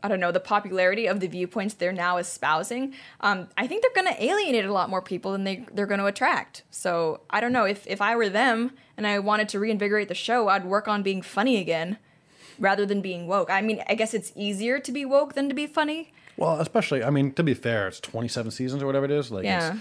I 0.03 0.09
don't 0.09 0.21
know, 0.21 0.31
the 0.33 0.41
popularity 0.41 1.07
of 1.07 1.21
the 1.21 1.27
viewpoints 1.27 1.75
they're 1.75 1.91
now 1.93 2.19
espousing, 2.19 2.95
um, 3.21 3.49
I 3.57 3.67
think 3.67 3.83
they're 3.83 4.03
going 4.05 4.15
to 4.15 4.23
alienate 4.23 4.67
a 4.67 4.73
lot 4.73 4.91
more 4.91 5.01
people 5.01 5.33
than 5.33 5.45
they 5.45 5.67
they're 5.73 5.87
going 5.87 6.01
to 6.01 6.07
attract. 6.07 6.63
So 6.71 7.23
I 7.31 7.41
don't 7.41 7.53
know 7.53 7.65
if 7.65 7.87
if 7.87 8.03
I 8.03 8.15
were 8.15 8.29
them 8.29 8.73
and 8.99 9.07
I 9.07 9.19
wanted 9.19 9.49
to 9.51 9.59
reinvigorate 9.59 10.09
the 10.09 10.15
show, 10.15 10.49
I'd 10.49 10.67
work 10.67 10.87
on 10.89 11.03
being 11.03 11.23
funny 11.23 11.57
again, 11.57 11.97
rather 12.59 12.87
than 12.87 13.01
being 13.01 13.27
woke. 13.27 13.51
I 13.51 13.61
mean, 13.63 13.83
I 13.89 13.95
guess 13.95 14.15
it's 14.15 14.33
easier 14.37 14.79
to 14.79 14.93
be 14.93 15.05
woke 15.05 15.35
than 15.35 15.49
to 15.49 15.55
be 15.55 15.67
funny. 15.67 16.13
Well, 16.37 16.61
especially, 16.61 17.03
I 17.05 17.11
mean, 17.11 17.33
to 17.35 17.43
be 17.43 17.55
fair, 17.55 17.87
it's 17.89 18.01
27 18.01 18.51
seasons 18.51 18.83
or 18.83 18.87
whatever 18.87 19.05
it 19.05 19.11
is. 19.11 19.31
Like, 19.31 19.45
Yeah. 19.45 19.79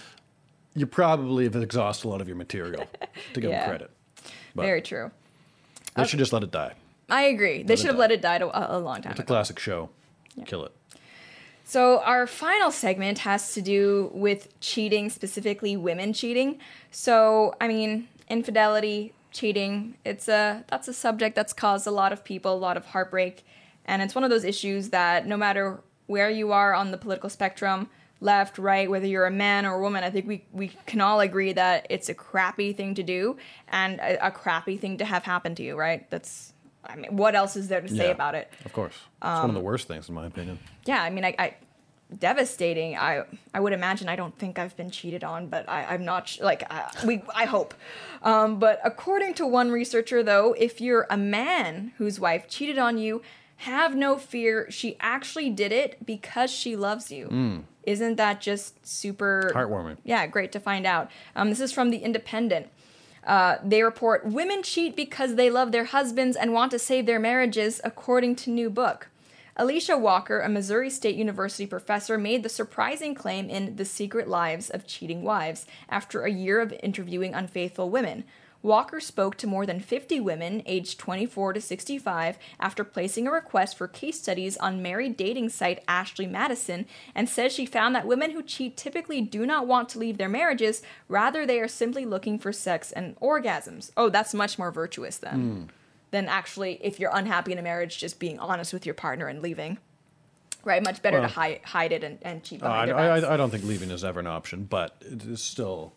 you 0.75 0.85
probably 0.85 1.45
have 1.45 1.55
exhausted 1.55 2.07
a 2.07 2.09
lot 2.09 2.21
of 2.21 2.27
your 2.27 2.37
material 2.37 2.85
to 3.33 3.41
give 3.41 3.49
Yeah. 3.51 3.61
them 3.61 3.69
credit. 3.69 3.91
But- 4.55 4.63
Very 4.63 4.81
true. 4.81 5.11
They 5.95 6.05
should 6.05 6.19
just 6.19 6.33
let 6.33 6.43
it 6.43 6.51
die. 6.51 6.73
I 7.09 7.23
agree. 7.23 7.63
They 7.63 7.63
Let 7.63 7.71
it 7.73 7.77
should 7.77 7.85
have 7.87 7.95
die. 7.95 7.99
let 7.99 8.11
it 8.11 8.21
die 8.21 8.37
a, 8.37 8.77
a 8.77 8.79
long 8.79 9.01
time 9.01 9.11
It's 9.11 9.19
a 9.19 9.23
classic 9.23 9.59
show. 9.59 9.89
Kill 10.45 10.65
it. 10.65 10.71
So, 11.65 11.99
our 11.99 12.27
final 12.27 12.71
segment 12.71 13.19
has 13.19 13.53
to 13.53 13.61
do 13.61 14.11
with 14.13 14.59
cheating, 14.59 15.09
specifically 15.09 15.77
women 15.77 16.11
cheating. 16.13 16.59
So, 16.91 17.55
I 17.61 17.67
mean, 17.67 18.07
infidelity, 18.29 19.13
cheating, 19.33 19.95
it's 20.05 20.27
a 20.27 20.63
that's 20.67 20.87
a 20.87 20.93
subject 20.93 21.35
that's 21.35 21.53
caused 21.53 21.85
a 21.87 21.91
lot 21.91 22.13
of 22.13 22.23
people 22.23 22.53
a 22.53 22.57
lot 22.57 22.77
of 22.77 22.85
heartbreak, 22.87 23.45
and 23.85 24.01
it's 24.01 24.15
one 24.15 24.23
of 24.23 24.29
those 24.29 24.43
issues 24.43 24.89
that 24.89 25.27
no 25.27 25.35
matter 25.37 25.81
where 26.07 26.29
you 26.29 26.51
are 26.51 26.73
on 26.73 26.91
the 26.91 26.97
political 26.97 27.29
spectrum, 27.29 27.89
left, 28.19 28.57
right, 28.57 28.89
whether 28.89 29.05
you're 29.07 29.25
a 29.25 29.31
man 29.31 29.65
or 29.65 29.73
a 29.75 29.81
woman, 29.81 30.03
I 30.03 30.09
think 30.09 30.27
we 30.27 30.45
we 30.51 30.67
can 30.85 31.01
all 31.01 31.19
agree 31.19 31.53
that 31.53 31.87
it's 31.89 32.09
a 32.09 32.13
crappy 32.13 32.71
thing 32.73 32.95
to 32.95 33.03
do 33.03 33.37
and 33.69 33.99
a, 33.99 34.27
a 34.27 34.31
crappy 34.31 34.77
thing 34.77 34.97
to 34.99 35.05
have 35.05 35.23
happen 35.23 35.55
to 35.55 35.63
you, 35.63 35.75
right? 35.75 36.09
That's 36.09 36.53
I 36.85 36.95
mean, 36.97 37.15
what 37.15 37.33
else 37.33 37.55
is 37.55 37.69
there 37.69 37.79
to 37.81 37.87
say 37.87 38.07
Yeah, 38.07 38.11
about 38.11 38.35
it? 38.35 38.51
Of 38.65 38.73
course. 38.73 38.93
It's 38.93 39.21
one 39.23 39.35
of 39.45 39.49
Um, 39.49 39.53
the 39.55 39.61
worst 39.61 39.87
things, 39.87 40.09
in 40.09 40.15
my 40.15 40.25
opinion. 40.25 40.59
yeah 40.85 41.01
i 41.01 41.09
mean 41.09 41.23
i, 41.25 41.33
I 41.39 41.55
devastating 42.19 42.97
i 42.97 43.23
i 43.53 43.59
would 43.59 43.73
imagine 43.73 44.07
i 44.09 44.15
don't 44.15 44.37
think 44.37 44.57
i've 44.59 44.75
been 44.77 44.89
cheated 44.91 45.23
on 45.23 45.47
but 45.47 45.67
I, 45.67 45.85
i'm 45.85 46.05
not 46.05 46.27
sh- 46.27 46.39
like 46.41 46.63
I, 46.71 46.91
we 47.05 47.21
i 47.35 47.45
hope 47.45 47.73
um, 48.21 48.59
but 48.59 48.79
according 48.83 49.33
to 49.35 49.47
one 49.47 49.71
researcher 49.71 50.23
though 50.23 50.53
if 50.57 50.79
you're 50.81 51.07
a 51.09 51.17
man 51.17 51.93
whose 51.97 52.19
wife 52.19 52.47
cheated 52.47 52.77
on 52.77 52.97
you 52.97 53.21
have 53.57 53.95
no 53.95 54.17
fear 54.17 54.69
she 54.71 54.97
actually 54.99 55.49
did 55.49 55.71
it 55.71 56.05
because 56.05 56.51
she 56.51 56.75
loves 56.75 57.11
you 57.11 57.27
Mm. 57.27 57.63
isn't 57.83 58.15
that 58.17 58.41
just 58.41 58.85
super 58.85 59.51
Heartwarming. 59.53 59.97
yeah, 60.03 60.25
great 60.27 60.51
to 60.53 60.59
find 60.59 60.85
out. 60.85 61.09
Um, 61.35 61.49
this 61.49 61.59
is 61.59 61.71
from 61.71 61.89
The 61.89 61.97
Independent. 61.97 62.67
Uh, 63.25 63.55
they 63.63 63.83
report 63.83 64.25
women 64.25 64.63
cheat 64.63 64.95
because 64.97 65.35
they 65.35 65.49
love 65.49 65.71
their 65.71 65.85
husbands 65.85 66.35
and 66.35 66.51
want 66.53 66.71
to 66.71 66.79
save 66.79 67.05
their 67.05 67.19
marriages, 67.19 67.79
according 67.85 68.35
to 68.37 68.49
new 68.49 68.69
book. 68.69 69.07
Alicia 69.55 69.95
Walker, 69.95 70.39
a 70.39 70.49
Missouri 70.49 70.89
State 70.89 71.15
University 71.15 71.67
professor, 71.67 72.17
made 72.17 72.41
the 72.41 72.49
surprising 72.49 73.13
claim 73.13 73.51
in 73.51 73.75
The 73.75 73.85
Secret 73.85 74.27
Lives 74.27 74.71
of 74.71 74.87
Cheating 74.87 75.21
Wives 75.21 75.67
after 75.89 76.23
a 76.23 76.31
year 76.31 76.59
of 76.59 76.73
interviewing 76.81 77.35
unfaithful 77.35 77.91
women. 77.91 78.23
Walker 78.63 78.99
spoke 78.99 79.35
to 79.37 79.45
more 79.45 79.65
than 79.65 79.79
50 79.79 80.21
women 80.21 80.63
aged 80.65 80.97
24 80.97 81.53
to 81.53 81.61
65 81.61 82.39
after 82.59 82.83
placing 82.83 83.27
a 83.27 83.31
request 83.31 83.77
for 83.77 83.87
case 83.89 84.19
studies 84.19 84.57
on 84.57 84.81
married 84.81 85.17
dating 85.17 85.49
site 85.49 85.83
Ashley 85.87 86.25
Madison 86.25 86.85
and 87.13 87.29
says 87.29 87.51
she 87.51 87.65
found 87.65 87.93
that 87.93 88.07
women 88.07 88.31
who 88.31 88.41
cheat 88.41 88.77
typically 88.77 89.21
do 89.21 89.45
not 89.45 89.67
want 89.67 89.89
to 89.89 89.99
leave 89.99 90.17
their 90.17 90.29
marriages, 90.29 90.81
rather, 91.09 91.45
they 91.45 91.59
are 91.59 91.67
simply 91.67 92.05
looking 92.05 92.39
for 92.39 92.53
sex 92.53 92.91
and 92.91 93.19
orgasms. 93.19 93.91
Oh, 93.97 94.09
that's 94.09 94.33
much 94.33 94.57
more 94.57 94.71
virtuous 94.71 95.17
then 95.17 95.33
Hmm. 95.33 95.63
Than 96.13 96.27
actually, 96.29 96.79
if 96.81 96.99
you're 96.99 97.09
unhappy 97.11 97.51
in 97.51 97.57
a 97.57 97.61
marriage, 97.63 97.97
just 97.97 98.19
being 98.19 98.37
honest 98.39 98.71
with 98.71 98.85
your 98.85 98.93
partner 98.95 99.27
and 99.27 99.41
leaving. 99.41 99.79
Right? 100.63 100.81
Much 100.81 101.01
better 101.01 101.19
Well- 101.19 101.27
to 101.27 101.33
hide, 101.33 101.59
hide 101.65 101.91
it 101.91 102.03
and, 102.05 102.19
and 102.21 102.41
cheat 102.43 102.63
Uh, 102.63 102.67
I, 102.67 102.69
behind 102.69 102.87
your 102.87 102.97
backs. 102.97 103.25
I, 103.25 103.33
I 103.33 103.37
don't 103.37 103.49
think 103.49 103.63
leaving 103.65 103.89
is 103.91 104.03
ever 104.05 104.21
an 104.21 104.27
option, 104.27 104.63
but 104.63 104.95
it 105.01 105.23
is 105.25 105.41
still. 105.41 105.91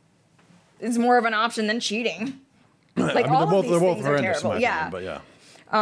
It's 0.81 0.99
more 0.99 1.19
of 1.19 1.25
an 1.27 1.35
option 1.35 1.69
than 1.69 1.79
cheating. 1.79 2.41
Like 2.99 3.27
I 3.27 3.29
mean, 3.29 3.33
all 3.35 3.47
they're 3.47 3.63
both, 3.63 3.67
of 3.67 3.71
these 3.83 4.07
things 4.07 4.07
are 4.07 4.19
terrible. 4.19 4.59
Yeah. 4.59 4.89
opinion, 4.89 4.91
but 4.91 5.03
yeah. 5.03 5.21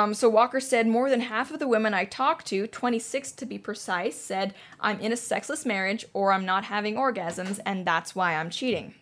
Um, 0.03 0.15
so 0.15 0.29
Walker 0.29 0.59
said 0.59 0.89
more 0.89 1.09
than 1.09 1.21
half 1.21 1.53
of 1.53 1.61
the 1.61 1.69
women 1.69 1.95
I 1.95 2.07
talked 2.07 2.45
to, 2.47 2.67
26 2.67 3.31
to 3.31 3.47
be 3.47 3.57
precise, 3.57 4.17
said 4.17 4.53
I'm 4.81 4.99
in 4.99 5.13
a 5.13 5.17
sexless 5.17 5.65
marriage 5.65 6.05
or 6.13 6.33
I'm 6.33 6.45
not 6.45 6.65
having 6.65 6.97
orgasms 6.97 7.61
and 7.65 7.87
that's 7.87 8.17
why 8.17 8.35
I'm 8.35 8.51
cheating. 8.51 8.95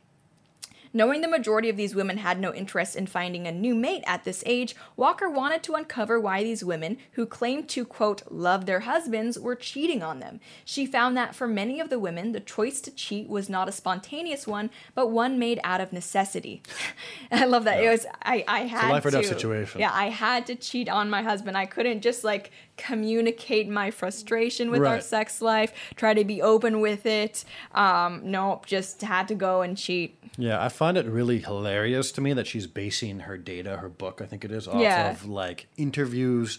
Knowing 0.93 1.20
the 1.20 1.28
majority 1.28 1.68
of 1.68 1.76
these 1.76 1.95
women 1.95 2.18
had 2.18 2.38
no 2.38 2.53
interest 2.55 2.97
in 2.97 3.07
finding 3.07 3.47
a 3.47 3.53
new 3.53 3.74
mate 3.74 4.05
at 4.07 4.24
this 4.24 4.43
age, 4.47 4.76
Walker 4.97 5.28
wanted 5.28 5.62
to 5.62 5.74
uncover 5.74 6.20
why 6.20 6.43
these 6.43 6.64
women, 6.64 6.99
who 7.12 7.24
claimed 7.24 7.68
to, 7.68 7.84
quote, 7.84 8.22
love 8.30 8.66
their 8.66 8.80
husbands, 8.80 9.38
were 9.38 9.55
cheating 9.55 10.03
on 10.03 10.20
them. 10.20 10.40
She 10.64 10.84
found 10.86 11.16
that 11.16 11.34
for 11.34 11.49
many 11.49 11.80
of 11.80 11.88
the 11.88 11.99
women, 11.99 12.32
the 12.32 12.40
choice 12.40 12.80
to 12.82 12.90
cheat 12.90 13.28
was 13.28 13.49
not 13.49 13.68
a 13.68 13.72
spontaneous 13.72 14.47
one, 14.47 14.70
but 14.95 15.11
one 15.11 15.38
made 15.38 15.61
out 15.64 15.80
of 15.80 15.93
necessity. 15.93 16.62
I 17.32 17.47
love 17.47 17.64
that. 17.64 17.82
It 17.82 17.88
was, 17.88 18.07
I, 18.22 18.45
I 18.47 18.61
had 18.61 18.90
life 18.90 19.05
or 19.05 19.11
death 19.11 19.26
situation. 19.26 19.80
Yeah, 19.80 19.93
I 19.93 20.11
had 20.11 20.47
to 20.47 20.55
cheat 20.55 20.88
on 20.88 21.09
my 21.09 21.22
husband. 21.22 21.57
I 21.57 21.66
couldn't 21.66 22.03
just 22.03 22.24
like 22.24 22.51
communicate 22.77 23.68
my 23.68 23.91
frustration 23.91 24.70
with 24.70 24.85
our 24.85 25.01
sex 25.01 25.41
life, 25.43 25.73
try 25.97 26.14
to 26.14 26.25
be 26.25 26.41
open 26.43 26.81
with 26.81 27.07
it. 27.07 27.45
Um, 27.75 28.23
nope, 28.25 28.66
just 28.66 29.03
had 29.03 29.29
to 29.29 29.35
go 29.35 29.62
and 29.62 29.77
cheat. 29.77 30.18
Yeah, 30.39 30.62
I 30.64 30.68
find 30.68 30.97
it 30.97 31.07
really 31.07 31.39
hilarious 31.41 32.11
to 32.12 32.20
me 32.20 32.33
that 32.33 32.47
she's 32.47 32.66
basing 32.66 33.20
her 33.20 33.37
data, 33.37 33.77
her 33.77 33.89
book, 33.89 34.20
I 34.23 34.27
think 34.27 34.45
it 34.45 34.51
is, 34.51 34.66
off 34.66 34.81
Yeah. 34.81 35.11
of 35.11 35.27
like 35.27 35.66
interviews 35.77 36.59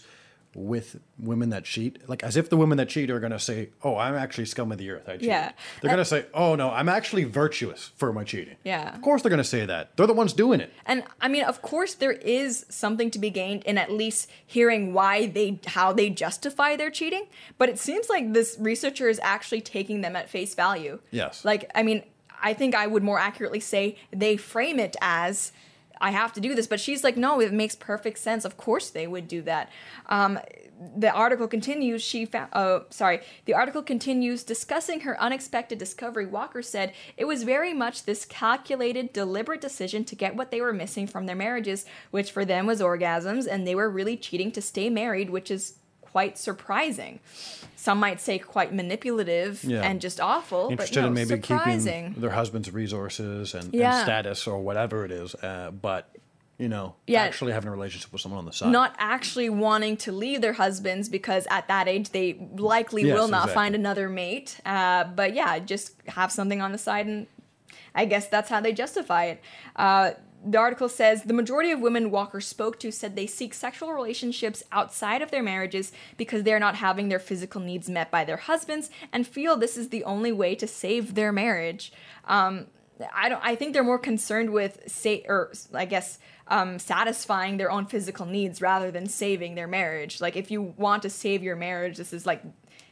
with 0.54 1.00
women 1.18 1.50
that 1.50 1.64
cheat. 1.64 2.08
Like 2.08 2.22
as 2.22 2.36
if 2.36 2.50
the 2.50 2.56
women 2.56 2.78
that 2.78 2.88
cheat 2.88 3.10
are 3.10 3.20
gonna 3.20 3.38
say, 3.38 3.70
"Oh, 3.82 3.96
I'm 3.96 4.14
actually 4.14 4.46
scum 4.46 4.72
of 4.72 4.78
the 4.78 4.90
earth. 4.90 5.08
I 5.08 5.16
cheat." 5.16 5.24
Yeah. 5.24 5.52
They're 5.80 5.90
gonna 5.90 6.02
uh, 6.02 6.04
say, 6.04 6.26
"Oh 6.34 6.54
no, 6.54 6.70
I'm 6.70 6.88
actually 6.88 7.24
virtuous 7.24 7.92
for 7.96 8.12
my 8.12 8.24
cheating." 8.24 8.56
Yeah. 8.64 8.94
Of 8.94 9.02
course, 9.02 9.22
they're 9.22 9.30
gonna 9.30 9.44
say 9.44 9.66
that. 9.66 9.96
They're 9.96 10.06
the 10.06 10.12
ones 10.12 10.32
doing 10.32 10.60
it. 10.60 10.72
And 10.86 11.04
I 11.20 11.28
mean, 11.28 11.44
of 11.44 11.62
course, 11.62 11.94
there 11.94 12.12
is 12.12 12.66
something 12.68 13.10
to 13.10 13.18
be 13.18 13.30
gained 13.30 13.64
in 13.64 13.78
at 13.78 13.90
least 13.90 14.30
hearing 14.46 14.92
why 14.92 15.26
they, 15.26 15.60
how 15.66 15.92
they 15.92 16.10
justify 16.10 16.76
their 16.76 16.90
cheating. 16.90 17.26
But 17.58 17.68
it 17.68 17.78
seems 17.78 18.08
like 18.08 18.32
this 18.32 18.56
researcher 18.58 19.08
is 19.08 19.20
actually 19.22 19.60
taking 19.60 20.00
them 20.00 20.16
at 20.16 20.28
face 20.28 20.54
value. 20.54 21.00
Yes. 21.10 21.44
Like, 21.44 21.70
I 21.74 21.82
mean, 21.82 22.02
I 22.42 22.52
think 22.54 22.74
I 22.74 22.86
would 22.86 23.02
more 23.02 23.18
accurately 23.18 23.60
say 23.60 23.96
they 24.12 24.36
frame 24.36 24.78
it 24.78 24.96
as 25.00 25.52
I 26.00 26.10
have 26.10 26.32
to 26.34 26.40
do 26.40 26.54
this, 26.54 26.66
but 26.66 26.80
she's 26.80 27.04
like, 27.04 27.16
no, 27.16 27.40
it 27.40 27.52
makes 27.52 27.74
perfect 27.74 28.18
sense. 28.18 28.44
Of 28.44 28.56
course 28.56 28.90
they 28.90 29.06
would 29.06 29.28
do 29.28 29.42
that. 29.42 29.70
Um, 30.06 30.38
the 30.96 31.10
article 31.10 31.46
continues. 31.46 32.02
She 32.02 32.26
found. 32.26 32.50
Oh, 32.52 32.84
sorry. 32.90 33.20
The 33.44 33.54
article 33.54 33.82
continues 33.82 34.42
discussing 34.42 35.00
her 35.00 35.20
unexpected 35.20 35.78
discovery. 35.78 36.26
Walker 36.26 36.62
said 36.62 36.92
it 37.16 37.26
was 37.26 37.44
very 37.44 37.72
much 37.72 38.04
this 38.04 38.24
calculated, 38.24 39.12
deliberate 39.12 39.60
decision 39.60 40.04
to 40.04 40.16
get 40.16 40.36
what 40.36 40.50
they 40.50 40.60
were 40.60 40.72
missing 40.72 41.06
from 41.06 41.26
their 41.26 41.36
marriages, 41.36 41.86
which 42.10 42.32
for 42.32 42.44
them 42.44 42.66
was 42.66 42.80
orgasms, 42.80 43.46
and 43.46 43.66
they 43.66 43.74
were 43.74 43.88
really 43.88 44.16
cheating 44.16 44.50
to 44.52 44.62
stay 44.62 44.90
married, 44.90 45.30
which 45.30 45.50
is 45.50 45.74
quite 46.14 46.38
surprising. 46.38 47.18
Some 47.74 47.98
might 47.98 48.20
say 48.20 48.38
quite 48.38 48.72
manipulative 48.72 49.64
Yeah. 49.64 49.82
and 49.82 50.00
just 50.00 50.20
awful. 50.20 50.68
Interested 50.70 50.94
but 50.94 51.00
no, 51.00 51.06
in 51.08 51.14
maybe 51.14 51.42
surprising. 51.42 52.04
keeping 52.10 52.20
their 52.22 52.30
husband's 52.30 52.70
resources 52.72 53.52
and, 53.52 53.74
and 53.74 54.02
status 54.04 54.46
or 54.46 54.60
whatever 54.60 55.04
it 55.04 55.10
is, 55.10 55.34
uh, 55.34 55.72
but 55.72 56.08
you 56.56 56.68
know, 56.68 56.94
Yeah. 57.08 57.22
actually 57.22 57.52
having 57.52 57.66
a 57.66 57.72
relationship 57.72 58.12
with 58.12 58.20
someone 58.22 58.38
on 58.38 58.44
the 58.44 58.52
side. 58.52 58.70
not 58.70 58.94
actually 58.96 59.50
wanting 59.50 59.96
to 59.96 60.12
leave 60.12 60.40
their 60.40 60.52
husbands 60.52 61.08
because 61.08 61.48
at 61.50 61.66
that 61.66 61.88
age 61.88 62.10
they 62.10 62.38
likely 62.54 63.02
Yes, 63.02 63.14
will 63.18 63.26
not 63.26 63.46
exactly. 63.46 63.54
find 63.54 63.74
another 63.74 64.08
mate. 64.08 64.60
Uh, 64.64 65.02
but 65.02 65.34
yeah, 65.34 65.58
just 65.58 65.94
have 66.06 66.30
something 66.30 66.62
on 66.62 66.70
the 66.70 66.78
side, 66.78 67.06
and 67.08 67.26
I 67.92 68.04
guess 68.04 68.28
that's 68.28 68.48
how 68.50 68.60
they 68.60 68.72
justify 68.72 69.24
it. 69.32 69.40
Uh, 69.74 70.12
the 70.44 70.58
article 70.58 70.88
says 70.88 71.22
the 71.22 71.32
majority 71.32 71.70
of 71.70 71.80
women 71.80 72.10
Walker 72.10 72.40
spoke 72.40 72.78
to 72.80 72.92
said 72.92 73.16
they 73.16 73.26
seek 73.26 73.54
sexual 73.54 73.92
relationships 73.92 74.62
outside 74.72 75.22
of 75.22 75.30
their 75.30 75.42
marriages 75.42 75.92
because 76.16 76.42
they're 76.42 76.60
not 76.60 76.76
having 76.76 77.08
their 77.08 77.18
physical 77.18 77.60
needs 77.60 77.88
met 77.88 78.10
by 78.10 78.24
their 78.24 78.36
husbands 78.36 78.90
and 79.12 79.26
feel 79.26 79.56
this 79.56 79.76
is 79.76 79.88
the 79.88 80.04
only 80.04 80.32
way 80.32 80.54
to 80.54 80.66
save 80.66 81.14
their 81.14 81.32
marriage. 81.32 81.92
Um, 82.26 82.66
I 83.12 83.28
don't. 83.28 83.44
I 83.44 83.56
think 83.56 83.72
they're 83.72 83.82
more 83.82 83.98
concerned 83.98 84.50
with 84.50 84.80
say, 84.86 85.24
or 85.26 85.52
I 85.72 85.84
guess 85.84 86.18
um, 86.46 86.78
satisfying 86.78 87.56
their 87.56 87.70
own 87.70 87.86
physical 87.86 88.26
needs 88.26 88.60
rather 88.60 88.90
than 88.90 89.06
saving 89.06 89.54
their 89.54 89.66
marriage. 89.66 90.20
Like 90.20 90.36
if 90.36 90.50
you 90.50 90.74
want 90.76 91.02
to 91.02 91.10
save 91.10 91.42
your 91.42 91.56
marriage, 91.56 91.96
this 91.96 92.12
is 92.12 92.24
like 92.24 92.42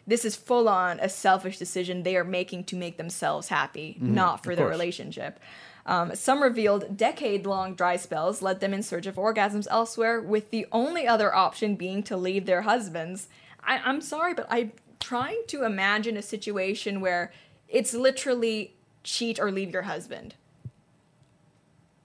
this 0.06 0.24
is 0.24 0.34
full 0.36 0.68
on 0.68 0.98
a 1.00 1.08
selfish 1.08 1.58
decision 1.58 2.02
they 2.02 2.16
are 2.16 2.24
making 2.24 2.64
to 2.64 2.76
make 2.76 2.96
themselves 2.96 3.48
happy, 3.48 3.96
Mhm, 4.00 4.08
not 4.10 4.42
for 4.44 4.54
their 4.56 4.66
course. 4.66 4.74
relationship. 4.74 5.38
Um, 5.86 6.14
some 6.14 6.42
revealed 6.42 6.96
decade 6.96 7.44
long 7.46 7.74
dry 7.74 7.96
spells 7.96 8.40
led 8.42 8.60
them 8.60 8.72
in 8.74 8.82
search 8.82 9.06
of 9.06 9.16
orgasms 9.16 9.66
elsewhere, 9.70 10.20
with 10.20 10.50
the 10.50 10.66
only 10.72 11.06
other 11.08 11.34
option 11.34 11.74
being 11.76 12.02
to 12.04 12.16
leave 12.16 12.46
their 12.46 12.62
husbands. 12.62 13.28
I, 13.64 13.78
I'm 13.78 14.00
sorry, 14.00 14.34
but 14.34 14.46
I'm 14.50 14.72
trying 15.00 15.42
to 15.48 15.64
imagine 15.64 16.16
a 16.16 16.22
situation 16.22 17.00
where 17.00 17.32
it's 17.68 17.94
literally 17.94 18.74
cheat 19.02 19.40
or 19.40 19.50
leave 19.50 19.72
your 19.72 19.82
husband. 19.82 20.34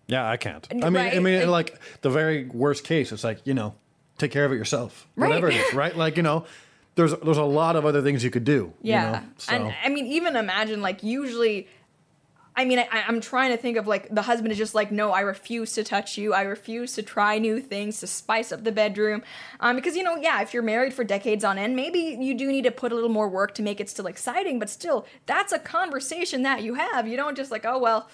Yeah, 0.07 0.27
I 0.27 0.37
can't. 0.37 0.65
I 0.71 0.89
mean, 0.89 0.95
I 0.97 1.19
mean, 1.19 1.39
like- 1.49 1.71
like 1.71 1.79
the 2.01 2.09
very 2.09 2.45
worst 2.45 2.83
case, 2.83 3.11
it's 3.11 3.23
like 3.23 3.39
you 3.45 3.53
know, 3.53 3.75
take 4.17 4.31
care 4.31 4.45
of 4.45 4.51
it 4.51 4.55
yourself, 4.55 5.07
Right. 5.15 5.27
whatever 5.27 5.49
it 5.49 5.55
is, 5.55 5.73
right? 5.75 5.95
Like 5.95 6.15
you 6.17 6.23
know, 6.23 6.45
there's 6.97 7.13
there's 7.19 7.37
a 7.37 7.43
lot 7.43 7.75
of 7.75 7.85
other 7.85 8.01
things 8.01 8.23
you 8.23 8.31
could 8.31 8.43
do. 8.43 8.73
Yeah. 8.81 9.05
you 9.05 9.11
know? 9.11 9.23
so 9.37 9.53
And 9.53 9.75
I 9.83 9.89
mean, 9.89 10.07
even 10.07 10.35
imagine 10.35 10.81
like 10.81 11.03
usually, 11.03 11.67
I 12.55 12.65
mean, 12.65 12.79
I, 12.79 12.87
I'm 13.07 13.21
trying 13.21 13.51
to 13.51 13.57
think 13.57 13.77
of 13.77 13.85
like 13.85 14.09
the 14.09 14.23
husband 14.23 14.51
is 14.51 14.57
just 14.57 14.73
like, 14.73 14.91
no, 14.91 15.11
I 15.11 15.21
refuse 15.21 15.73
to 15.73 15.83
touch 15.83 16.17
you. 16.17 16.33
I 16.33 16.41
refuse 16.41 16.93
to 16.95 17.03
try 17.03 17.37
new 17.37 17.61
things 17.61 17.99
to 17.99 18.07
spice 18.07 18.51
up 18.51 18.63
the 18.63 18.71
bedroom. 18.71 19.21
Um, 19.59 19.75
because, 19.75 19.95
you 19.95 20.01
know, 20.01 20.15
yeah, 20.15 20.41
if 20.41 20.55
you're 20.55 20.63
married 20.63 20.93
for 20.93 21.03
decades 21.03 21.43
on 21.43 21.59
end, 21.59 21.75
maybe 21.75 22.17
you 22.19 22.33
do 22.33 22.47
need 22.47 22.63
to 22.63 22.71
put 22.71 22.91
a 22.91 22.95
little 22.95 23.11
more 23.11 23.29
work 23.29 23.53
to 23.55 23.61
make 23.61 23.79
it 23.79 23.89
still 23.89 24.07
exciting, 24.07 24.57
but 24.57 24.69
still, 24.69 25.05
that's 25.27 25.53
a 25.53 25.59
conversation 25.59 26.41
that 26.41 26.63
you 26.63 26.73
have. 26.73 27.07
You 27.07 27.15
don't 27.15 27.37
just 27.37 27.51
like, 27.51 27.63
oh, 27.63 27.77
well, 27.77 28.09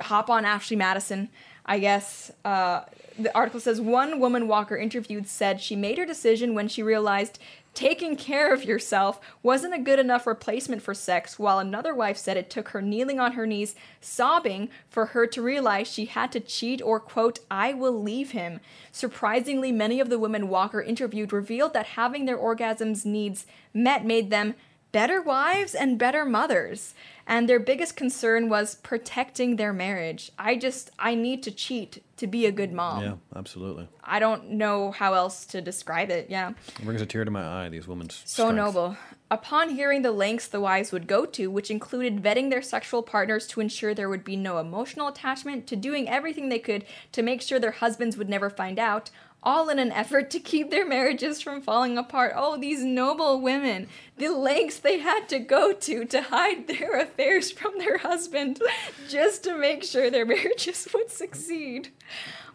hop 0.00 0.30
on 0.30 0.46
Ashley 0.46 0.76
Madison. 0.76 1.28
I 1.66 1.78
guess 1.78 2.30
uh, 2.46 2.84
the 3.18 3.36
article 3.36 3.60
says 3.60 3.82
one 3.82 4.18
woman 4.18 4.48
Walker 4.48 4.78
interviewed 4.78 5.28
said 5.28 5.60
she 5.60 5.76
made 5.76 5.98
her 5.98 6.06
decision 6.06 6.54
when 6.54 6.68
she 6.68 6.82
realized 6.82 7.38
taking 7.74 8.16
care 8.16 8.52
of 8.52 8.64
yourself 8.64 9.20
wasn't 9.42 9.74
a 9.74 9.78
good 9.78 9.98
enough 9.98 10.26
replacement 10.26 10.82
for 10.82 10.94
sex, 10.94 11.38
while 11.38 11.58
another 11.58 11.94
wife 11.94 12.16
said 12.16 12.36
it 12.36 12.50
took 12.50 12.70
her 12.70 12.82
kneeling 12.82 13.20
on 13.20 13.32
her 13.32 13.46
knees, 13.46 13.74
sobbing, 14.00 14.68
for 14.88 15.06
her 15.06 15.26
to 15.26 15.42
realize 15.42 15.86
she 15.86 16.06
had 16.06 16.32
to 16.32 16.40
cheat 16.40 16.82
or, 16.82 16.98
quote, 16.98 17.40
I 17.50 17.72
will 17.72 18.02
leave 18.02 18.32
him. 18.32 18.60
Surprisingly, 18.90 19.72
many 19.72 20.00
of 20.00 20.10
the 20.10 20.18
women 20.18 20.48
Walker 20.48 20.82
interviewed 20.82 21.32
revealed 21.32 21.72
that 21.74 21.86
having 21.86 22.24
their 22.24 22.38
orgasms 22.38 23.04
needs 23.04 23.46
met 23.72 24.04
made 24.04 24.30
them 24.30 24.54
better 24.92 25.20
wives 25.20 25.74
and 25.74 25.98
better 25.98 26.24
mothers. 26.24 26.94
And 27.26 27.46
their 27.46 27.60
biggest 27.60 27.94
concern 27.94 28.48
was 28.48 28.76
protecting 28.76 29.56
their 29.56 29.72
marriage. 29.74 30.32
I 30.38 30.56
just, 30.56 30.90
I 30.98 31.14
need 31.14 31.42
to 31.42 31.50
cheat 31.50 32.02
to 32.16 32.26
be 32.26 32.46
a 32.46 32.52
good 32.52 32.72
mom. 32.72 33.02
Yeah, 33.04 33.14
absolutely. 33.36 33.86
I 34.02 34.18
don't 34.18 34.52
know 34.52 34.92
how 34.92 35.12
else 35.12 35.44
to 35.46 35.60
describe 35.60 36.08
it. 36.10 36.30
Yeah. 36.30 36.52
It 36.78 36.84
brings 36.86 37.02
a 37.02 37.06
tear 37.06 37.26
to 37.26 37.30
my 37.30 37.64
eye. 37.64 37.68
These 37.68 37.86
women's 37.86 38.14
So 38.24 38.44
strength. 38.44 38.56
noble. 38.56 38.96
Upon 39.30 39.68
hearing 39.68 40.00
the 40.00 40.10
lengths 40.10 40.48
the 40.48 40.58
wives 40.60 40.90
would 40.90 41.06
go 41.06 41.26
to, 41.26 41.50
which 41.50 41.70
included 41.70 42.22
vetting 42.22 42.48
their 42.48 42.62
sexual 42.62 43.02
partners 43.02 43.46
to 43.48 43.60
ensure 43.60 43.92
there 43.92 44.08
would 44.08 44.24
be 44.24 44.36
no 44.36 44.56
emotional 44.56 45.08
attachment, 45.08 45.66
to 45.66 45.76
doing 45.76 46.08
everything 46.08 46.48
they 46.48 46.58
could 46.58 46.86
to 47.12 47.20
make 47.22 47.42
sure 47.42 47.60
their 47.60 47.72
husbands 47.72 48.16
would 48.16 48.30
never 48.30 48.48
find 48.48 48.78
out, 48.78 49.10
all 49.42 49.68
in 49.68 49.78
an 49.78 49.92
effort 49.92 50.30
to 50.30 50.40
keep 50.40 50.70
their 50.70 50.86
marriages 50.86 51.40
from 51.40 51.62
falling 51.62 51.96
apart. 51.96 52.32
Oh, 52.34 52.58
these 52.58 52.82
noble 52.82 53.40
women. 53.40 53.88
The 54.16 54.28
lengths 54.28 54.78
they 54.78 54.98
had 54.98 55.28
to 55.28 55.38
go 55.38 55.72
to 55.72 56.04
to 56.06 56.22
hide 56.22 56.66
their 56.66 56.98
affairs 57.00 57.50
from 57.50 57.78
their 57.78 57.98
husband 57.98 58.60
just 59.08 59.44
to 59.44 59.56
make 59.56 59.84
sure 59.84 60.10
their 60.10 60.26
marriages 60.34 60.88
would 60.92 61.10
succeed. 61.10 61.90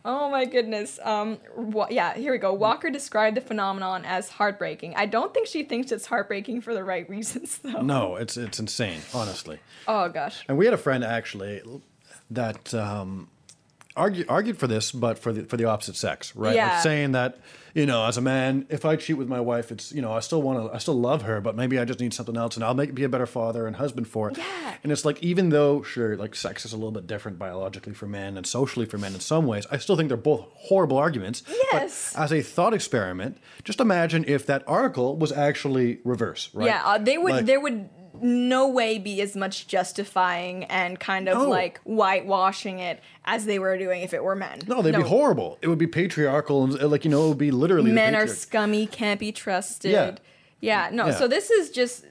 Oh 0.06 0.30
my 0.30 0.44
goodness. 0.44 1.00
Um, 1.02 1.38
wa- 1.56 1.88
yeah, 1.90 2.14
here 2.16 2.34
we 2.34 2.38
go. 2.38 2.54
Walker 2.54 2.90
described 2.90 3.38
the 3.38 3.42
phenomenon 3.42 4.04
as 4.04 4.28
heartbreaking. 4.28 4.96
I 4.98 5.06
don't 5.06 5.34
think 5.34 5.48
she 5.48 5.64
thinks 5.64 5.94
it's 5.94 6.06
heartbreaking 6.08 6.60
for 6.60 6.74
the 6.74 6.84
right 6.84 7.10
reasons, 7.10 7.60
though. 7.60 7.82
No, 7.82 8.18
it's 8.18 8.36
it's 8.36 8.60
insane, 8.60 9.00
honestly. 9.14 9.60
Oh 9.88 10.10
gosh. 10.10 10.44
And 10.50 10.58
we 10.58 10.66
had 10.66 10.74
a 10.74 10.78
friend 10.78 11.06
actually 11.06 11.62
that 12.30 12.74
um, 12.74 13.30
argued 13.96 14.28
argued 14.30 14.58
for 14.58 14.68
this, 14.68 14.92
but 14.92 15.20
for 15.20 15.32
the 15.34 15.46
for 15.46 15.58
the 15.58 15.66
opposite 15.66 15.96
sex, 15.96 16.36
right? 16.36 16.56
Yeah. 16.56 16.74
Like 16.74 16.84
saying 16.84 17.12
that 17.14 17.40
you 17.74 17.88
know, 17.88 18.06
as 18.06 18.18
a 18.18 18.22
man, 18.22 18.68
if 18.70 18.86
I 18.86 18.96
cheat 18.96 19.18
with 19.18 19.28
my 19.28 19.40
wife, 19.40 19.72
it's 19.72 19.92
you 19.92 20.02
know, 20.02 20.14
I 20.14 20.20
still 20.20 20.42
want 20.42 20.68
to, 20.68 20.76
I 20.76 20.78
still 20.78 21.00
love 21.00 21.24
her, 21.24 21.42
but 21.42 21.56
maybe 21.56 21.80
I 21.80 21.86
just 21.86 22.00
need 22.00 22.14
something 22.14 22.38
else, 22.38 22.56
and 22.56 22.64
I'll 22.64 22.76
make 22.76 22.94
be 22.94 23.04
a 23.04 23.10
better 23.10 23.26
father 23.26 23.66
and 23.66 23.76
husband 23.76 24.08
for 24.08 24.30
it. 24.30 24.38
Yeah. 24.38 24.76
And 24.84 24.92
it's 24.92 25.06
like 25.06 25.22
even 25.24 25.50
though 25.50 25.82
sure, 25.82 26.16
like 26.16 26.36
sex 26.36 26.66
is 26.66 26.74
a 26.74 26.76
little 26.76 26.92
bit 26.92 27.08
different 27.08 27.40
biologically 27.40 27.94
for 27.94 28.06
men 28.06 28.38
and 28.38 28.46
socially 28.46 28.86
for 28.86 29.00
men 29.00 29.14
in 29.16 29.20
some 29.20 29.48
ways, 29.48 29.66
I 29.72 29.78
still 29.78 29.96
think 29.96 30.10
they're 30.10 30.18
both 30.18 30.46
horrible 30.54 30.98
arguments. 30.98 31.42
Yes. 31.72 32.14
But 32.14 32.22
as 32.24 32.32
a 32.34 32.42
thought 32.42 32.74
experiment, 32.76 33.38
just 33.64 33.80
imagine 33.80 34.24
if 34.28 34.46
that 34.46 34.64
article 34.68 35.18
was 35.18 35.32
actually 35.32 36.00
reverse, 36.04 36.50
right? 36.54 36.68
Yeah, 36.68 36.84
uh, 36.86 36.98
they 37.00 37.18
would. 37.18 37.32
Like- 37.34 37.46
there 37.46 37.60
would 37.60 37.90
no 38.24 38.68
way 38.68 38.98
be 38.98 39.22
as 39.22 39.36
much 39.36 39.68
justifying 39.68 40.64
and 40.66 41.00
kind 41.00 41.28
of 41.28 41.38
No. 41.38 41.50
like 41.50 41.80
whitewashing 41.84 42.80
it 42.80 43.02
as 43.26 43.46
they 43.46 43.60
were 43.60 43.78
doing 43.78 44.02
if 44.02 44.14
it 44.14 44.24
were 44.24 44.36
men. 44.36 44.60
No, 44.68 44.82
they'd 44.82 44.96
be 44.96 45.02
horrible. 45.02 45.58
It 45.62 45.68
would 45.68 45.78
be 45.78 45.88
patriarchal, 45.88 46.64
and 46.64 46.82
uh, 46.82 46.88
like 46.88 47.04
you 47.04 47.12
know, 47.12 47.26
it 47.26 47.30
would 47.30 47.38
be 47.38 47.52
literally 47.52 47.92
Men 47.92 48.16
are 48.16 48.28
scummy, 48.28 48.88
can't 48.88 49.20
be 49.20 49.32
trusted. 49.32 49.92
Yeah. 49.92 50.16
Yeah, 50.60 50.90
no. 50.94 51.08
Yeah. 51.08 51.16
So 51.16 51.28
this 51.28 51.50
is 51.50 51.70
just. 51.70 52.06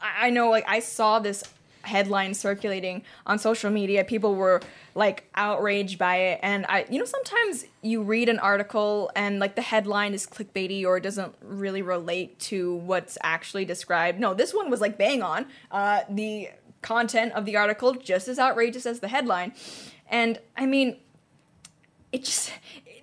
I 0.00 0.30
know, 0.30 0.48
like 0.48 0.64
I 0.68 0.78
saw 0.78 1.18
this 1.18 1.42
headline 1.88 2.34
circulating 2.34 3.02
on 3.26 3.38
social 3.38 3.70
media. 3.70 4.04
People 4.04 4.34
were 4.34 4.60
like 4.94 5.28
outraged 5.34 5.98
by 5.98 6.16
it, 6.16 6.40
and 6.42 6.64
I, 6.68 6.86
you 6.88 6.98
know, 6.98 7.04
sometimes 7.04 7.64
you 7.82 8.02
read 8.02 8.28
an 8.28 8.38
article 8.38 9.10
and 9.16 9.38
like 9.38 9.54
the 9.56 9.62
headline 9.62 10.14
is 10.14 10.26
clickbaity 10.26 10.84
or 10.84 10.98
it 10.98 11.02
doesn't 11.02 11.34
really 11.42 11.82
relate 11.82 12.38
to 12.50 12.74
what's 12.76 13.18
actually 13.22 13.64
described. 13.64 14.20
No, 14.20 14.34
this 14.34 14.54
one 14.54 14.70
was 14.70 14.80
like 14.80 14.96
bang 14.96 15.22
on. 15.22 15.46
Uh, 15.70 16.00
the 16.08 16.50
content 16.82 17.32
of 17.32 17.44
the 17.44 17.56
article 17.56 17.94
just 17.94 18.28
as 18.28 18.38
outrageous 18.38 18.86
as 18.86 19.00
the 19.00 19.08
headline, 19.08 19.52
and 20.08 20.38
I 20.56 20.66
mean, 20.66 20.96
it 22.12 22.24
just 22.24 22.52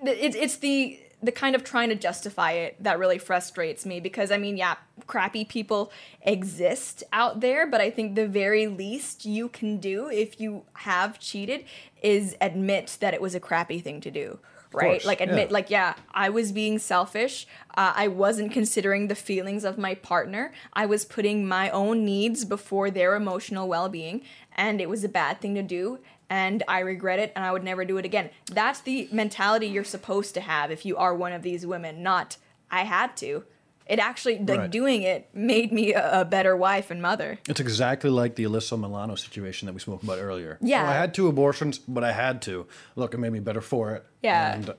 it, 0.01 0.35
it's 0.35 0.57
the 0.57 0.99
the 1.25 1.31
kind 1.31 1.55
of 1.55 1.63
trying 1.63 1.89
to 1.89 1.95
justify 1.95 2.51
it 2.51 2.81
that 2.81 2.99
really 2.99 3.17
frustrates 3.17 3.85
me 3.85 3.99
because 3.99 4.31
I 4.31 4.37
mean, 4.37 4.57
yeah, 4.57 4.75
crappy 5.07 5.45
people 5.45 5.91
exist 6.21 7.03
out 7.11 7.41
there, 7.41 7.67
but 7.67 7.81
I 7.81 7.89
think 7.89 8.15
the 8.15 8.27
very 8.27 8.67
least 8.67 9.25
you 9.25 9.49
can 9.49 9.77
do 9.77 10.09
if 10.09 10.39
you 10.39 10.63
have 10.73 11.19
cheated 11.19 11.65
is 12.01 12.35
admit 12.39 12.97
that 13.01 13.13
it 13.13 13.21
was 13.21 13.35
a 13.35 13.39
crappy 13.39 13.79
thing 13.79 14.01
to 14.01 14.11
do. 14.11 14.39
Right? 14.73 14.99
course, 14.99 15.05
Like 15.05 15.21
admit 15.21 15.49
yeah. 15.49 15.53
like 15.53 15.69
yeah, 15.69 15.93
I 16.13 16.29
was 16.29 16.51
being 16.51 16.79
selfish. 16.79 17.47
Uh, 17.77 17.93
I 17.95 18.09
wasn't 18.09 18.51
considering 18.51 19.07
the 19.07 19.15
feelings 19.15 19.63
of 19.63 19.77
my 19.77 19.95
partner. 19.95 20.53
I 20.73 20.85
was 20.85 21.05
putting 21.05 21.47
my 21.47 21.69
own 21.69 22.03
needs 22.03 22.43
before 22.43 22.91
their 22.91 23.15
emotional 23.15 23.69
well-being 23.69 24.21
and 24.55 24.81
it 24.81 24.89
was 24.89 25.03
a 25.03 25.09
bad 25.09 25.41
thing 25.41 25.55
to 25.55 25.63
do 25.63 25.99
and 26.35 26.63
I 26.67 26.79
regret 26.79 27.19
it 27.19 27.31
and 27.35 27.45
I 27.45 27.51
would 27.53 27.63
never 27.63 27.85
do 27.85 27.97
it 27.97 28.05
again. 28.05 28.29
That's 28.51 28.81
the 28.81 29.07
mentality 29.11 29.67
you're 29.67 29.83
supposed 29.97 30.33
to 30.33 30.41
have 30.41 30.69
if 30.69 30.85
you 30.85 30.97
are 30.97 31.13
one 31.15 31.31
of 31.33 31.41
these 31.43 31.65
women, 31.65 32.03
not 32.03 32.37
I 32.69 32.81
had 32.83 33.15
to. 33.17 33.43
It 33.87 33.99
actually 33.99 34.39
like 34.39 34.59
Right. 34.59 34.71
doing 34.71 35.03
it 35.03 35.29
made 35.33 35.71
me 35.71 35.93
a, 35.93 36.21
a 36.21 36.25
better 36.25 36.55
wife 36.57 36.91
and 36.91 37.01
mother. 37.01 37.37
It's 37.47 37.59
exactly 37.59 38.09
like 38.09 38.35
the 38.35 38.43
Alyssa 38.43 38.77
Milano 38.79 39.15
situation 39.15 39.67
that 39.67 39.73
we 39.73 39.79
spoke 39.79 40.01
about 40.03 40.19
earlier. 40.19 40.57
Yeah. 40.61 40.83
Oh, 40.83 40.87
I 40.89 40.93
had 40.93 41.13
two 41.13 41.27
abortions, 41.27 41.77
but 41.77 42.03
I 42.03 42.11
had 42.11 42.41
to. 42.43 42.65
Look, 42.95 43.13
it 43.13 43.19
made 43.19 43.31
me 43.31 43.39
better 43.39 43.61
for 43.61 43.93
it. 43.95 44.03
Yeah. 44.23 44.55
And 44.55 44.73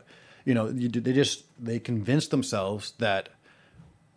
you 0.45 0.55
know, 0.55 0.69
you, 0.69 0.89
they 0.89 1.13
just 1.13 1.45
they 1.65 1.79
convinced 1.79 2.31
themselves 2.31 2.93
that 2.99 3.29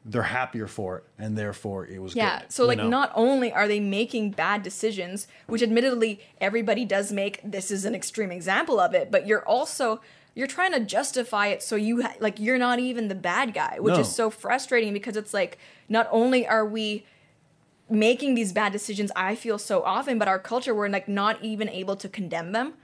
they're 0.06 0.24
happier 0.24 0.66
for 0.66 0.98
it, 1.00 1.04
and 1.20 1.38
therefore 1.38 1.86
it 1.86 2.02
was 2.02 2.16
Yeah. 2.16 2.40
good. 2.40 2.52
So 2.52 2.66
like 2.66 2.78
know? 2.78 2.88
not 2.88 3.12
only 3.16 3.52
are 3.52 3.68
they 3.68 3.80
making 3.80 4.32
bad 4.32 4.64
decisions, 4.64 5.28
which 5.48 5.62
admittedly 5.62 6.22
everybody 6.40 6.86
does 6.86 7.12
make, 7.12 7.40
this 7.44 7.70
is 7.70 7.86
an 7.86 7.94
extreme 7.94 8.32
example 8.32 8.80
of 8.80 8.94
it, 8.94 9.12
but 9.12 9.28
you're 9.28 9.44
also 9.46 10.02
you're 10.36 10.48
trying 10.48 10.72
to 10.72 10.80
justify 10.80 11.48
it 11.48 11.62
so 11.62 11.76
you 11.76 12.02
ha- 12.04 12.14
like 12.22 12.40
you're 12.40 12.58
not 12.58 12.80
even 12.80 13.08
the 13.10 13.16
bad 13.16 13.54
guy, 13.54 13.78
which 13.80 13.96
No. 13.96 14.00
is 14.00 14.16
so 14.16 14.30
frustrating 14.30 14.94
because 14.94 15.18
it's 15.18 15.34
like 15.34 15.58
not 15.90 16.08
only 16.12 16.48
are 16.48 16.66
we 16.66 17.06
making 17.90 18.36
these 18.36 18.54
bad 18.54 18.72
decisions 18.72 19.12
I 19.16 19.36
feel 19.36 19.58
so 19.58 19.84
often, 19.84 20.18
but 20.20 20.28
our 20.28 20.40
culture 20.40 20.74
we're 20.74 20.88
like 20.90 21.08
not 21.10 21.44
even 21.44 21.68
able 21.70 21.96
to 21.98 22.08
condemn 22.08 22.52
them. 22.54 22.76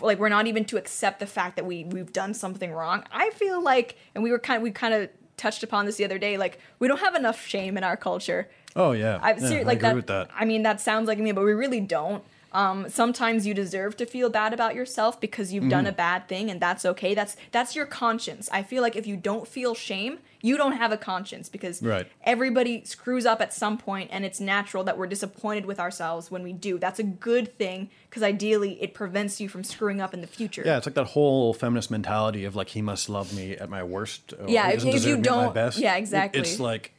Like 0.00 0.18
we're 0.18 0.28
not 0.28 0.46
even 0.46 0.64
to 0.66 0.76
accept 0.76 1.20
the 1.20 1.26
fact 1.26 1.56
that 1.56 1.66
we 1.66 1.84
we've 1.84 2.12
done 2.12 2.32
something 2.34 2.72
wrong. 2.72 3.04
I 3.12 3.30
feel 3.30 3.62
like 3.62 3.96
and 4.14 4.24
we 4.24 4.30
were 4.30 4.38
kind 4.38 4.56
of, 4.58 4.62
we 4.62 4.70
kind 4.70 4.94
of 4.94 5.10
touched 5.36 5.62
upon 5.62 5.86
this 5.86 5.96
the 5.96 6.04
other 6.04 6.18
day 6.18 6.36
like 6.36 6.58
we 6.78 6.86
don't 6.88 7.00
have 7.00 7.14
enough 7.14 7.44
shame 7.46 7.76
in 7.76 7.84
our 7.84 7.96
culture 7.96 8.48
Oh 8.76 8.90
yeah, 8.90 9.20
I'm 9.22 9.38
yeah, 9.38 9.48
I 9.50 9.62
like 9.62 9.76
agree 9.78 9.88
that, 9.90 9.94
with 9.94 10.06
that. 10.08 10.30
I 10.36 10.44
mean, 10.44 10.64
that 10.64 10.80
sounds 10.80 11.06
like 11.06 11.18
me, 11.20 11.30
but 11.30 11.44
we 11.44 11.52
really 11.52 11.78
don't. 11.78 12.24
Um, 12.52 12.88
sometimes 12.88 13.46
you 13.46 13.54
deserve 13.54 13.96
to 13.98 14.04
feel 14.04 14.30
bad 14.30 14.52
about 14.52 14.74
yourself 14.74 15.20
because 15.20 15.52
you've 15.52 15.68
done 15.68 15.84
Mhm. 15.84 15.90
a 15.90 15.92
bad 15.92 16.26
thing, 16.26 16.50
and 16.50 16.60
that's 16.60 16.84
okay. 16.84 17.14
That's 17.14 17.36
that's 17.52 17.76
your 17.76 17.86
conscience. 17.86 18.48
I 18.52 18.64
feel 18.64 18.82
like 18.82 18.96
if 18.96 19.06
you 19.06 19.16
don't 19.16 19.46
feel 19.46 19.76
shame, 19.76 20.18
you 20.44 20.58
don't 20.58 20.72
have 20.76 20.92
a 20.92 20.96
conscience 20.98 21.48
because 21.48 21.82
Right. 21.82 22.06
everybody 22.22 22.84
screws 22.84 23.24
up 23.24 23.40
at 23.40 23.54
some 23.54 23.78
point, 23.78 24.10
and 24.12 24.26
it's 24.26 24.40
natural 24.40 24.84
that 24.84 24.98
we're 24.98 25.06
disappointed 25.06 25.64
with 25.64 25.80
ourselves 25.80 26.30
when 26.30 26.42
we 26.42 26.52
do. 26.52 26.78
That's 26.78 26.98
a 26.98 27.02
good 27.02 27.56
thing 27.56 27.88
because 28.10 28.22
ideally 28.22 28.72
it 28.82 28.92
prevents 28.92 29.40
you 29.40 29.48
from 29.48 29.64
screwing 29.64 30.02
up 30.02 30.12
in 30.12 30.20
the 30.20 30.26
future. 30.26 30.62
Yeah, 30.66 30.76
it's 30.76 30.86
like 30.86 30.94
that 30.96 31.06
whole 31.06 31.54
feminist 31.54 31.90
mentality 31.90 32.44
of 32.44 32.54
like 32.54 32.68
he 32.68 32.82
must 32.82 33.08
love 33.08 33.34
me 33.34 33.52
at 33.52 33.70
my 33.70 33.82
worst. 33.82 34.34
Or 34.38 34.46
Yeah, 34.48 34.68
if- 34.68 34.80
if 34.80 34.84
you 34.84 34.92
deserve 34.92 35.20
me 35.20 35.28
at 35.28 35.34
my 35.34 35.42
don't- 35.44 35.54
best. 35.54 35.78
yeah, 35.78 35.96
exactly. 35.96 36.42
It's 36.42 36.60
like, 36.60 36.92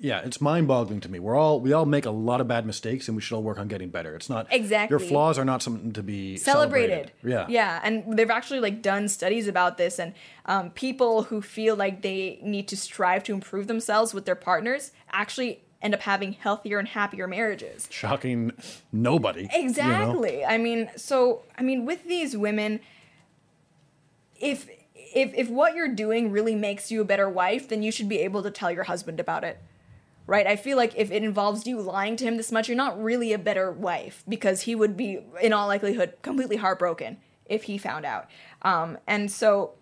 yeah, 0.00 0.20
it's 0.20 0.40
mind-boggling 0.40 1.00
to 1.00 1.08
me. 1.08 1.18
We're 1.18 1.36
all 1.36 1.60
we 1.60 1.72
all 1.72 1.84
make 1.84 2.06
a 2.06 2.10
lot 2.10 2.40
of 2.40 2.46
bad 2.46 2.64
mistakes, 2.64 3.08
and 3.08 3.16
we 3.16 3.22
should 3.22 3.34
all 3.34 3.42
work 3.42 3.58
on 3.58 3.68
getting 3.68 3.88
better. 3.88 4.14
It's 4.14 4.30
not 4.30 4.46
Exactly. 4.50 4.92
Your 4.92 5.00
flaws 5.00 5.38
are 5.38 5.44
not 5.44 5.62
something 5.62 5.92
to 5.92 6.02
be 6.02 6.36
celebrated. 6.36 7.12
Yeah, 7.22 7.46
Yeah, 7.48 7.80
and 7.82 8.16
they've 8.16 8.30
actually 8.30 8.60
like 8.60 8.80
done 8.80 9.08
studies 9.08 9.48
about 9.48 9.76
this, 9.76 9.98
and 9.98 10.14
um, 10.46 10.70
people 10.70 11.24
who 11.24 11.42
feel 11.42 11.74
like 11.74 12.02
they 12.02 12.38
need 12.42 12.68
to 12.68 12.76
strive 12.76 13.24
to 13.24 13.32
improve 13.32 13.66
themselves 13.66 14.14
with 14.14 14.24
their 14.24 14.36
partners 14.36 14.92
actually 15.10 15.62
end 15.80 15.94
up 15.94 16.00
having 16.00 16.32
healthier 16.32 16.78
and 16.78 16.88
happier 16.88 17.26
marriages. 17.26 17.88
Shocking, 17.90 18.52
nobody. 18.92 19.42
you 19.42 19.48
know? 19.48 19.64
Exactly. 19.64 20.44
I 20.44 20.58
mean, 20.58 20.90
so 20.96 21.42
I 21.56 21.62
mean, 21.62 21.84
with 21.84 22.04
these 22.04 22.36
women, 22.36 22.80
if 24.40 24.68
if 24.94 25.34
if 25.34 25.48
what 25.48 25.74
you're 25.74 25.94
doing 25.94 26.30
really 26.30 26.54
makes 26.54 26.90
you 26.90 27.00
a 27.00 27.04
better 27.04 27.28
wife, 27.28 27.68
then 27.68 27.82
you 27.82 27.90
should 27.90 28.08
be 28.08 28.18
able 28.18 28.42
to 28.42 28.50
tell 28.50 28.70
your 28.70 28.84
husband 28.84 29.18
about 29.18 29.42
it. 29.42 29.58
Right? 30.28 30.46
I 30.46 30.56
feel 30.56 30.76
like 30.76 30.92
if 30.94 31.10
it 31.10 31.24
involves 31.24 31.66
you 31.66 31.80
lying 31.80 32.14
to 32.16 32.24
him 32.24 32.36
this 32.36 32.52
much, 32.52 32.68
you're 32.68 32.76
not 32.76 33.02
really 33.02 33.32
a 33.32 33.38
better 33.38 33.72
wife 33.72 34.22
because 34.28 34.60
he 34.62 34.74
would 34.74 34.94
be, 34.94 35.20
in 35.40 35.54
all 35.54 35.66
likelihood, 35.66 36.12
completely 36.20 36.56
heartbroken 36.56 37.16
if 37.46 37.62
he 37.64 37.78
found 37.78 38.04
out. 38.04 38.28
Um, 38.60 38.98
and 39.06 39.30
so, 39.30 39.72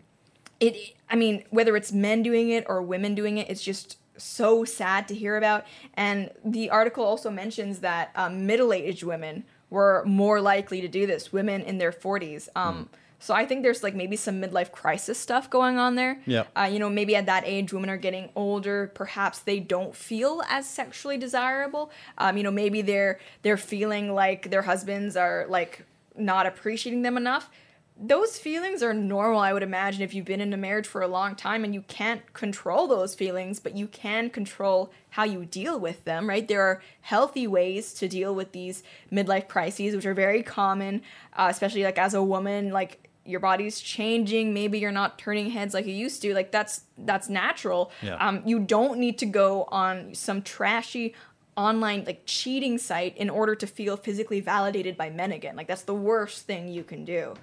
it, 0.60 0.94
I 1.10 1.16
mean, 1.16 1.42
whether 1.50 1.76
it's 1.76 1.92
men 1.92 2.22
doing 2.22 2.50
it 2.50 2.64
or 2.68 2.80
women 2.80 3.16
doing 3.16 3.38
it, 3.38 3.50
it's 3.50 3.62
just 3.62 3.98
so 4.16 4.64
sad 4.64 5.08
to 5.08 5.14
hear 5.16 5.36
about. 5.36 5.66
And 5.94 6.30
the 6.44 6.70
article 6.70 7.04
also 7.04 7.28
mentions 7.28 7.80
that 7.80 8.12
um, 8.14 8.46
middle 8.46 8.72
aged 8.72 9.02
women 9.02 9.44
were 9.68 10.04
more 10.06 10.40
likely 10.40 10.80
to 10.80 10.88
do 10.88 11.06
this, 11.06 11.32
women 11.32 11.62
in 11.62 11.78
their 11.78 11.92
40s. 11.92 12.48
Um, 12.54 12.88
So 13.18 13.34
I 13.34 13.46
think 13.46 13.62
there's 13.62 13.82
like 13.82 13.94
maybe 13.94 14.16
some 14.16 14.40
midlife 14.40 14.72
crisis 14.72 15.18
stuff 15.18 15.48
going 15.48 15.78
on 15.78 15.94
there. 15.94 16.20
Yeah. 16.26 16.44
Uh, 16.54 16.68
you 16.70 16.78
know, 16.78 16.90
maybe 16.90 17.16
at 17.16 17.26
that 17.26 17.44
age, 17.46 17.72
women 17.72 17.90
are 17.90 17.96
getting 17.96 18.30
older. 18.36 18.92
Perhaps 18.94 19.40
they 19.40 19.58
don't 19.58 19.94
feel 19.94 20.42
as 20.48 20.68
sexually 20.68 21.16
desirable. 21.16 21.90
Um, 22.18 22.36
you 22.36 22.42
know, 22.42 22.50
maybe 22.50 22.82
they're 22.82 23.18
they're 23.42 23.56
feeling 23.56 24.14
like 24.14 24.50
their 24.50 24.62
husbands 24.62 25.16
are 25.16 25.46
like 25.48 25.84
not 26.16 26.46
appreciating 26.46 27.02
them 27.02 27.16
enough. 27.16 27.50
Those 27.98 28.36
feelings 28.36 28.82
are 28.82 28.92
normal, 28.92 29.40
I 29.40 29.54
would 29.54 29.62
imagine, 29.62 30.02
if 30.02 30.12
you've 30.12 30.26
been 30.26 30.42
in 30.42 30.52
a 30.52 30.58
marriage 30.58 30.86
for 30.86 31.00
a 31.00 31.08
long 31.08 31.34
time 31.34 31.64
and 31.64 31.72
you 31.72 31.80
can't 31.88 32.30
control 32.34 32.86
those 32.86 33.14
feelings, 33.14 33.58
but 33.58 33.74
you 33.74 33.86
can 33.86 34.28
control 34.28 34.92
how 35.08 35.24
you 35.24 35.46
deal 35.46 35.80
with 35.80 36.04
them, 36.04 36.28
right? 36.28 36.46
There 36.46 36.60
are 36.60 36.82
healthy 37.00 37.46
ways 37.46 37.94
to 37.94 38.06
deal 38.06 38.34
with 38.34 38.52
these 38.52 38.82
midlife 39.10 39.48
crises, 39.48 39.96
which 39.96 40.04
are 40.04 40.12
very 40.12 40.42
common, 40.42 41.00
uh, 41.32 41.48
especially 41.50 41.84
like 41.84 41.96
as 41.96 42.12
a 42.12 42.22
woman, 42.22 42.70
like 42.70 43.05
your 43.26 43.40
body's 43.40 43.80
changing 43.80 44.54
maybe 44.54 44.78
you're 44.78 44.92
not 44.92 45.18
turning 45.18 45.50
heads 45.50 45.74
like 45.74 45.86
you 45.86 45.92
used 45.92 46.22
to 46.22 46.34
like 46.34 46.50
that's 46.50 46.82
that's 46.98 47.28
natural. 47.28 47.90
Yeah. 48.02 48.16
um, 48.16 48.42
you 48.46 48.58
don't 48.58 48.98
need 48.98 49.18
to 49.18 49.26
go 49.26 49.64
on 49.68 50.14
some 50.14 50.42
trashy 50.42 51.14
online 51.56 52.04
like 52.04 52.22
cheating 52.26 52.78
site 52.78 53.16
in 53.16 53.30
order 53.30 53.54
to 53.54 53.66
feel 53.66 53.96
physically 53.96 54.40
validated 54.40 54.96
by 54.96 55.10
men 55.10 55.32
again. 55.32 55.56
Like 55.56 55.68
that's 55.68 55.82
the 55.82 55.94
worst 55.94 56.46
thing 56.46 56.68
you 56.68 56.84
can 56.84 57.04
do. 57.04 57.34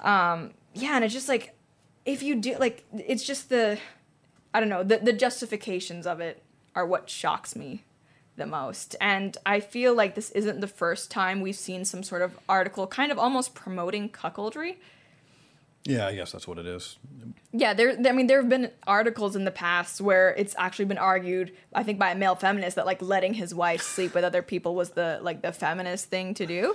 Um 0.00 0.52
yeah 0.76 0.94
and 0.96 1.04
it's 1.04 1.14
just 1.14 1.28
like 1.28 1.54
if 2.04 2.22
you 2.22 2.36
do 2.36 2.56
like 2.58 2.84
it's 2.94 3.24
just 3.24 3.48
the 3.48 3.78
i 4.54 4.60
don't 4.60 4.68
know 4.68 4.82
the, 4.82 4.98
the 4.98 5.12
justifications 5.12 6.06
of 6.06 6.20
it 6.20 6.42
are 6.74 6.86
what 6.86 7.08
shocks 7.08 7.56
me 7.56 7.82
the 8.36 8.46
most 8.46 8.94
and 9.00 9.36
i 9.46 9.58
feel 9.60 9.94
like 9.94 10.14
this 10.14 10.30
isn't 10.30 10.60
the 10.60 10.68
first 10.68 11.10
time 11.10 11.40
we've 11.40 11.56
seen 11.56 11.84
some 11.84 12.02
sort 12.02 12.22
of 12.22 12.38
article 12.48 12.86
kind 12.86 13.10
of 13.10 13.18
almost 13.18 13.54
promoting 13.54 14.08
cuckoldry 14.08 14.76
Yeah, 15.84 16.06
I 16.08 16.14
guess 16.16 16.32
that's 16.32 16.48
what 16.48 16.58
it 16.58 16.66
is. 16.66 16.98
yeah, 17.52 17.72
there. 17.72 17.96
I 18.06 18.10
mean, 18.12 18.26
there 18.26 18.40
have 18.40 18.48
been 18.50 18.72
articles 18.88 19.36
in 19.36 19.44
the 19.44 19.52
past 19.52 20.00
where 20.00 20.34
it's 20.36 20.52
actually 20.58 20.86
been 20.86 20.98
argued, 20.98 21.52
I 21.72 21.84
think, 21.84 21.96
by 22.00 22.10
a 22.10 22.16
male 22.16 22.34
feminist 22.34 22.74
that 22.74 22.86
like 22.86 23.00
letting 23.00 23.34
his 23.34 23.54
wife 23.54 23.82
sleep 23.82 24.12
with 24.12 24.24
other 24.24 24.42
people 24.42 24.74
was 24.74 24.90
the 24.90 25.20
like 25.22 25.42
the 25.42 25.52
feminist 25.52 26.06
thing 26.10 26.34
to 26.34 26.44
do. 26.44 26.74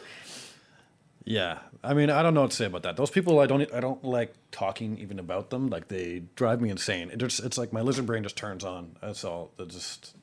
Yeah, 1.25 1.59
I 1.83 1.93
mean, 1.93 2.09
I 2.09 2.23
don't 2.23 2.33
know 2.33 2.41
what 2.43 2.51
to 2.51 2.55
say 2.57 2.65
about 2.65 2.83
that. 2.83 2.95
Those 2.95 3.11
people, 3.11 3.39
I 3.39 3.45
don't, 3.47 3.71
I 3.73 3.79
don't 3.81 4.03
like 4.03 4.33
talking 4.51 4.97
even 4.97 5.19
about 5.19 5.49
them. 5.49 5.69
Like 5.69 5.87
they 5.89 6.23
drive 6.35 6.61
me 6.61 6.69
insane. 6.69 7.11
It 7.11 7.17
just, 7.17 7.41
it's 7.43 7.57
like 7.57 7.71
my 7.73 7.81
lizard 7.81 8.05
brain 8.05 8.23
just 8.23 8.37
turns 8.37 8.63
on. 8.63 8.95
That's 9.01 9.23
all. 9.23 9.51
It 9.59 9.67
just, 9.69 10.15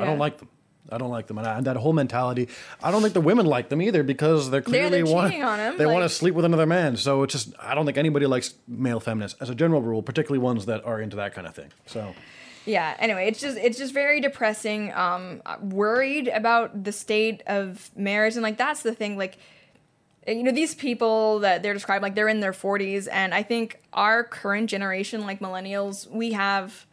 I 0.00 0.04
don't 0.06 0.18
like 0.18 0.38
them. 0.38 0.48
I 0.92 0.98
don't 0.98 1.10
like 1.10 1.26
them, 1.26 1.38
and, 1.38 1.46
I, 1.46 1.56
and 1.58 1.66
that 1.66 1.76
whole 1.76 1.92
mentality. 1.92 2.48
I 2.82 2.90
don't 2.90 3.02
think 3.02 3.14
the 3.14 3.20
women 3.20 3.46
like 3.46 3.68
them 3.68 3.80
either 3.82 4.02
because 4.02 4.50
they're 4.50 4.60
They're- 4.60 4.62
clearly 4.62 5.02
they're 5.02 5.12
want 5.14 5.30
cheating 5.30 5.44
on 5.44 5.60
'em, 5.60 5.78
they 5.78 5.86
want 5.86 6.02
to 6.04 6.08
sleep 6.08 6.34
with 6.34 6.44
another 6.44 6.66
man. 6.66 6.96
So 6.96 7.22
it's 7.22 7.32
just, 7.32 7.54
I 7.60 7.74
don't 7.74 7.86
think 7.86 7.98
anybody 7.98 8.26
likes 8.26 8.54
male 8.68 9.00
feminists 9.00 9.40
as 9.40 9.50
a 9.50 9.54
general 9.54 9.82
rule, 9.82 10.02
particularly 10.02 10.38
ones 10.42 10.66
that 10.66 10.84
are 10.84 11.00
into 11.00 11.16
that 11.16 11.34
kind 11.34 11.46
of 11.46 11.54
thing. 11.54 11.68
So 11.86 12.14
Yeah. 12.66 12.94
Anyway, 12.98 13.26
it's 13.26 13.40
just 13.40 13.56
it's 13.56 13.78
just 13.78 13.94
very 13.94 14.20
depressing. 14.20 14.92
Um, 14.94 15.40
worried 15.62 16.28
about 16.28 16.84
the 16.84 16.92
state 16.92 17.42
of 17.46 17.90
marriage, 17.96 18.34
and 18.34 18.42
like 18.42 18.58
that's 18.58 18.82
the 18.82 18.94
thing. 18.94 19.16
Like, 19.16 19.38
you 20.26 20.42
know, 20.42 20.52
these 20.52 20.74
people 20.74 21.38
that 21.40 21.62
they're 21.62 21.72
described 21.72 22.02
like 22.02 22.14
they're 22.14 22.28
in 22.28 22.40
their 22.40 22.52
forties, 22.52 23.06
and 23.08 23.32
I 23.32 23.42
think 23.42 23.80
our 23.94 24.22
current 24.22 24.68
generation, 24.68 25.22
like 25.22 25.40
millennials, 25.40 26.06
we 26.10 26.32
have 26.32 26.84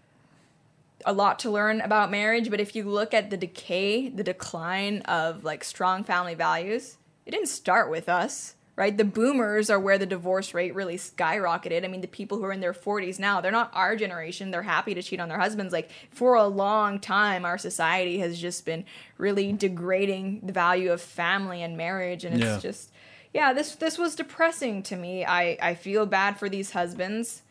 a 1.08 1.14
lot 1.14 1.40
to 1.40 1.50
learn 1.50 1.82
about 1.82 2.12
marriage. 2.12 2.52
But 2.52 2.60
if 2.60 2.76
you 2.76 2.84
look 2.84 3.14
at 3.16 3.32
the 3.32 3.38
decay, 3.38 4.10
the 4.10 4.24
decline 4.24 5.02
of 5.04 5.44
like 5.44 5.64
strong 5.64 6.04
family 6.04 6.36
values, 6.36 6.98
it 7.26 7.32
didn't 7.32 7.48
start 7.48 7.90
with 7.90 8.08
us. 8.10 8.54
Right, 8.76 8.96
the 8.96 9.04
boomers 9.06 9.72
are 9.72 9.80
where 9.80 9.98
the 9.98 10.06
divorce 10.06 10.54
rate 10.54 10.76
really 10.76 10.98
skyrocketed. 10.98 11.84
I 11.84 11.88
mean, 11.88 12.02
the 12.02 12.08
people 12.08 12.38
who 12.38 12.44
are 12.44 12.52
in 12.52 12.60
their 12.60 12.74
40s 12.76 13.18
now, 13.18 13.42
they're 13.42 13.52
not 13.52 13.72
our 13.74 13.96
generation. 13.96 14.52
They're 14.52 14.62
happy 14.62 14.94
to 14.94 15.02
cheat 15.02 15.20
on 15.20 15.30
their 15.30 15.40
husbands. 15.40 15.74
Like, 15.74 15.90
for 16.12 16.36
a 16.36 16.46
long 16.46 17.00
time, 17.00 17.44
our 17.44 17.58
society 17.58 18.20
has 18.20 18.40
just 18.40 18.66
been 18.68 18.86
really 19.18 19.52
degrading 19.52 20.42
the 20.44 20.54
value 20.54 20.92
of 20.92 21.02
family 21.02 21.64
and 21.64 21.76
marriage. 21.76 22.24
And 22.24 22.36
it's 22.36 22.44
Yeah. 22.44 22.60
just, 22.60 22.92
yeah, 23.34 23.52
this 23.52 23.74
this 23.74 23.98
was 23.98 24.14
depressing 24.14 24.84
to 24.84 24.96
me. 24.96 25.26
I, 25.26 25.58
I 25.60 25.74
feel 25.74 26.06
bad 26.06 26.38
for 26.38 26.48
these 26.48 26.70
husbands. 26.74 27.42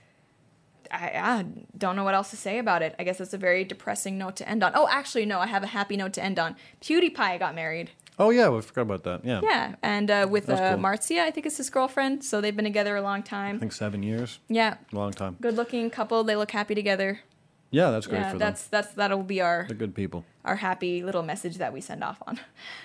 I, 0.91 1.11
I 1.15 1.45
don't 1.77 1.97
know 1.97 2.05
what 2.05 2.15
else 2.15 2.31
to 2.31 2.37
say 2.37 2.59
about 2.59 2.83
it. 2.83 2.95
I 2.99 3.05
guess 3.05 3.21
it's 3.21 3.33
a 3.35 3.39
very 3.39 3.65
depressing 3.65 4.19
note 4.19 4.37
to 4.37 4.49
end 4.49 4.63
on. 4.63 4.73
Oh, 4.75 4.89
actually, 4.91 5.27
no, 5.27 5.39
I 5.41 5.47
have 5.47 5.63
a 5.63 5.69
happy 5.69 5.97
note 5.97 6.13
to 6.15 6.23
end 6.25 6.39
on. 6.39 6.57
PewDiePie 6.81 7.39
got 7.39 7.55
married. 7.55 7.91
Oh 8.19 8.31
yeah, 8.31 8.49
we 8.49 8.63
forgot 8.63 8.83
about 8.83 9.05
that. 9.05 9.25
Yeah. 9.25 9.41
Yeah, 9.43 9.75
and 9.83 10.11
uh, 10.11 10.27
with 10.31 10.49
uh, 10.49 10.57
cool. 10.75 10.83
Marzia, 10.83 11.21
I 11.21 11.31
think 11.31 11.45
it's 11.47 11.59
his 11.59 11.69
girlfriend. 11.69 12.25
So 12.25 12.41
they've 12.41 12.57
been 12.57 12.65
together 12.65 12.97
a 12.97 13.03
long 13.03 13.23
time. 13.23 13.57
I 13.57 13.59
think 13.59 13.73
seven 13.73 14.03
years. 14.03 14.39
Yeah, 14.49 14.77
Long 14.93 15.13
time. 15.13 15.37
good-looking 15.41 15.91
couple. 15.91 16.25
They 16.25 16.35
look 16.37 16.51
happy 16.53 16.75
together. 16.75 17.21
Yeah, 17.71 17.91
that's 17.91 18.07
great 18.07 18.21
yeah, 18.21 18.33
for 18.33 18.39
that's 18.39 18.67
that's 18.69 18.93
that'll 18.93 19.23
be 19.23 19.41
our 19.41 19.63
them. 19.63 19.69
They're 19.69 19.77
good 19.77 19.95
people. 19.95 20.25
our 20.45 20.57
happy 20.57 21.03
little 21.03 21.23
message 21.23 21.59
that 21.59 21.73
we 21.73 21.81
send 21.81 22.05
off 22.05 22.23
on. 22.27 22.41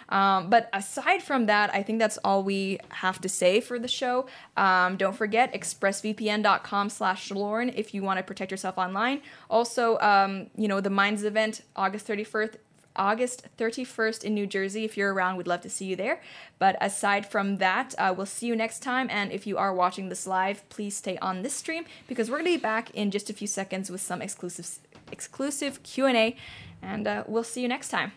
Um, 0.10 0.50
but 0.50 0.70
aside 0.74 1.24
from 1.24 1.46
that, 1.46 1.74
I 1.74 1.84
think 1.84 2.00
that's 2.00 2.18
all 2.18 2.44
we 2.44 2.80
have 2.90 3.22
to 3.22 3.30
say 3.30 3.62
for 3.62 3.80
the 3.80 3.88
show. 3.88 4.26
Um, 4.58 4.98
don't 4.98 5.16
forget 5.16 5.54
expressvpn.com 5.54 6.90
slash 6.90 7.32
Lauren 7.32 7.70
if 7.70 7.94
you 7.94 8.04
want 8.04 8.18
to 8.18 8.24
protect 8.24 8.52
yourself 8.52 8.78
online. 8.78 9.22
Also, 9.50 9.98
um, 10.00 10.48
you 10.58 10.68
know, 10.68 10.82
the 10.82 10.90
Minds 10.90 11.24
event, 11.24 11.62
August 11.78 12.08
31st. 12.08 12.56
August 12.96 13.48
31st 13.58 14.24
in 14.24 14.34
New 14.34 14.48
Jersey. 14.48 14.86
If 14.86 14.98
you're 14.98 15.14
around, 15.14 15.38
we'd 15.38 15.48
love 15.48 15.62
to 15.62 15.70
see 15.70 15.86
you 15.86 15.96
there. 15.96 16.22
But 16.60 16.78
aside 16.82 17.26
from 17.26 17.58
that, 17.58 17.96
uh, 17.98 18.14
we'll 18.16 18.26
see 18.26 18.48
you 18.48 18.56
next 18.56 18.80
time. 18.80 19.08
And 19.10 19.32
if 19.32 19.46
you 19.48 19.58
are 19.58 19.74
watching 19.74 20.10
this 20.10 20.28
live, 20.28 20.68
please 20.70 20.96
stay 20.96 21.18
on 21.20 21.42
this 21.42 21.54
stream 21.54 21.86
because 22.08 22.30
we're 22.30 22.38
going 22.38 22.52
to 22.52 22.58
be 22.58 22.62
back 22.62 22.90
in 22.92 23.12
just 23.12 23.30
a 23.30 23.34
few 23.34 23.48
seconds 23.48 23.90
with 23.90 24.02
some 24.02 24.22
exclusive 24.22 24.80
exclusive 25.12 25.84
Q&A. 25.84 26.36
And 26.82 27.08
uh, 27.08 27.24
we'll 27.28 27.44
see 27.44 27.62
you 27.62 27.68
next 27.68 27.90
time. 27.90 28.14